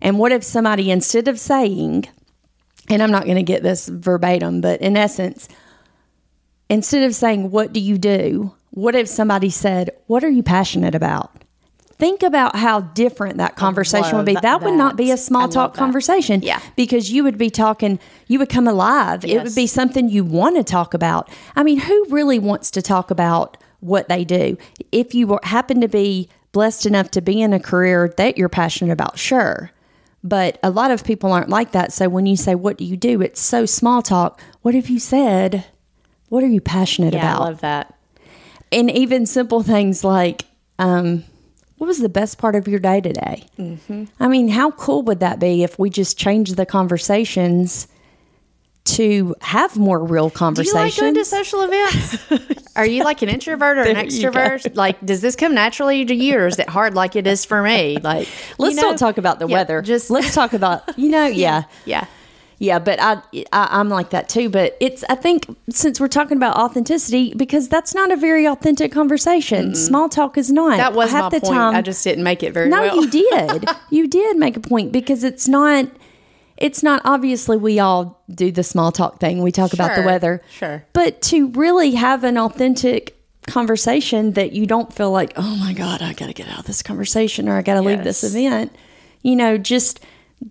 and 0.02 0.18
what 0.18 0.32
if 0.32 0.44
somebody, 0.44 0.90
instead 0.92 1.28
of 1.28 1.40
saying, 1.40 2.08
and 2.90 3.04
I'm 3.04 3.12
not 3.12 3.26
going 3.26 3.38
to 3.38 3.44
get 3.44 3.64
this 3.64 3.88
verbatim, 3.88 4.62
but 4.62 4.80
in 4.82 4.96
essence, 4.96 5.50
instead 6.70 7.04
of 7.04 7.16
saying, 7.16 7.52
What 7.52 7.74
do 7.74 7.80
you 7.80 7.98
do? 7.98 8.54
What 8.72 8.96
if 8.96 9.08
somebody 9.08 9.50
said, 9.50 9.90
What 10.08 10.24
are 10.24 10.30
you 10.30 10.44
passionate 10.44 10.96
about? 10.96 11.44
Think 12.00 12.22
about 12.22 12.56
how 12.56 12.82
different 12.82 13.38
that 13.38 13.56
conversation 13.56 14.18
would 14.18 14.26
be. 14.26 14.34
love 14.34 14.44
That 14.44 14.62
would 14.62 14.76
not 14.76 14.96
be 14.98 15.10
a 15.10 15.18
small 15.18 15.44
I 15.44 15.48
talk 15.48 15.74
that. 15.74 15.80
conversation. 15.80 16.42
Yeah. 16.44 16.60
Because 16.76 17.12
you 17.12 17.24
would 17.24 17.38
be 17.40 17.50
talking, 17.50 18.00
you 18.28 18.38
would 18.38 18.50
come 18.50 18.68
alive. 18.68 19.26
It 19.26 19.42
would 19.44 19.56
be 19.56 19.66
something 19.66 20.08
you 20.08 20.24
want 20.24 20.58
to 20.58 20.64
talk 20.64 20.94
about. 20.94 21.28
I 21.56 21.64
mean, 21.64 21.80
who 21.80 22.06
really 22.10 22.38
wants 22.38 22.70
to 22.72 22.82
talk 22.84 23.10
about 23.10 23.58
what 23.80 24.10
they 24.10 24.24
do? 24.24 24.58
If 24.92 25.16
you 25.16 25.26
were- 25.26 25.40
happen 25.44 25.82
to 25.82 25.88
be 25.88 26.30
blessed 26.52 26.86
enough 26.86 27.10
to 27.12 27.22
be 27.22 27.42
in 27.42 27.52
a 27.52 27.60
career 27.60 28.14
that 28.18 28.38
you're 28.38 28.48
passionate 28.50 28.92
about, 28.94 29.18
sure. 29.18 29.72
But 30.24 30.60
a 30.62 30.70
lot 30.70 30.92
of 30.92 31.04
people 31.04 31.32
aren't 31.32 31.50
like 31.50 31.72
that. 31.72 31.92
So 31.94 32.10
when 32.10 32.26
you 32.28 32.36
say, 32.36 32.54
What 32.54 32.78
do 32.78 32.84
you 32.86 32.98
do? 32.98 33.22
It's 33.22 33.42
so 33.42 33.66
small 33.66 34.02
talk. 34.04 34.40
What 34.62 34.76
have 34.76 34.90
you 34.90 35.00
said? 35.00 35.66
What 36.30 36.44
are 36.44 36.48
you 36.48 36.62
passionate 36.62 37.14
Yeah, 37.14 37.22
about? 37.34 37.42
I 37.42 37.46
love 37.46 37.62
that. 37.62 37.96
and 38.72 38.92
even 38.92 39.26
simple 39.26 39.64
things 39.64 40.04
like 40.04 40.46
um, 40.78 41.24
what 41.78 41.88
was 41.88 42.00
the 42.00 42.10
best 42.10 42.38
part 42.38 42.56
of 42.56 42.68
your 42.68 42.80
day 42.80 43.02
today 43.02 43.44
mm-hmm. 43.58 44.06
i 44.20 44.28
mean 44.28 44.48
how 44.48 44.72
cool 44.72 45.04
would 45.04 45.20
that 45.20 45.40
be 45.40 45.64
if 45.64 45.78
we 45.78 45.90
just 45.90 46.18
changed 46.18 46.56
the 46.56 46.66
conversations 46.66 47.88
to 48.88 49.36
have 49.42 49.78
more 49.78 50.04
real 50.04 50.30
Do 50.30 50.34
you 50.34 50.38
conversations 50.38 50.76
like 50.76 50.96
going 50.96 51.16
to 51.16 51.26
social 51.26 51.62
events? 51.62 52.66
Are 52.76 52.86
you 52.86 53.04
like 53.04 53.22
an 53.22 53.30
introvert 53.30 53.78
or 53.78 53.82
an 53.82 53.96
There 53.96 54.06
you 54.06 54.22
go. 54.22 54.30
extrovert? 54.32 54.76
Like, 54.76 55.04
does 55.06 55.20
this 55.22 55.36
come 55.36 55.54
naturally 55.54 56.06
to 56.06 56.16
you, 56.16 56.38
or 56.38 56.48
is 56.48 56.58
it 56.58 56.70
hard 56.70 56.94
like 56.94 57.16
it 57.16 57.28
is 57.28 57.44
for 57.44 57.62
me? 57.62 57.98
Like, 57.98 58.30
let's 58.58 58.76
you 58.76 58.82
know, 58.82 58.92
not 58.92 58.98
talk 58.98 59.18
about 59.18 59.40
the 59.40 59.48
yeah, 59.48 59.54
weather 59.54 59.82
Just 59.82 60.10
let's 60.10 60.34
talk 60.34 60.54
about 60.54 60.98
you 60.98 61.10
know 61.10 61.26
yeah 61.28 61.64
yeah, 61.86 62.06
Yeah, 62.60 62.80
but 62.80 63.00
I, 63.00 63.22
I 63.54 63.68
I'm 63.80 63.90
like 63.90 64.10
that 64.12 64.30
too. 64.30 64.50
But 64.50 64.76
it's 64.80 65.04
I 65.10 65.16
think 65.16 65.46
since 65.70 66.00
we're 66.00 66.08
talking 66.08 66.38
about 66.38 66.56
authenticity, 66.56 67.34
because 67.36 67.70
that's 67.70 67.94
not 67.94 68.12
a 68.12 68.16
very 68.16 68.48
authentic 68.48 68.92
conversation. 68.92 69.68
Mm-hmm. 69.68 69.76
Small 69.76 70.10
talk 70.10 70.38
is 70.38 70.52
not. 70.52 70.78
that 70.78 70.94
was 70.94 71.12
Half 71.12 71.32
my 71.32 71.40
the 71.40 71.42
point. 71.42 71.54
time- 71.54 71.76
I 71.76 71.82
just 71.82 72.04
didn't 72.04 72.24
make 72.24 72.42
it 72.44 72.54
very 72.54 72.70
no, 72.70 72.82
well. 72.82 72.96
you 73.06 73.10
did. 73.10 73.70
You 73.92 74.08
did 74.08 74.38
make 74.38 74.58
a 74.58 74.60
point 74.62 74.92
because 74.92 75.24
it's 75.24 75.48
not. 75.48 75.88
It's 76.58 76.82
not 76.82 77.04
obviously 77.06 77.56
we 77.58 77.78
all 77.80 78.20
do 78.34 78.52
the 78.52 78.64
small 78.64 78.92
talk 78.92 79.20
thing. 79.20 79.44
We 79.44 79.52
talk 79.52 79.74
about 79.74 79.96
the 79.96 80.02
weather, 80.02 80.42
sure. 80.50 80.84
But 80.94 81.22
to 81.24 81.50
really 81.50 81.92
have 81.92 82.24
an 82.24 82.36
authentic 82.40 83.16
conversation 83.46 84.34
that 84.34 84.54
you 84.54 84.66
don't 84.66 84.92
feel 84.92 85.12
like, 85.12 85.34
oh 85.36 85.56
my 85.58 85.74
god, 85.74 86.02
I 86.02 86.14
got 86.14 86.26
to 86.28 86.34
get 86.34 86.48
out 86.50 86.60
of 86.60 86.66
this 86.66 86.82
conversation 86.82 87.48
or 87.48 87.58
I 87.58 87.62
got 87.62 87.76
to 87.76 87.82
leave 87.82 88.04
this 88.04 88.24
event. 88.24 88.76
You 89.22 89.36
know, 89.36 89.58
just 89.60 90.00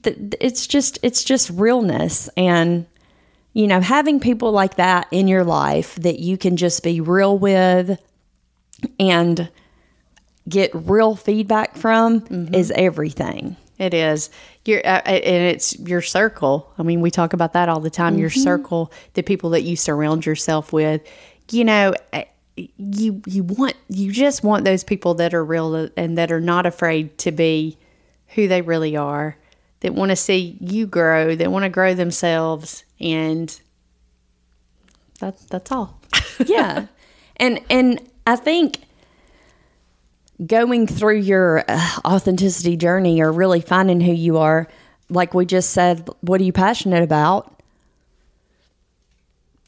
it's 0.05 0.67
just 0.67 0.99
it's 1.03 1.23
just 1.25 1.49
realness 1.51 2.29
and 2.37 2.87
you 3.53 3.67
know 3.67 3.81
having 3.81 4.19
people 4.21 4.51
like 4.53 4.77
that 4.77 5.07
in 5.11 5.29
your 5.29 5.45
life 5.45 5.95
that 5.97 6.19
you 6.19 6.37
can 6.37 6.57
just 6.57 6.83
be 6.83 7.01
real 7.01 7.39
with 7.39 7.99
and 8.99 9.49
get 10.49 10.71
real 10.75 11.17
feedback 11.17 11.77
from 11.77 12.21
Mm-hmm. 12.23 12.55
is 12.55 12.71
everything. 12.73 13.57
It 13.79 13.93
is. 13.95 14.31
Your 14.65 14.79
uh, 14.81 15.03
and 15.05 15.55
it's 15.55 15.79
your 15.79 16.01
circle. 16.01 16.73
I 16.79 16.83
mean, 16.83 17.01
we 17.03 17.11
talk 17.11 17.33
about 17.35 17.53
that 17.53 17.69
all 17.69 17.81
the 17.81 17.91
time. 17.91 18.17
Your 18.19 18.31
Mm-hmm. 18.31 18.41
circle, 18.41 18.93
the 19.15 19.23
people 19.23 19.51
that 19.51 19.63
you 19.63 19.77
surround 19.77 20.25
yourself 20.25 20.73
with. 20.73 21.03
You 21.51 21.65
know, 21.65 21.95
eh, 22.13 22.25
you 22.57 23.23
you 23.27 23.43
want 23.45 23.75
you 23.89 24.13
just 24.13 24.43
want 24.43 24.65
those 24.65 24.83
people 24.83 25.15
that 25.15 25.35
are 25.35 25.45
real 25.45 25.89
and 25.97 26.17
that 26.17 26.33
are 26.33 26.41
not 26.41 26.65
afraid 26.67 27.19
to 27.19 27.33
be 27.33 27.77
who 28.29 28.49
they 28.49 28.63
really 28.63 28.97
are 28.97 29.37
that 29.87 29.95
want 29.95 30.11
to 30.11 30.17
see 30.17 30.59
you 30.61 30.87
grow 30.87 31.37
that 31.37 31.51
want 31.51 31.63
to 31.63 31.69
grow 31.69 31.95
themselves 31.95 32.85
and 33.01 33.61
that 35.21 35.39
that's 35.49 35.71
all 35.71 35.97
yeah. 36.47 36.87
And 37.37 37.61
and 37.71 38.01
I 38.27 38.37
think 38.37 38.79
going 40.45 40.87
through 40.87 41.19
your 41.19 41.65
uh, 41.69 41.91
authenticity 42.05 42.77
journey 42.77 43.21
or 43.21 43.33
really 43.33 43.61
finding 43.61 44.01
who 44.01 44.13
you 44.13 44.39
are, 44.39 44.69
like 45.09 45.35
we 45.35 45.47
just 45.47 45.71
said, 45.71 46.09
what 46.21 46.41
are 46.41 46.45
you 46.45 46.53
passionate 46.53 47.03
about? 47.03 47.53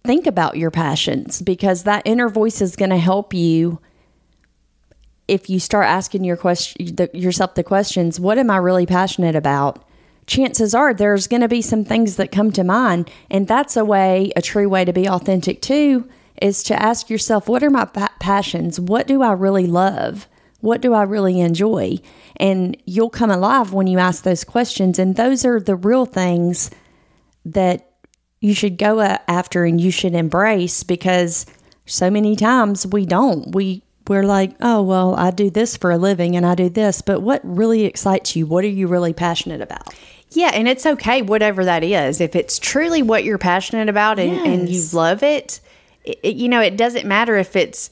Think 0.04 0.26
about 0.26 0.56
your 0.56 0.70
passions 0.70 1.42
because 1.42 1.84
that 1.84 2.02
inner 2.04 2.28
voice 2.28 2.60
is 2.60 2.76
going 2.76 2.90
to 2.90 2.96
help 2.96 3.34
you 3.34 3.80
if 5.26 5.50
you 5.50 5.60
start 5.60 5.86
asking 5.86 6.24
your 6.24 6.38
question 6.38 6.94
the, 6.94 7.10
yourself 7.12 7.54
the 7.54 7.62
questions, 7.62 8.18
what 8.18 8.38
am 8.38 8.50
I 8.50 8.56
really 8.56 8.86
passionate 8.86 9.36
about? 9.36 9.84
Chances 10.28 10.74
are 10.74 10.92
there's 10.92 11.26
going 11.26 11.40
to 11.40 11.48
be 11.48 11.62
some 11.62 11.84
things 11.84 12.16
that 12.16 12.30
come 12.30 12.52
to 12.52 12.62
mind, 12.62 13.10
and 13.30 13.48
that's 13.48 13.76
a 13.76 13.84
way, 13.84 14.30
a 14.36 14.42
true 14.42 14.68
way 14.68 14.84
to 14.84 14.92
be 14.92 15.08
authentic 15.08 15.62
too, 15.62 16.08
is 16.40 16.62
to 16.64 16.80
ask 16.80 17.08
yourself, 17.08 17.48
what 17.48 17.64
are 17.64 17.70
my 17.70 17.86
pa- 17.86 18.14
passions? 18.20 18.78
What 18.78 19.06
do 19.06 19.22
I 19.22 19.32
really 19.32 19.66
love? 19.66 20.28
What 20.60 20.82
do 20.82 20.92
I 20.92 21.04
really 21.04 21.40
enjoy? 21.40 21.96
And 22.36 22.76
you'll 22.84 23.10
come 23.10 23.30
alive 23.30 23.72
when 23.72 23.86
you 23.86 23.98
ask 23.98 24.22
those 24.22 24.44
questions. 24.44 24.98
And 24.98 25.16
those 25.16 25.46
are 25.46 25.60
the 25.60 25.76
real 25.76 26.04
things 26.04 26.70
that 27.46 27.90
you 28.40 28.52
should 28.52 28.76
go 28.76 29.00
after 29.00 29.64
and 29.64 29.80
you 29.80 29.90
should 29.90 30.14
embrace 30.14 30.82
because 30.82 31.46
so 31.86 32.10
many 32.10 32.36
times 32.36 32.86
we 32.86 33.06
don't. 33.06 33.54
We 33.54 33.82
we're 34.06 34.24
like, 34.24 34.52
"Oh, 34.60 34.82
well, 34.82 35.14
I 35.16 35.30
do 35.30 35.50
this 35.50 35.76
for 35.76 35.90
a 35.90 35.98
living 35.98 36.36
and 36.36 36.46
I 36.46 36.54
do 36.54 36.68
this." 36.68 37.02
But 37.02 37.20
what 37.20 37.40
really 37.44 37.84
excites 37.84 38.36
you? 38.36 38.46
What 38.46 38.64
are 38.64 38.68
you 38.68 38.86
really 38.86 39.12
passionate 39.12 39.60
about? 39.60 39.94
Yeah, 40.32 40.50
and 40.52 40.68
it's 40.68 40.84
okay, 40.84 41.22
whatever 41.22 41.64
that 41.64 41.82
is. 41.82 42.20
If 42.20 42.36
it's 42.36 42.58
truly 42.58 43.02
what 43.02 43.24
you're 43.24 43.38
passionate 43.38 43.88
about 43.88 44.18
and, 44.18 44.40
and 44.44 44.68
you 44.68 44.82
Yes. 44.82 44.94
love 44.94 45.22
it, 45.22 45.60
it, 46.04 46.36
you 46.36 46.48
know, 46.48 46.60
it 46.60 46.76
doesn't 46.76 47.06
matter 47.06 47.36
if 47.36 47.56
it's, 47.56 47.88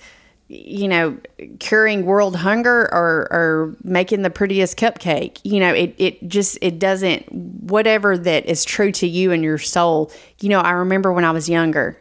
you 0.49 0.87
know, 0.87 1.17
curing 1.59 2.05
world 2.05 2.37
hunger 2.37 2.83
or, 2.93 3.27
or 3.31 3.77
making 3.83 4.23
the 4.23 4.31
prettiest 4.31 4.79
cupcake. 4.79 5.41
You 5.45 5.61
know, 5.61 5.73
it, 5.73 5.95
it 5.99 6.29
just, 6.29 6.59
it 6.61 6.79
doesn't, 6.79 7.33
whatever 7.33 8.17
that 8.19 8.47
is 8.47 8.65
true 8.65 8.93
to 8.93 9.07
you 9.07 9.33
and 9.33 9.43
your 9.43 9.59
soul. 9.59 10.13
You 10.41 10.51
know, 10.51 10.61
I 10.61 10.73
remember 10.73 11.13
when 11.13 11.25
I 11.25 11.31
was 11.31 11.49
younger, 11.49 11.99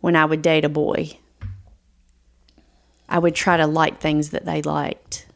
when 0.00 0.14
I 0.14 0.24
would 0.26 0.42
date 0.42 0.64
a 0.64 0.68
boy, 0.68 1.16
I 3.08 3.18
would 3.18 3.34
try 3.34 3.56
to 3.56 3.66
like 3.66 3.98
things 4.00 4.30
that 4.30 4.44
they 4.44 4.62
liked. 4.62 5.26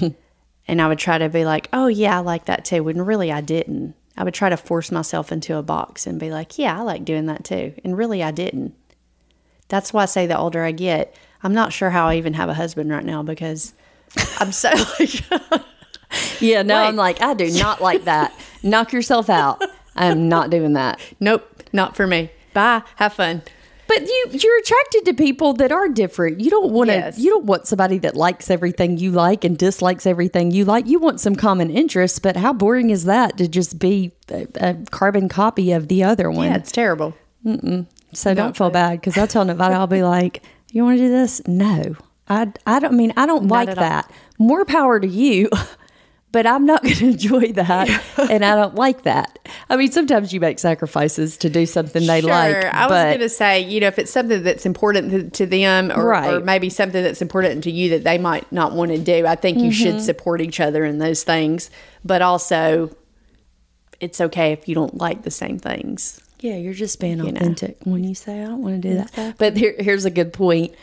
And 0.68 0.80
I 0.80 0.88
would 0.88 0.98
try 0.98 1.18
to 1.18 1.28
be 1.28 1.44
like, 1.44 1.68
oh, 1.72 1.88
yeah, 1.88 2.18
I 2.18 2.20
like 2.20 2.44
that 2.46 2.64
too. 2.64 2.84
When 2.84 3.02
really 3.02 3.32
I 3.32 3.40
didn't. 3.40 3.94
I 4.16 4.24
would 4.24 4.34
try 4.34 4.48
to 4.50 4.56
force 4.56 4.92
myself 4.92 5.32
into 5.32 5.56
a 5.56 5.62
box 5.62 6.06
and 6.06 6.20
be 6.20 6.30
like, 6.30 6.58
yeah, 6.58 6.78
I 6.78 6.82
like 6.82 7.04
doing 7.04 7.26
that 7.26 7.44
too. 7.44 7.74
And 7.82 7.96
really 7.96 8.22
I 8.22 8.30
didn't. 8.30 8.74
That's 9.68 9.92
why 9.92 10.02
I 10.02 10.06
say 10.06 10.26
the 10.26 10.36
older 10.38 10.62
I 10.62 10.72
get, 10.72 11.16
I'm 11.42 11.54
not 11.54 11.72
sure 11.72 11.90
how 11.90 12.08
I 12.08 12.16
even 12.16 12.34
have 12.34 12.48
a 12.50 12.54
husband 12.54 12.90
right 12.90 13.04
now 13.04 13.22
because 13.22 13.72
I'm 14.38 14.52
so 14.52 14.70
like, 15.00 15.22
Yeah, 16.40 16.62
no, 16.62 16.76
Wait. 16.82 16.88
I'm 16.88 16.96
like, 16.96 17.22
I 17.22 17.32
do 17.34 17.50
not 17.58 17.80
like 17.80 18.04
that. 18.04 18.38
Knock 18.62 18.92
yourself 18.92 19.30
out. 19.30 19.62
I'm 19.96 20.28
not 20.28 20.50
doing 20.50 20.74
that. 20.74 21.00
nope, 21.20 21.48
not 21.72 21.96
for 21.96 22.06
me. 22.06 22.30
Bye. 22.52 22.82
Have 22.96 23.14
fun. 23.14 23.42
But 23.94 24.06
you 24.08 24.26
you're 24.32 24.58
attracted 24.58 25.04
to 25.06 25.14
people 25.14 25.52
that 25.54 25.70
are 25.72 25.88
different. 25.88 26.40
You 26.40 26.50
don't 26.50 26.72
want 26.72 26.88
to 26.90 26.94
Yes. 26.96 27.18
you 27.18 27.30
don't 27.30 27.44
want 27.44 27.66
somebody 27.66 27.98
that 27.98 28.16
likes 28.16 28.50
everything 28.50 28.96
you 28.96 29.10
like 29.10 29.44
and 29.44 29.56
dislikes 29.58 30.06
everything 30.06 30.50
you 30.50 30.64
like. 30.64 30.86
You 30.86 30.98
want 30.98 31.20
some 31.20 31.34
common 31.36 31.68
interests, 31.70 32.18
but 32.18 32.36
how 32.36 32.52
boring 32.52 32.90
is 32.90 33.04
that 33.04 33.36
to 33.38 33.48
just 33.48 33.78
be 33.78 34.12
a, 34.30 34.46
a 34.56 34.74
carbon 34.90 35.28
copy 35.28 35.72
of 35.72 35.88
the 35.88 36.04
other 36.04 36.30
one? 36.30 36.46
Yeah, 36.46 36.56
it's 36.56 36.72
terrible. 36.72 37.14
so 38.12 38.34
don't 38.34 38.56
feel 38.56 38.70
bad 38.70 39.00
because 39.00 39.18
I 39.18 39.26
tell 39.26 39.44
Nevada 39.44 39.74
I'll 39.74 39.86
be 39.86 40.02
like, 40.16 40.42
"You 40.70 40.84
want 40.84 40.98
to 40.98 41.02
do 41.04 41.10
this?" 41.10 41.42
No. 41.46 41.96
I 42.28 42.52
I 42.66 42.78
don't 42.78 42.94
I 42.94 42.96
mean 42.96 43.12
I 43.16 43.26
don't 43.26 43.48
like 43.48 43.68
at 43.68 43.78
all. 43.78 43.84
that. 43.84 44.10
More 44.38 44.64
power 44.64 44.98
to 45.00 45.06
you. 45.06 45.50
But 46.32 46.46
I'm 46.46 46.64
not 46.64 46.82
going 46.82 46.94
to 46.96 47.06
enjoy 47.08 47.52
that, 47.52 47.88
and 48.18 48.42
I 48.44 48.56
don't 48.56 48.74
like 48.74 49.02
that. 49.02 49.38
I 49.68 49.76
mean, 49.76 49.92
sometimes 49.92 50.32
you 50.32 50.40
make 50.40 50.58
sacrifices 50.58 51.36
to 51.38 51.50
do 51.50 51.66
something 51.66 52.06
they 52.06 52.22
sure. 52.22 52.30
like. 52.30 52.56
I 52.64 52.86
was 52.86 53.02
going 53.04 53.18
to 53.20 53.28
say, 53.28 53.60
you 53.60 53.80
know, 53.80 53.88
if 53.88 53.98
it's 53.98 54.10
something 54.10 54.42
that's 54.42 54.64
important 54.64 55.10
to, 55.10 55.30
to 55.30 55.46
them 55.46 55.92
or, 55.92 56.06
Right. 56.06 56.32
or 56.34 56.40
maybe 56.40 56.70
something 56.70 57.02
that's 57.02 57.20
important 57.20 57.64
to 57.64 57.70
you 57.70 57.90
that 57.90 58.04
they 58.04 58.16
might 58.16 58.50
not 58.50 58.72
want 58.72 58.90
to 58.92 58.98
do, 58.98 59.26
I 59.26 59.36
think 59.36 59.58
you 59.58 59.64
Mm-hmm. 59.64 59.70
should 59.72 60.00
support 60.00 60.40
each 60.40 60.58
other 60.58 60.84
in 60.86 60.98
those 60.98 61.22
things. 61.22 61.70
But 62.04 62.22
also, 62.22 62.96
it's 64.00 64.20
okay 64.20 64.52
if 64.52 64.66
you 64.68 64.74
don't 64.74 64.96
like 64.96 65.22
the 65.22 65.30
same 65.30 65.58
things. 65.58 66.18
Yeah, 66.40 66.56
you're 66.56 66.72
just 66.74 66.98
being 66.98 67.18
know. 67.18 67.26
authentic 67.28 67.76
when 67.84 68.02
you 68.04 68.14
say 68.14 68.42
I 68.42 68.46
don't 68.46 68.62
want 68.62 68.80
to 68.82 68.88
do 68.88 68.94
that. 69.14 69.36
But 69.38 69.56
here, 69.56 69.74
here's 69.78 70.04
a 70.06 70.10
good 70.10 70.32
point. 70.32 70.74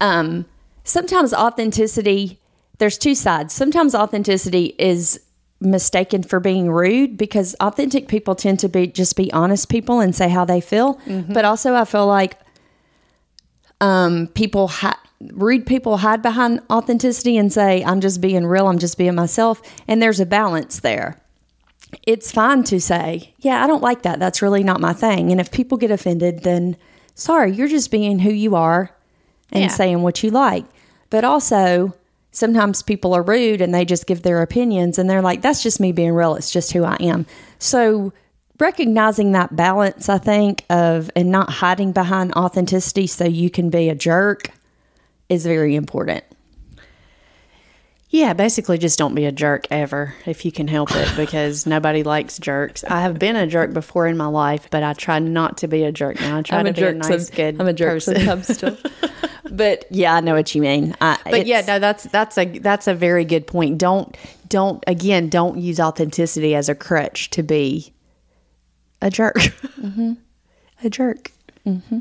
Um, 0.00 0.44
sometimes 0.84 1.32
authenticity, 1.34 2.38
there's 2.78 2.98
two 2.98 3.14
sides. 3.14 3.54
Sometimes 3.54 3.94
authenticity 3.94 4.74
is 4.78 5.20
mistaken 5.60 6.22
for 6.22 6.40
being 6.40 6.70
rude 6.70 7.16
because 7.16 7.54
authentic 7.60 8.08
people 8.08 8.34
tend 8.34 8.58
to 8.60 8.68
be 8.68 8.86
just 8.86 9.16
be 9.16 9.32
honest 9.32 9.68
people 9.68 10.00
and 10.00 10.14
say 10.14 10.28
how 10.28 10.44
they 10.44 10.60
feel. 10.60 10.98
But 11.28 11.44
also, 11.44 11.74
I 11.74 11.84
feel 11.84 12.06
like 12.06 12.38
um, 13.80 14.28
people 14.34 14.68
ha- 14.68 15.00
rude 15.32 15.66
people 15.66 15.98
hide 15.98 16.22
behind 16.22 16.60
authenticity 16.70 17.36
and 17.36 17.52
say 17.52 17.82
I'm 17.84 18.00
just 18.00 18.20
being 18.20 18.46
real, 18.46 18.66
I'm 18.68 18.78
just 18.78 18.98
being 18.98 19.14
myself, 19.14 19.60
and 19.88 20.02
there's 20.02 20.20
a 20.20 20.26
balance 20.26 20.80
there 20.80 21.20
it's 22.08 22.32
fine 22.32 22.64
to 22.64 22.80
say, 22.80 23.32
yeah, 23.38 23.62
I 23.62 23.68
don't 23.68 23.82
like 23.82 24.02
that. 24.02 24.18
That's 24.18 24.42
really 24.42 24.64
not 24.64 24.80
my 24.80 24.92
thing. 24.92 25.30
And 25.30 25.40
if 25.40 25.52
people 25.52 25.78
get 25.78 25.92
offended, 25.92 26.42
then 26.42 26.76
sorry, 27.14 27.52
you're 27.52 27.68
just 27.68 27.92
being 27.92 28.18
who 28.18 28.30
you 28.32 28.56
are 28.56 28.90
and 29.52 29.62
Yeah. 29.62 29.68
saying 29.68 30.02
what 30.02 30.20
you 30.20 30.30
like. 30.32 30.64
But 31.08 31.22
also, 31.22 31.94
sometimes 32.34 32.82
people 32.82 33.14
are 33.14 33.22
rude 33.22 33.60
and 33.60 33.72
they 33.72 33.84
just 33.84 34.06
give 34.06 34.22
their 34.22 34.42
opinions 34.42 34.98
and 34.98 35.08
they're 35.08 35.22
like, 35.22 35.40
that's 35.40 35.62
just 35.62 35.80
me 35.80 35.92
being 35.92 36.12
real. 36.12 36.34
It's 36.34 36.50
just 36.50 36.72
who 36.72 36.84
I 36.84 36.96
am. 37.00 37.26
So, 37.58 38.12
recognizing 38.60 39.32
that 39.32 39.56
balance, 39.56 40.08
I 40.08 40.18
think, 40.18 40.64
of 40.70 41.10
and 41.16 41.30
not 41.30 41.50
hiding 41.50 41.92
behind 41.92 42.34
authenticity 42.34 43.06
so 43.06 43.24
you 43.24 43.50
can 43.50 43.70
be 43.70 43.88
a 43.88 43.94
jerk 43.94 44.50
is 45.28 45.44
very 45.44 45.74
important. 45.74 46.24
Yeah, 48.14 48.32
basically 48.32 48.78
just 48.78 48.96
don't 48.96 49.16
be 49.16 49.24
a 49.24 49.32
jerk 49.32 49.66
ever 49.72 50.14
if 50.24 50.44
you 50.44 50.52
can 50.52 50.68
help 50.68 50.94
it 50.94 51.08
because 51.16 51.66
nobody 51.74 52.04
likes 52.04 52.38
jerks. 52.38 52.84
I 52.84 53.00
have 53.00 53.18
been 53.18 53.34
a 53.34 53.44
jerk 53.44 53.72
before 53.72 54.06
in 54.06 54.16
my 54.16 54.28
life, 54.28 54.68
but 54.70 54.84
I 54.84 54.92
try 54.92 55.18
not 55.18 55.58
to 55.58 55.66
be 55.66 55.82
a 55.82 55.90
jerk 55.90 56.20
now. 56.20 56.38
I 56.38 56.42
try 56.42 56.62
to 56.62 56.72
be 56.72 56.82
a 56.84 56.92
nice, 56.92 57.26
some- 57.26 57.34
good 57.34 57.60
I'm 57.60 57.66
a 57.66 57.72
jerk 57.72 58.00
sometimes 58.02 58.54
still. 58.54 58.78
but 59.50 59.86
yeah, 59.90 60.14
I 60.14 60.20
know 60.20 60.34
what 60.34 60.54
you 60.54 60.62
mean. 60.62 60.94
I, 61.00 61.18
But 61.28 61.46
yeah, 61.46 61.62
no, 61.66 61.80
that's 61.80 62.04
that's 62.04 62.38
a 62.38 62.44
that's 62.60 62.86
a 62.86 62.94
very 62.94 63.24
good 63.24 63.48
point. 63.48 63.78
Don't 63.78 64.16
don't 64.46 64.84
again 64.86 65.28
don't 65.28 65.58
use 65.58 65.80
authenticity 65.80 66.54
as 66.54 66.68
a 66.68 66.76
crutch 66.76 67.30
to 67.30 67.42
be 67.42 67.92
a 69.02 69.10
jerk. 69.10 69.38
Mm-hmm. 69.84 70.12
A 70.82 70.88
jerk. 70.88 71.30
Mm-hmm. 71.66 71.98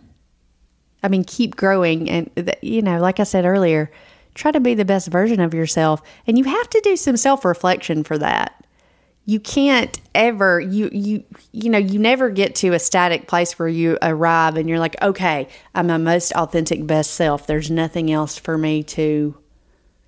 I 1.02 1.08
mean, 1.10 1.26
keep 1.26 1.58
growing, 1.58 2.10
and 2.10 2.32
th- 2.36 2.60
you 2.62 2.82
know, 2.82 3.00
like 3.00 3.20
I 3.20 3.24
said 3.24 3.44
earlier, 3.44 3.92
try 4.36 4.52
to 4.52 4.60
be 4.60 4.74
the 4.74 4.86
best 4.86 5.08
version 5.08 5.40
of 5.40 5.54
yourself, 5.54 6.02
and 6.28 6.38
you 6.38 6.44
have 6.46 6.70
to 6.70 6.82
do 6.82 6.96
some 6.96 7.18
self 7.18 7.46
reflection 7.46 8.04
for 8.04 8.18
that. 8.18 8.66
You 9.26 9.40
can't 9.40 9.98
ever 10.14 10.60
you 10.60 10.90
you 10.92 11.24
you 11.52 11.70
know 11.70 11.78
you 11.78 11.98
never 11.98 12.30
get 12.30 12.56
to 12.56 12.74
a 12.74 12.80
static 12.80 13.28
place 13.28 13.58
where 13.58 13.70
you 13.70 13.98
arrive 14.02 14.58
and 14.58 14.68
you're 14.68 14.80
like, 14.80 15.02
okay, 15.02 15.48
I'm 15.74 15.88
my 15.88 15.98
most 15.98 16.34
authentic 16.34 16.86
best 16.86 17.12
self. 17.12 17.48
There's 17.48 17.72
nothing 17.72 18.12
else 18.12 18.38
for 18.38 18.58
me 18.58 18.84
to 18.84 19.38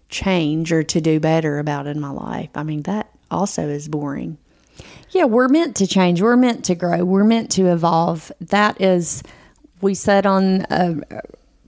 change 0.09 0.71
or 0.71 0.83
to 0.83 1.01
do 1.01 1.19
better 1.19 1.59
about 1.59 1.87
in 1.87 1.99
my 1.99 2.09
life. 2.09 2.49
I 2.55 2.63
mean, 2.63 2.81
that 2.83 3.09
also 3.31 3.67
is 3.67 3.87
boring. 3.87 4.37
Yeah, 5.11 5.25
we're 5.25 5.47
meant 5.47 5.77
to 5.77 5.87
change. 5.87 6.21
We're 6.21 6.35
meant 6.35 6.65
to 6.65 6.75
grow. 6.75 7.03
We're 7.05 7.23
meant 7.23 7.51
to 7.51 7.71
evolve. 7.71 8.31
That 8.41 8.81
is, 8.81 9.23
we 9.81 9.93
said 9.93 10.25
on 10.25 10.65
a 10.69 10.95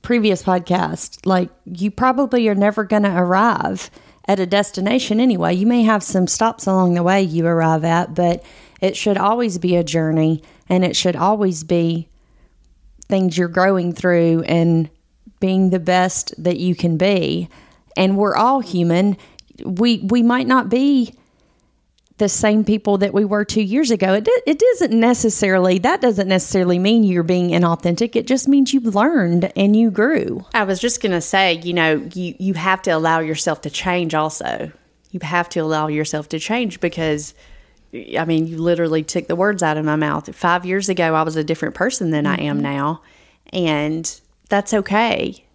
previous 0.08 0.42
podcast, 0.42 1.26
like 1.26 1.50
you 1.66 1.92
probably 1.92 2.48
are 2.48 2.56
never 2.56 2.86
going 2.86 3.04
to 3.04 3.14
arrive 3.14 3.92
at 4.26 4.40
a 4.40 4.46
destination 4.46 5.20
anyway. 5.20 5.54
You 5.54 5.68
may 5.68 5.84
have 5.84 6.02
some 6.02 6.28
stops 6.28 6.66
along 6.66 6.94
the 6.94 7.04
way 7.04 7.22
you 7.22 7.46
arrive 7.46 7.84
at, 7.84 8.16
but 8.16 8.42
it 8.80 8.96
should 8.96 9.18
always 9.18 9.58
be 9.58 9.76
a 9.76 9.84
journey 9.84 10.42
and 10.70 10.86
it 10.86 10.96
should 10.96 11.18
always 11.18 11.66
be 11.66 12.08
things 13.10 13.38
you're 13.38 13.50
growing 13.50 13.92
through 13.92 14.44
and 14.44 14.90
being 15.42 15.72
the 15.72 15.80
best 15.80 16.34
that 16.42 16.56
you 16.56 16.74
can 16.74 16.96
be. 16.96 17.50
And 17.98 18.16
we're 18.16 18.38
all 18.38 18.62
human. 18.62 19.18
We 19.66 19.98
we 20.10 20.24
might 20.24 20.48
not 20.48 20.70
be 20.70 21.16
the 22.18 22.30
same 22.30 22.64
people 22.64 22.98
that 22.98 23.14
we 23.14 23.26
were 23.26 23.46
two 23.46 23.62
years 23.62 23.92
ago. 23.92 24.14
It, 24.14 24.28
it 24.46 24.60
doesn't 24.60 25.00
necessarily, 25.00 25.78
that 25.80 26.02
doesn't 26.02 26.28
necessarily 26.28 26.80
mean 26.80 27.04
you're 27.04 27.24
being 27.24 27.50
inauthentic. 27.50 28.16
It 28.16 28.26
just 28.26 28.48
means 28.48 28.74
you've 28.74 28.96
learned 28.96 29.52
and 29.56 29.76
you 29.76 29.92
grew. 29.92 30.46
I 30.54 30.64
was 30.64 30.80
just 30.80 31.02
going 31.02 31.12
to 31.12 31.22
say, 31.22 31.54
you 31.54 31.74
know, 31.74 32.08
you, 32.14 32.36
you 32.40 32.54
have 32.56 32.82
to 32.84 32.92
allow 32.92 33.20
yourself 33.20 33.62
to 33.62 33.70
change 33.70 34.16
also. 34.16 34.72
You 35.12 35.20
have 35.22 35.48
to 35.50 35.60
allow 35.60 35.88
yourself 35.88 36.28
to 36.30 36.40
change 36.40 36.80
because, 36.80 37.36
I 38.18 38.26
mean, 38.26 38.48
you 38.48 38.58
literally 38.58 39.04
took 39.04 39.28
the 39.28 39.36
words 39.36 39.62
out 39.62 39.78
of 39.78 39.86
my 39.86 39.96
mouth. 39.96 40.34
Five 40.36 40.66
years 40.66 40.90
ago, 40.90 41.14
I 41.14 41.22
was 41.22 41.36
a 41.36 41.44
different 41.44 41.76
person 41.76 42.10
than 42.10 42.26
I 42.26 42.36
am 42.36 42.58
mm-hmm. 42.58 42.64
now. 42.64 43.02
And 43.54 44.20
that's 44.50 44.74
okay. 44.74 45.46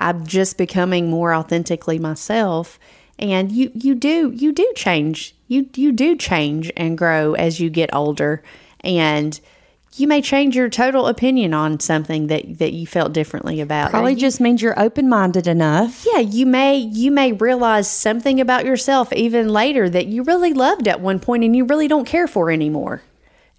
I'm 0.00 0.26
just 0.26 0.58
becoming 0.58 1.08
more 1.08 1.32
authentically 1.32 1.98
myself. 1.98 2.78
And 3.18 3.52
you, 3.52 3.70
you 3.74 3.94
do 3.94 4.32
you 4.34 4.52
do 4.52 4.72
change. 4.76 5.34
You 5.46 5.68
you 5.74 5.92
do 5.92 6.16
change 6.16 6.72
and 6.76 6.98
grow 6.98 7.34
as 7.34 7.60
you 7.60 7.70
get 7.70 7.94
older. 7.94 8.42
And 8.80 9.38
you 9.96 10.08
may 10.08 10.20
change 10.20 10.56
your 10.56 10.68
total 10.68 11.06
opinion 11.06 11.54
on 11.54 11.78
something 11.78 12.26
that, 12.26 12.58
that 12.58 12.72
you 12.72 12.84
felt 12.84 13.12
differently 13.12 13.60
about. 13.60 13.90
Probably 13.90 14.14
You- 14.14 14.18
just 14.18 14.40
means 14.40 14.60
you're 14.60 14.78
open 14.78 15.08
minded 15.08 15.46
enough. 15.46 16.04
yeah, 16.12 16.18
you 16.18 16.44
may 16.46 16.76
you 16.76 17.12
may 17.12 17.30
realize 17.32 17.88
something 17.88 18.40
about 18.40 18.64
yourself 18.64 19.12
even 19.12 19.48
later 19.48 19.88
that 19.88 20.06
you 20.06 20.24
really 20.24 20.52
loved 20.52 20.88
at 20.88 21.00
one 21.00 21.20
point 21.20 21.44
and 21.44 21.54
you 21.54 21.64
really 21.64 21.86
don't 21.86 22.06
care 22.06 22.26
for 22.26 22.50
anymore. 22.50 23.02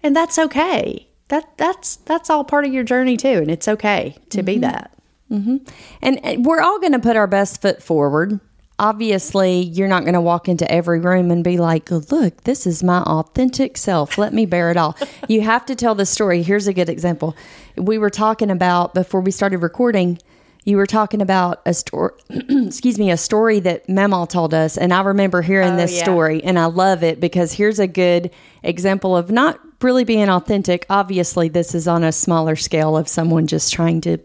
And 0.02 0.14
that's 0.14 0.38
okay. 0.38 1.08
That 1.28 1.56
that's 1.56 1.96
that's 1.96 2.28
all 2.28 2.44
part 2.44 2.66
of 2.66 2.72
your 2.72 2.84
journey 2.84 3.16
too, 3.16 3.28
and 3.38 3.50
it's 3.50 3.66
okay 3.66 4.16
to 4.30 4.42
be 4.42 4.58
that. 4.58 4.92
And 5.28 6.20
uh, 6.22 6.36
we're 6.38 6.60
all 6.60 6.78
going 6.78 6.92
to 6.92 6.98
put 7.00 7.16
our 7.16 7.26
best 7.26 7.60
foot 7.60 7.82
forward. 7.82 8.38
Obviously, 8.78 9.60
you're 9.62 9.88
not 9.88 10.02
going 10.02 10.14
to 10.14 10.20
walk 10.20 10.48
into 10.48 10.70
every 10.70 11.00
room 11.00 11.30
and 11.30 11.42
be 11.42 11.56
like, 11.56 11.90
look, 11.90 12.42
this 12.44 12.66
is 12.66 12.82
my 12.82 13.00
authentic 13.02 13.76
self. 13.78 14.18
Let 14.18 14.34
me 14.34 14.44
bear 14.44 14.70
it 14.70 14.76
all. 14.76 14.96
you 15.28 15.40
have 15.40 15.64
to 15.66 15.74
tell 15.74 15.94
the 15.94 16.04
story. 16.06 16.42
Here's 16.42 16.66
a 16.66 16.74
good 16.74 16.88
example. 16.90 17.34
We 17.76 17.96
were 17.98 18.10
talking 18.10 18.50
about, 18.50 18.92
before 18.92 19.22
we 19.22 19.30
started 19.30 19.58
recording, 19.58 20.18
you 20.64 20.76
were 20.76 20.86
talking 20.86 21.22
about 21.22 21.62
a 21.64 21.72
story, 21.72 22.12
excuse 22.30 22.98
me, 22.98 23.10
a 23.10 23.16
story 23.16 23.60
that 23.60 23.86
Mamaw 23.86 24.28
told 24.28 24.52
us. 24.52 24.76
And 24.76 24.92
I 24.92 25.00
remember 25.02 25.40
hearing 25.40 25.74
Oh, 25.74 25.76
this 25.76 25.96
yeah. 25.96 26.02
story 26.02 26.42
and 26.44 26.58
I 26.58 26.66
love 26.66 27.02
it 27.02 27.20
because 27.20 27.52
here's 27.52 27.78
a 27.78 27.86
good 27.86 28.30
example 28.62 29.16
of 29.16 29.30
not 29.30 29.60
really 29.80 30.04
being 30.04 30.28
authentic. 30.28 30.84
Obviously, 30.90 31.48
this 31.48 31.74
is 31.74 31.86
on 31.86 32.02
a 32.02 32.10
smaller 32.10 32.56
scale 32.56 32.96
of 32.96 33.06
someone 33.08 33.46
just 33.46 33.72
trying 33.72 34.00
to 34.02 34.18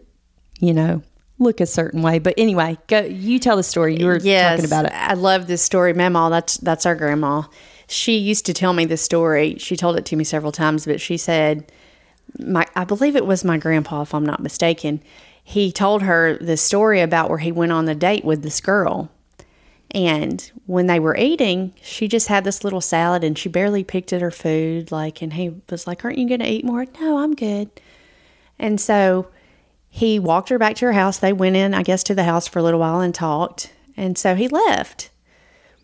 you 0.60 0.72
know, 0.74 1.02
look 1.42 1.60
a 1.60 1.66
certain 1.66 2.02
way. 2.02 2.18
But 2.18 2.34
anyway, 2.36 2.78
go. 2.86 3.00
You 3.00 3.38
tell 3.38 3.56
the 3.56 3.62
story. 3.62 3.96
You 3.98 4.06
were 4.06 4.18
talking 4.18 4.64
about 4.64 4.86
it. 4.86 4.92
I 4.92 5.14
love 5.14 5.46
this 5.46 5.62
story. 5.62 5.94
Mamaw, 5.94 6.30
that's 6.30 6.56
that's 6.58 6.86
our 6.86 6.94
grandma. 6.94 7.42
She 7.88 8.16
used 8.16 8.46
to 8.46 8.54
tell 8.54 8.72
me 8.72 8.84
this 8.84 9.02
story. 9.02 9.56
She 9.58 9.76
told 9.76 9.96
it 9.96 10.04
to 10.06 10.16
me 10.16 10.24
several 10.24 10.52
times, 10.52 10.86
but 10.86 11.00
she 11.00 11.16
said, 11.16 11.70
"My, 12.38 12.66
I 12.74 12.84
believe 12.84 13.16
it 13.16 13.26
was 13.26 13.44
my 13.44 13.58
grandpa, 13.58 14.02
if 14.02 14.14
I'm 14.14 14.24
not 14.24 14.40
mistaken. 14.40 15.02
He 15.44 15.72
told 15.72 16.02
her 16.02 16.38
the 16.38 16.56
story 16.56 17.00
about 17.00 17.28
where 17.28 17.38
he 17.38 17.52
went 17.52 17.72
on 17.72 17.84
the 17.84 17.94
date 17.94 18.24
with 18.24 18.42
this 18.42 18.60
girl, 18.60 19.10
and 19.90 20.50
when 20.66 20.86
they 20.86 21.00
were 21.00 21.16
eating, 21.16 21.74
she 21.82 22.08
just 22.08 22.28
had 22.28 22.44
this 22.44 22.64
little 22.64 22.80
salad, 22.80 23.24
and 23.24 23.36
she 23.36 23.48
barely 23.48 23.84
picked 23.84 24.12
at 24.12 24.22
her 24.22 24.30
food. 24.30 24.90
Like, 24.92 25.20
and 25.20 25.32
he 25.34 25.52
was 25.68 25.86
like, 25.86 26.04
"Aren't 26.04 26.18
you 26.18 26.28
going 26.28 26.40
to 26.40 26.48
eat 26.48 26.64
more?" 26.64 26.86
No, 27.00 27.18
I'm 27.18 27.34
good. 27.34 27.68
And 28.58 28.80
so 28.80 29.26
he 29.94 30.18
walked 30.18 30.48
her 30.48 30.58
back 30.58 30.76
to 30.76 30.86
her 30.86 30.92
house. 30.94 31.18
They 31.18 31.34
went 31.34 31.54
in, 31.54 31.74
I 31.74 31.82
guess, 31.82 32.02
to 32.04 32.14
the 32.14 32.24
house 32.24 32.48
for 32.48 32.58
a 32.58 32.62
little 32.62 32.80
while 32.80 33.02
and 33.02 33.14
talked. 33.14 33.70
And 33.94 34.16
so 34.16 34.34
he 34.34 34.48
left. 34.48 35.10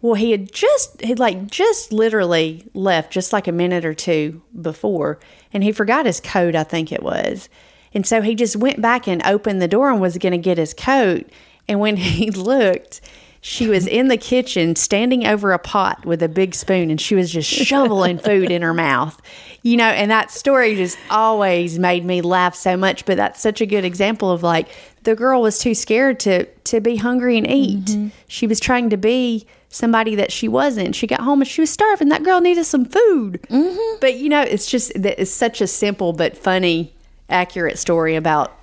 Well, 0.00 0.14
he 0.14 0.30
had 0.30 0.50
just, 0.50 1.02
he 1.02 1.14
like 1.14 1.48
just 1.48 1.92
literally 1.92 2.66
left 2.72 3.12
just 3.12 3.34
like 3.34 3.46
a 3.46 3.52
minute 3.52 3.84
or 3.84 3.92
two 3.92 4.40
before, 4.58 5.18
and 5.52 5.62
he 5.62 5.72
forgot 5.72 6.06
his 6.06 6.20
coat, 6.20 6.54
I 6.54 6.64
think 6.64 6.90
it 6.90 7.02
was. 7.02 7.50
And 7.92 8.06
so 8.06 8.22
he 8.22 8.34
just 8.34 8.56
went 8.56 8.80
back 8.80 9.06
and 9.06 9.22
opened 9.26 9.60
the 9.60 9.68
door 9.68 9.90
and 9.90 10.00
was 10.00 10.16
going 10.16 10.32
to 10.32 10.38
get 10.38 10.56
his 10.56 10.72
coat. 10.72 11.28
And 11.68 11.78
when 11.78 11.96
he 11.98 12.30
looked, 12.30 13.02
she 13.40 13.68
was 13.68 13.86
in 13.86 14.08
the 14.08 14.16
kitchen 14.16 14.74
standing 14.76 15.26
over 15.26 15.52
a 15.52 15.58
pot 15.58 16.04
with 16.04 16.22
a 16.22 16.28
big 16.28 16.54
spoon 16.54 16.90
and 16.90 17.00
she 17.00 17.14
was 17.14 17.30
just 17.30 17.48
shoveling 17.48 18.18
food 18.18 18.50
in 18.50 18.62
her 18.62 18.74
mouth. 18.74 19.20
You 19.62 19.76
know, 19.76 19.88
and 19.88 20.10
that 20.10 20.30
story 20.30 20.74
just 20.74 20.98
always 21.10 21.78
made 21.78 22.04
me 22.04 22.20
laugh 22.20 22.54
so 22.54 22.76
much, 22.76 23.04
but 23.04 23.16
that's 23.16 23.40
such 23.40 23.60
a 23.60 23.66
good 23.66 23.84
example 23.84 24.30
of 24.30 24.42
like 24.42 24.68
the 25.02 25.14
girl 25.14 25.42
was 25.42 25.58
too 25.58 25.74
scared 25.74 26.20
to 26.20 26.44
to 26.44 26.80
be 26.80 26.96
hungry 26.96 27.36
and 27.38 27.46
eat. 27.46 27.84
Mm-hmm. 27.86 28.08
She 28.28 28.46
was 28.46 28.60
trying 28.60 28.90
to 28.90 28.96
be 28.96 29.46
somebody 29.68 30.14
that 30.14 30.32
she 30.32 30.48
wasn't. 30.48 30.94
She 30.94 31.06
got 31.06 31.20
home 31.20 31.40
and 31.40 31.48
she 31.48 31.60
was 31.60 31.70
starving. 31.70 32.08
That 32.08 32.22
girl 32.22 32.40
needed 32.40 32.64
some 32.64 32.84
food. 32.84 33.40
Mm-hmm. 33.50 33.98
But 34.00 34.16
you 34.16 34.28
know, 34.28 34.42
it's 34.42 34.70
just 34.70 34.92
that 35.00 35.20
it's 35.20 35.30
such 35.30 35.60
a 35.60 35.66
simple 35.66 36.12
but 36.12 36.36
funny, 36.36 36.94
accurate 37.28 37.78
story 37.78 38.16
about 38.16 38.54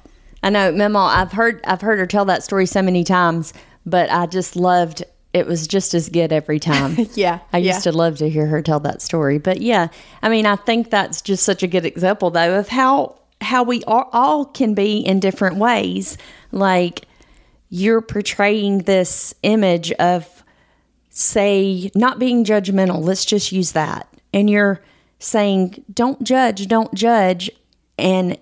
I 0.45 0.49
know, 0.49 0.71
Mamaw. 0.71 1.09
I've 1.09 1.31
heard. 1.31 1.59
I've 1.63 1.81
heard 1.81 1.97
her 1.97 2.05
tell 2.05 2.25
that 2.25 2.43
story 2.43 2.67
so 2.67 2.83
many 2.83 3.03
times, 3.03 3.51
but 3.85 4.09
I 4.11 4.25
just 4.25 4.55
loved. 4.55 5.03
It 5.33 5.47
was 5.47 5.67
just 5.67 5.93
as 5.93 6.07
good 6.09 6.31
every 6.31 6.59
time. 6.59 6.95
Yeah, 7.13 7.39
I 7.51 7.57
yeah. 7.57 7.73
used 7.73 7.83
to 7.83 7.91
love 7.91 8.17
to 8.17 8.29
hear 8.29 8.47
her 8.47 8.61
tell 8.61 8.79
that 8.81 9.01
story. 9.01 9.37
But 9.37 9.61
yeah, 9.61 9.89
I 10.21 10.29
mean, 10.29 10.45
I 10.45 10.55
think 10.55 10.89
that's 10.89 11.21
just 11.21 11.43
such 11.43 11.63
a 11.63 11.67
good 11.67 11.85
example, 11.85 12.31
though, 12.31 12.57
of 12.59 12.69
how 12.69 13.19
how 13.41 13.63
we 13.63 13.83
are, 13.83 14.07
all 14.13 14.45
can 14.45 14.73
be 14.73 14.99
in 14.99 15.19
different 15.19 15.57
ways. 15.57 16.17
Like 16.51 17.05
you're 17.69 18.01
portraying 18.01 18.79
this 18.79 19.33
image 19.43 19.91
of 19.93 20.43
say 21.09 21.89
not 21.95 22.19
being 22.19 22.43
judgmental 22.43 23.01
let's 23.01 23.23
just 23.23 23.51
use 23.51 23.71
that 23.71 24.07
and 24.33 24.49
you're 24.49 24.81
saying 25.19 25.83
don't 25.93 26.21
judge 26.23 26.67
don't 26.67 26.93
judge 26.93 27.49
and 27.97 28.37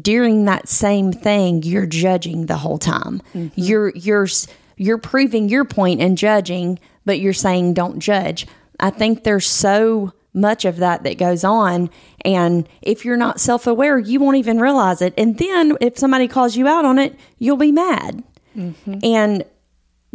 during 0.00 0.44
that 0.44 0.68
same 0.68 1.12
thing 1.12 1.62
you're 1.62 1.86
judging 1.86 2.46
the 2.46 2.56
whole 2.56 2.78
time. 2.78 3.22
Mm-hmm. 3.34 3.48
You're 3.54 3.88
you're 3.90 4.28
you're 4.76 4.98
proving 4.98 5.48
your 5.48 5.64
point 5.64 6.00
and 6.00 6.16
judging 6.16 6.78
but 7.04 7.20
you're 7.20 7.32
saying 7.32 7.74
don't 7.74 7.98
judge. 7.98 8.46
I 8.78 8.90
think 8.90 9.24
there's 9.24 9.46
so 9.46 10.12
much 10.32 10.64
of 10.64 10.76
that 10.76 11.02
that 11.02 11.18
goes 11.18 11.42
on 11.42 11.90
and 12.24 12.68
if 12.82 13.04
you're 13.04 13.16
not 13.16 13.40
self-aware 13.40 13.98
you 13.98 14.20
won't 14.20 14.36
even 14.36 14.60
realize 14.60 15.02
it. 15.02 15.12
And 15.18 15.38
then 15.38 15.76
if 15.80 15.98
somebody 15.98 16.28
calls 16.28 16.56
you 16.56 16.68
out 16.68 16.84
on 16.84 16.98
it 16.98 17.18
you'll 17.38 17.56
be 17.56 17.72
mad. 17.72 18.22
Mm-hmm. 18.56 18.98
And 19.02 19.44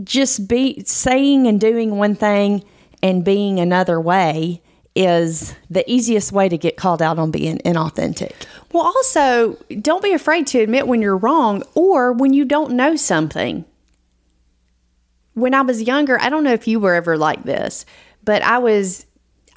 just 0.03 0.47
be 0.47 0.83
saying 0.85 1.47
and 1.47 1.59
doing 1.59 1.97
one 1.97 2.15
thing 2.15 2.63
and 3.01 3.23
being 3.23 3.59
another 3.59 3.99
way 3.99 4.61
is 4.95 5.53
the 5.69 5.89
easiest 5.91 6.31
way 6.31 6.47
to 6.47 6.57
get 6.57 6.77
called 6.77 7.01
out 7.01 7.19
on 7.19 7.29
being 7.29 7.57
inauthentic. 7.59 8.33
Well, 8.71 8.83
also, 8.83 9.57
don't 9.81 10.01
be 10.01 10.13
afraid 10.13 10.47
to 10.47 10.59
admit 10.59 10.87
when 10.87 11.01
you're 11.01 11.17
wrong 11.17 11.63
or 11.75 12.13
when 12.13 12.33
you 12.33 12.45
don't 12.45 12.71
know 12.71 12.95
something. 12.95 13.65
When 15.33 15.53
I 15.53 15.61
was 15.61 15.81
younger, 15.81 16.19
I 16.19 16.29
don't 16.29 16.45
know 16.45 16.53
if 16.53 16.67
you 16.67 16.79
were 16.79 16.95
ever 16.95 17.17
like 17.17 17.43
this, 17.43 17.85
but 18.23 18.41
I 18.41 18.57
was 18.57 19.05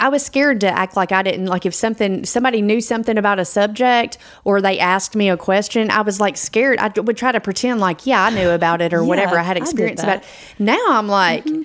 I 0.01 0.07
was 0.07 0.25
scared 0.25 0.61
to 0.61 0.67
act 0.67 0.95
like 0.95 1.11
I 1.11 1.21
didn't 1.21 1.47
like 1.47 1.65
if 1.65 1.73
something 1.73 2.25
somebody 2.25 2.61
knew 2.61 2.79
something 2.79 3.17
about 3.17 3.39
a 3.39 3.45
subject 3.45 4.17
or 4.45 4.61
they 4.61 4.79
asked 4.79 5.15
me 5.15 5.29
a 5.29 5.35
question, 5.35 5.91
I 5.91 6.01
was 6.01 6.19
like 6.19 6.37
scared. 6.37 6.79
I 6.79 6.87
would 6.99 7.17
try 7.17 7.31
to 7.33 7.41
pretend 7.41 7.81
like, 7.81 8.05
yeah, 8.05 8.23
I 8.23 8.29
knew 8.29 8.49
about 8.49 8.81
it 8.81 8.93
or 8.93 9.03
whatever. 9.05 9.37
I 9.37 9.43
had 9.43 9.57
experience 9.57 10.01
that. 10.01 10.17
about 10.17 10.23
it. 10.23 10.29
Now 10.59 10.85
I'm 10.87 11.07
like 11.07 11.45
mm-hmm. 11.45 11.63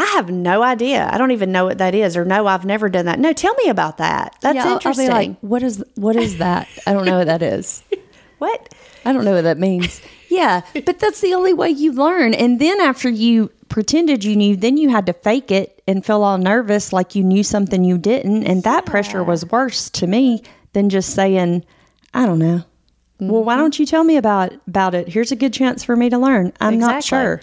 I 0.00 0.06
have 0.14 0.30
no 0.30 0.62
idea. 0.62 1.10
I 1.12 1.18
don't 1.18 1.32
even 1.32 1.52
know 1.52 1.66
what 1.66 1.76
that 1.76 1.94
is, 1.94 2.16
or 2.16 2.24
no, 2.24 2.46
I've 2.46 2.64
never 2.64 2.88
done 2.88 3.04
that. 3.04 3.18
No, 3.18 3.34
tell 3.34 3.52
me 3.56 3.68
about 3.68 3.98
that. 3.98 4.34
That's 4.40 4.56
Yeah, 4.56 4.64
I'll- 4.64 4.72
interesting. 4.72 5.10
I'll 5.10 5.20
be 5.20 5.28
like, 5.28 5.38
what 5.40 5.62
is 5.62 5.84
what 5.96 6.16
is 6.16 6.38
that? 6.38 6.68
I 6.86 6.94
don't 6.94 7.04
know 7.04 7.18
what 7.18 7.26
that 7.26 7.42
is. 7.42 7.82
what? 8.38 8.74
I 9.04 9.12
don't 9.12 9.26
know 9.26 9.34
what 9.34 9.42
that 9.44 9.58
means. 9.58 10.00
Yeah, 10.30 10.62
but 10.86 10.98
that's 11.00 11.20
the 11.20 11.34
only 11.34 11.52
way 11.52 11.68
you 11.68 11.92
learn. 11.92 12.32
And 12.32 12.58
then 12.58 12.80
after 12.80 13.10
you 13.10 13.50
pretended 13.68 14.24
you 14.24 14.36
knew, 14.36 14.56
then 14.56 14.78
you 14.78 14.88
had 14.88 15.04
to 15.06 15.12
fake 15.12 15.50
it 15.50 15.82
and 15.86 16.04
feel 16.04 16.22
all 16.22 16.38
nervous 16.38 16.94
like 16.94 17.14
you 17.14 17.22
knew 17.22 17.42
something 17.42 17.84
you 17.84 17.98
didn't. 17.98 18.44
And 18.44 18.62
that 18.62 18.86
pressure 18.86 19.22
was 19.22 19.44
worse 19.50 19.90
to 19.90 20.06
me 20.06 20.42
than 20.72 20.88
just 20.88 21.14
saying, 21.14 21.64
I 22.14 22.24
don't 22.24 22.38
know. 22.38 22.64
Well, 23.18 23.44
why 23.44 23.54
mm-hmm. 23.54 23.62
don't 23.62 23.78
you 23.78 23.84
tell 23.84 24.04
me 24.04 24.16
about 24.16 24.54
about 24.66 24.94
it? 24.94 25.08
Here's 25.08 25.30
a 25.30 25.36
good 25.36 25.52
chance 25.52 25.84
for 25.84 25.94
me 25.94 26.08
to 26.08 26.16
learn. 26.16 26.54
I'm 26.58 26.78
not 26.78 27.04
sure. 27.04 27.42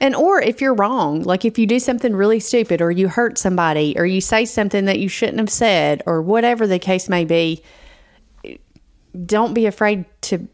And 0.00 0.14
or 0.16 0.40
if 0.40 0.60
you're 0.62 0.74
wrong, 0.74 1.22
like 1.22 1.44
if 1.44 1.58
you 1.58 1.66
do 1.66 1.78
something 1.78 2.16
really 2.16 2.40
stupid 2.40 2.80
or 2.80 2.90
you 2.90 3.08
hurt 3.08 3.36
somebody 3.36 3.94
or 3.98 4.06
you 4.06 4.20
say 4.22 4.44
something 4.46 4.86
that 4.86 4.98
you 4.98 5.08
shouldn't 5.08 5.38
have 5.38 5.50
said 5.50 6.02
or 6.06 6.22
whatever 6.22 6.66
the 6.66 6.78
case 6.78 7.08
may 7.08 7.24
be, 7.24 7.62
don't 9.26 9.52
be 9.54 9.66
afraid 9.66 10.04
to 10.22 10.48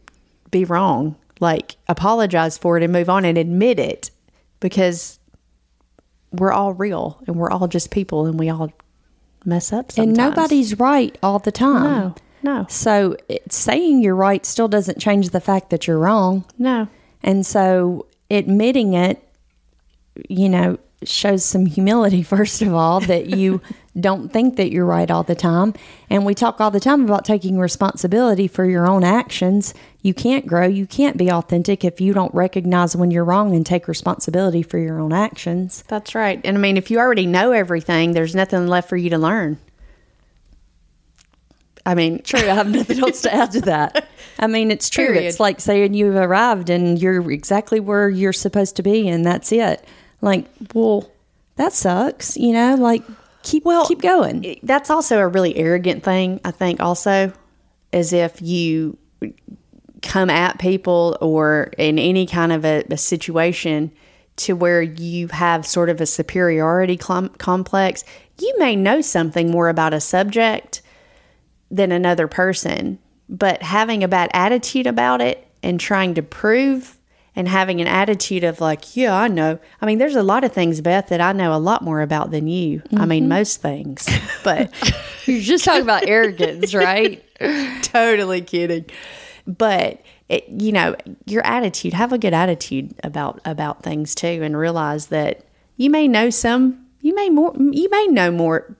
be 0.51 0.65
wrong. 0.65 1.15
Like 1.39 1.77
apologize 1.87 2.57
for 2.57 2.77
it 2.77 2.83
and 2.83 2.91
move 2.91 3.09
on 3.09 3.23
and 3.23 3.37
admit 3.37 3.79
it 3.79 4.11
because 4.59 5.19
we're 6.31 6.51
all 6.51 6.73
real 6.73 7.21
and 7.27 7.35
we're 7.37 7.49
all 7.51 7.67
just 7.67 7.91
people 7.91 8.25
and 8.25 8.37
we 8.39 8.49
all 8.49 8.71
mess 9.45 9.71
up 9.71 9.91
sometimes. 9.91 10.17
And 10.17 10.35
nobody's 10.35 10.77
right 10.79 11.17
all 11.23 11.39
the 11.39 11.51
time. 11.51 11.83
No, 11.83 12.15
no, 12.43 12.65
So 12.69 13.15
it, 13.29 13.51
saying 13.51 14.01
you're 14.01 14.15
right 14.15 14.45
still 14.45 14.67
doesn't 14.67 14.99
change 14.99 15.29
the 15.29 15.39
fact 15.39 15.69
that 15.69 15.87
you're 15.87 15.99
wrong. 15.99 16.43
no. 16.57 16.89
And 17.23 17.45
so 17.45 18.05
admitting 18.29 18.93
it, 18.93 19.26
you 20.29 20.49
know, 20.49 20.77
shows 21.03 21.43
some 21.43 21.65
humility, 21.65 22.23
first 22.23 22.61
of 22.61 22.73
all, 22.73 22.99
that 23.01 23.27
you 23.27 23.61
don't 23.99 24.31
think 24.31 24.57
that 24.57 24.71
you're 24.71 24.85
right 24.85 25.09
all 25.09 25.23
the 25.23 25.35
time. 25.35 25.73
And 26.09 26.25
we 26.25 26.33
talk 26.33 26.61
all 26.61 26.71
the 26.71 26.79
time 26.79 27.03
about 27.03 27.25
taking 27.25 27.57
responsibility 27.57 28.47
for 28.47 28.65
your 28.65 28.87
own 28.87 29.03
actions. 29.03 29.73
You 30.01 30.13
can't 30.13 30.45
grow, 30.45 30.67
you 30.67 30.85
can't 30.85 31.17
be 31.17 31.31
authentic 31.31 31.83
if 31.83 31.99
you 31.99 32.13
don't 32.13 32.33
recognize 32.33 32.95
when 32.95 33.11
you're 33.11 33.25
wrong 33.25 33.55
and 33.55 33.65
take 33.65 33.87
responsibility 33.87 34.63
for 34.63 34.77
your 34.77 34.99
own 34.99 35.13
actions. 35.13 35.83
That's 35.87 36.15
right. 36.15 36.39
And 36.43 36.57
I 36.57 36.59
mean, 36.59 36.77
if 36.77 36.91
you 36.91 36.99
already 36.99 37.25
know 37.25 37.51
everything, 37.51 38.11
there's 38.11 38.35
nothing 38.35 38.67
left 38.67 38.89
for 38.89 38.97
you 38.97 39.09
to 39.09 39.17
learn. 39.17 39.57
I 41.87 41.95
mean, 41.95 42.21
true. 42.23 42.41
I 42.41 42.53
have 42.53 42.69
nothing 42.69 42.99
else 42.99 43.21
to 43.21 43.33
add 43.33 43.51
to 43.51 43.61
that. 43.61 44.07
I 44.37 44.47
mean, 44.47 44.69
it's 44.69 44.89
true. 44.89 45.07
Period. 45.07 45.23
It's 45.23 45.39
like 45.39 45.59
saying 45.59 45.93
you've 45.93 46.15
arrived 46.15 46.69
and 46.69 47.01
you're 47.01 47.31
exactly 47.31 47.79
where 47.79 48.09
you're 48.09 48.33
supposed 48.33 48.75
to 48.75 48.83
be, 48.83 49.07
and 49.07 49.25
that's 49.25 49.51
it. 49.51 49.83
Like, 50.21 50.45
well, 50.73 51.09
that 51.55 51.73
sucks. 51.73 52.37
You 52.37 52.53
know, 52.53 52.75
like 52.75 53.03
keep 53.43 53.65
well 53.65 53.85
keep 53.87 54.01
going. 54.01 54.59
That's 54.63 54.89
also 54.89 55.19
a 55.19 55.27
really 55.27 55.55
arrogant 55.57 56.03
thing. 56.03 56.41
I 56.43 56.51
think 56.51 56.79
also, 56.79 57.33
as 57.93 58.13
if 58.13 58.41
you 58.41 58.97
come 60.01 60.29
at 60.29 60.59
people 60.59 61.17
or 61.21 61.71
in 61.77 61.99
any 61.99 62.25
kind 62.25 62.51
of 62.51 62.65
a, 62.65 62.83
a 62.89 62.97
situation 62.97 63.91
to 64.37 64.55
where 64.55 64.81
you 64.81 65.27
have 65.29 65.65
sort 65.65 65.89
of 65.89 65.99
a 65.99 66.05
superiority 66.05 66.95
complex. 66.97 68.03
You 68.39 68.53
may 68.59 68.75
know 68.75 69.01
something 69.01 69.49
more 69.49 69.67
about 69.67 69.93
a 69.93 69.99
subject 69.99 70.83
than 71.71 71.91
another 71.91 72.27
person, 72.27 72.99
but 73.27 73.63
having 73.63 74.03
a 74.03 74.07
bad 74.07 74.29
attitude 74.33 74.85
about 74.85 75.21
it 75.21 75.47
and 75.63 75.79
trying 75.79 76.13
to 76.15 76.21
prove 76.21 76.96
and 77.37 77.47
having 77.47 77.79
an 77.79 77.87
attitude 77.87 78.43
of 78.43 78.59
like, 78.59 78.97
yeah, 78.97 79.15
I 79.15 79.27
know. 79.27 79.59
I 79.79 79.85
mean, 79.85 79.99
there's 79.99 80.15
a 80.15 80.23
lot 80.23 80.43
of 80.43 80.51
things, 80.51 80.81
Beth, 80.81 81.09
that 81.09 81.21
I 81.21 81.33
know 81.33 81.53
a 81.53 81.59
lot 81.61 81.83
more 81.83 82.01
about 82.01 82.31
than 82.31 82.47
you. 82.47 82.79
Mm-hmm. 82.79 82.97
I 82.99 83.05
mean, 83.05 83.23
mm-hmm. 83.23 83.29
most 83.29 83.61
things, 83.61 84.09
but 84.43 84.73
you're 85.27 85.39
just 85.39 85.63
talking 85.63 85.83
about 85.83 86.07
arrogance, 86.07 86.73
right? 86.73 87.23
totally 87.83 88.41
kidding. 88.41 88.87
But 89.45 90.01
it, 90.29 90.49
you 90.49 90.71
know, 90.71 90.95
your 91.27 91.45
attitude, 91.45 91.93
have 91.93 92.11
a 92.11 92.17
good 92.17 92.33
attitude 92.33 92.95
about 93.03 93.39
about 93.45 93.83
things 93.83 94.15
too, 94.15 94.41
and 94.41 94.57
realize 94.57 95.07
that 95.07 95.45
you 95.75 95.91
may 95.91 96.07
know 96.07 96.31
some, 96.31 96.87
you 97.01 97.13
may 97.13 97.29
more, 97.29 97.53
you 97.55 97.87
may 97.91 98.07
know 98.07 98.31
more, 98.31 98.75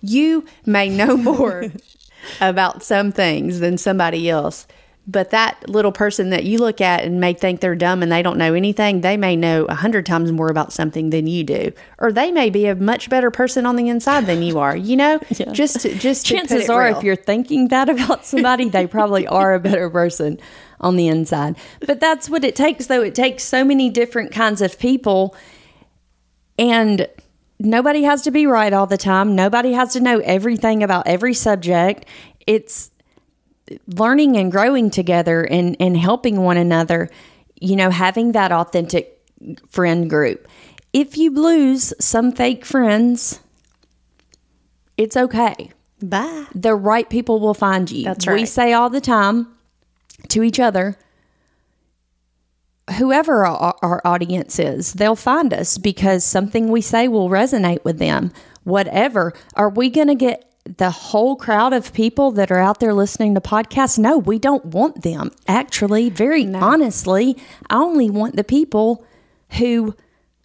you 0.00 0.46
may 0.64 0.88
know 0.88 1.16
more 1.16 1.64
about 2.40 2.84
some 2.84 3.10
things 3.10 3.58
than 3.58 3.76
somebody 3.76 4.30
else. 4.30 4.68
But 5.04 5.30
that 5.30 5.68
little 5.68 5.90
person 5.90 6.30
that 6.30 6.44
you 6.44 6.58
look 6.58 6.80
at 6.80 7.02
and 7.02 7.20
may 7.20 7.34
think 7.34 7.60
they're 7.60 7.74
dumb 7.74 8.04
and 8.04 8.12
they 8.12 8.22
don't 8.22 8.38
know 8.38 8.54
anything, 8.54 9.00
they 9.00 9.16
may 9.16 9.34
know 9.34 9.64
a 9.64 9.74
hundred 9.74 10.06
times 10.06 10.30
more 10.30 10.48
about 10.48 10.72
something 10.72 11.10
than 11.10 11.26
you 11.26 11.42
do, 11.42 11.72
or 11.98 12.12
they 12.12 12.30
may 12.30 12.50
be 12.50 12.66
a 12.66 12.76
much 12.76 13.10
better 13.10 13.32
person 13.32 13.66
on 13.66 13.74
the 13.74 13.88
inside 13.88 14.26
than 14.26 14.42
you 14.42 14.60
are. 14.60 14.76
You 14.76 14.96
know, 14.96 15.20
yeah. 15.30 15.50
just 15.52 15.80
to, 15.80 15.92
just 15.96 16.26
to 16.26 16.36
chances 16.36 16.70
are, 16.70 16.84
real. 16.84 16.96
if 16.96 17.02
you're 17.02 17.16
thinking 17.16 17.68
that 17.68 17.88
about 17.88 18.24
somebody, 18.26 18.68
they 18.68 18.86
probably 18.86 19.26
are 19.26 19.54
a 19.54 19.60
better 19.60 19.90
person 19.90 20.38
on 20.80 20.94
the 20.94 21.08
inside. 21.08 21.56
But 21.80 21.98
that's 21.98 22.30
what 22.30 22.44
it 22.44 22.54
takes, 22.54 22.86
though. 22.86 23.02
It 23.02 23.16
takes 23.16 23.42
so 23.42 23.64
many 23.64 23.90
different 23.90 24.30
kinds 24.30 24.62
of 24.62 24.78
people, 24.78 25.34
and 26.56 27.08
nobody 27.58 28.04
has 28.04 28.22
to 28.22 28.30
be 28.30 28.46
right 28.46 28.72
all 28.72 28.86
the 28.86 28.96
time. 28.96 29.34
Nobody 29.34 29.72
has 29.72 29.94
to 29.94 30.00
know 30.00 30.20
everything 30.20 30.84
about 30.84 31.08
every 31.08 31.34
subject. 31.34 32.06
It's 32.46 32.91
learning 33.86 34.36
and 34.36 34.50
growing 34.50 34.90
together 34.90 35.42
and, 35.42 35.76
and 35.80 35.96
helping 35.96 36.40
one 36.40 36.56
another, 36.56 37.10
you 37.60 37.76
know, 37.76 37.90
having 37.90 38.32
that 38.32 38.52
authentic 38.52 39.20
friend 39.68 40.08
group. 40.08 40.48
If 40.92 41.16
you 41.16 41.30
lose 41.30 41.94
some 41.98 42.32
fake 42.32 42.64
friends, 42.64 43.40
it's 44.96 45.16
okay. 45.16 45.70
Bye. 46.02 46.46
The 46.54 46.74
right 46.74 47.08
people 47.08 47.40
will 47.40 47.54
find 47.54 47.90
you. 47.90 48.04
That's 48.04 48.26
right. 48.26 48.34
We 48.34 48.46
say 48.46 48.72
all 48.72 48.90
the 48.90 49.00
time 49.00 49.48
to 50.28 50.42
each 50.42 50.60
other, 50.60 50.98
whoever 52.98 53.46
our, 53.46 53.74
our, 53.82 54.02
audience 54.04 54.58
is, 54.58 54.92
they'll 54.94 55.16
find 55.16 55.54
us 55.54 55.78
because 55.78 56.24
something 56.24 56.68
we 56.68 56.80
say 56.80 57.08
will 57.08 57.28
resonate 57.28 57.84
with 57.84 57.98
them. 57.98 58.32
Whatever. 58.64 59.32
Are 59.54 59.68
we 59.68 59.90
going 59.90 60.08
to 60.08 60.14
get 60.14 60.51
the 60.64 60.90
whole 60.90 61.36
crowd 61.36 61.72
of 61.72 61.92
people 61.92 62.30
that 62.32 62.50
are 62.50 62.58
out 62.58 62.80
there 62.80 62.94
listening 62.94 63.34
to 63.34 63.40
podcasts? 63.40 63.98
No, 63.98 64.18
we 64.18 64.38
don't 64.38 64.64
want 64.66 65.02
them. 65.02 65.30
Actually, 65.48 66.10
very 66.10 66.44
no. 66.44 66.60
honestly, 66.60 67.36
I 67.68 67.76
only 67.76 68.10
want 68.10 68.36
the 68.36 68.44
people 68.44 69.04
who 69.52 69.94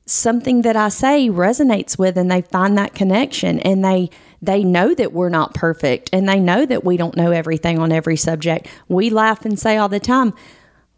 something 0.05 0.61
that 0.61 0.75
I 0.77 0.89
say 0.89 1.27
resonates 1.27 1.99
with 1.99 2.17
and 2.17 2.31
they 2.31 2.41
find 2.41 2.77
that 2.77 2.95
connection 2.95 3.59
and 3.59 3.83
they 3.83 4.09
they 4.41 4.63
know 4.63 4.93
that 4.93 5.11
we're 5.11 5.29
not 5.29 5.53
perfect 5.53 6.09
and 6.13 6.29
they 6.29 6.39
know 6.39 6.65
that 6.65 6.85
we 6.85 6.95
don't 6.95 7.17
know 7.17 7.31
everything 7.31 7.77
on 7.79 7.91
every 7.91 8.15
subject. 8.15 8.67
We 8.87 9.09
laugh 9.09 9.43
and 9.45 9.59
say 9.59 9.77
all 9.77 9.89
the 9.89 9.99
time 9.99 10.33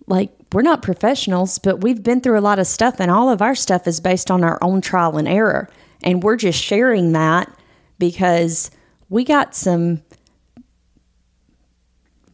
like 0.10 0.32
we're 0.52 0.64
not 0.64 0.82
professionals, 0.82 1.60
but 1.60 1.82
we've 1.82 2.04
been 2.04 2.20
through 2.20 2.40
a 2.40 2.42
lot 2.42 2.60
of 2.60 2.68
stuff, 2.68 2.96
and 3.00 3.12
all 3.12 3.30
of 3.30 3.42
our 3.42 3.56
stuff 3.56 3.88
is 3.88 4.00
based 4.00 4.32
on 4.32 4.44
our 4.44 4.58
own 4.62 4.82
trial 4.82 5.18
and 5.18 5.28
error. 5.28 5.70
And 6.04 6.24
we're 6.24 6.36
just 6.36 6.62
sharing 6.62 7.12
that 7.12 7.54
because 8.00 8.72
we 9.10 9.24
got 9.24 9.56
some 9.56 10.02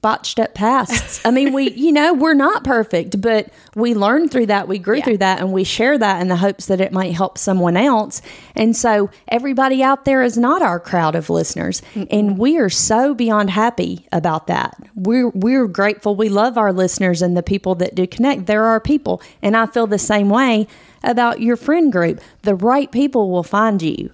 botched 0.05 0.39
up 0.39 0.53
pasts. 0.53 1.19
I 1.25 1.31
mean, 1.31 1.51
we, 1.51 1.71
you 1.71 1.91
know, 1.91 2.13
we're 2.13 2.35
not 2.35 2.63
perfect, 2.63 3.19
but 3.19 3.49
we 3.73 3.95
learned 3.95 4.29
through 4.29 4.45
that, 4.45 4.67
we 4.67 4.77
grew 4.77 4.97
yeah. 4.97 5.03
through 5.03 5.17
that, 5.17 5.39
and 5.39 5.51
we 5.51 5.63
share 5.63 5.97
that 5.97 6.21
in 6.21 6.27
the 6.27 6.35
hopes 6.35 6.67
that 6.67 6.79
it 6.79 6.91
might 6.91 7.15
help 7.15 7.39
someone 7.39 7.75
else. 7.75 8.21
And 8.53 8.77
so 8.77 9.09
everybody 9.29 9.81
out 9.81 10.05
there 10.05 10.21
is 10.21 10.37
not 10.37 10.61
our 10.61 10.79
crowd 10.79 11.15
of 11.15 11.31
listeners. 11.31 11.81
mm 11.95 12.05
And 12.11 12.37
we 12.37 12.59
are 12.59 12.69
so 12.69 13.15
beyond 13.15 13.49
happy 13.49 14.07
about 14.11 14.45
that. 14.45 14.77
We're 14.93 15.29
we're 15.29 15.65
grateful. 15.65 16.15
We 16.15 16.29
love 16.29 16.55
our 16.55 16.71
listeners 16.71 17.23
and 17.23 17.35
the 17.35 17.41
people 17.41 17.73
that 17.75 17.95
do 17.95 18.05
connect. 18.05 18.45
There 18.45 18.65
are 18.65 18.79
people. 18.79 19.23
And 19.41 19.57
I 19.57 19.65
feel 19.65 19.87
the 19.87 19.97
same 19.97 20.29
way 20.29 20.67
about 21.03 21.41
your 21.41 21.55
friend 21.55 21.91
group. 21.91 22.21
The 22.43 22.53
right 22.53 22.91
people 22.91 23.31
will 23.31 23.41
find 23.41 23.81
you. 23.81 24.11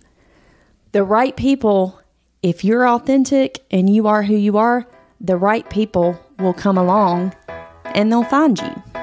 The 0.93 1.03
right 1.03 1.35
people, 1.35 2.00
if 2.43 2.63
you're 2.63 2.87
authentic 2.87 3.63
and 3.69 3.89
you 3.89 4.07
are 4.07 4.23
who 4.23 4.35
you 4.35 4.57
are, 4.57 4.87
the 5.19 5.37
right 5.37 5.69
people 5.69 6.19
will 6.39 6.53
come 6.53 6.77
along 6.77 7.33
and 7.85 8.11
they'll 8.11 8.23
find 8.23 8.59
you. 8.59 9.00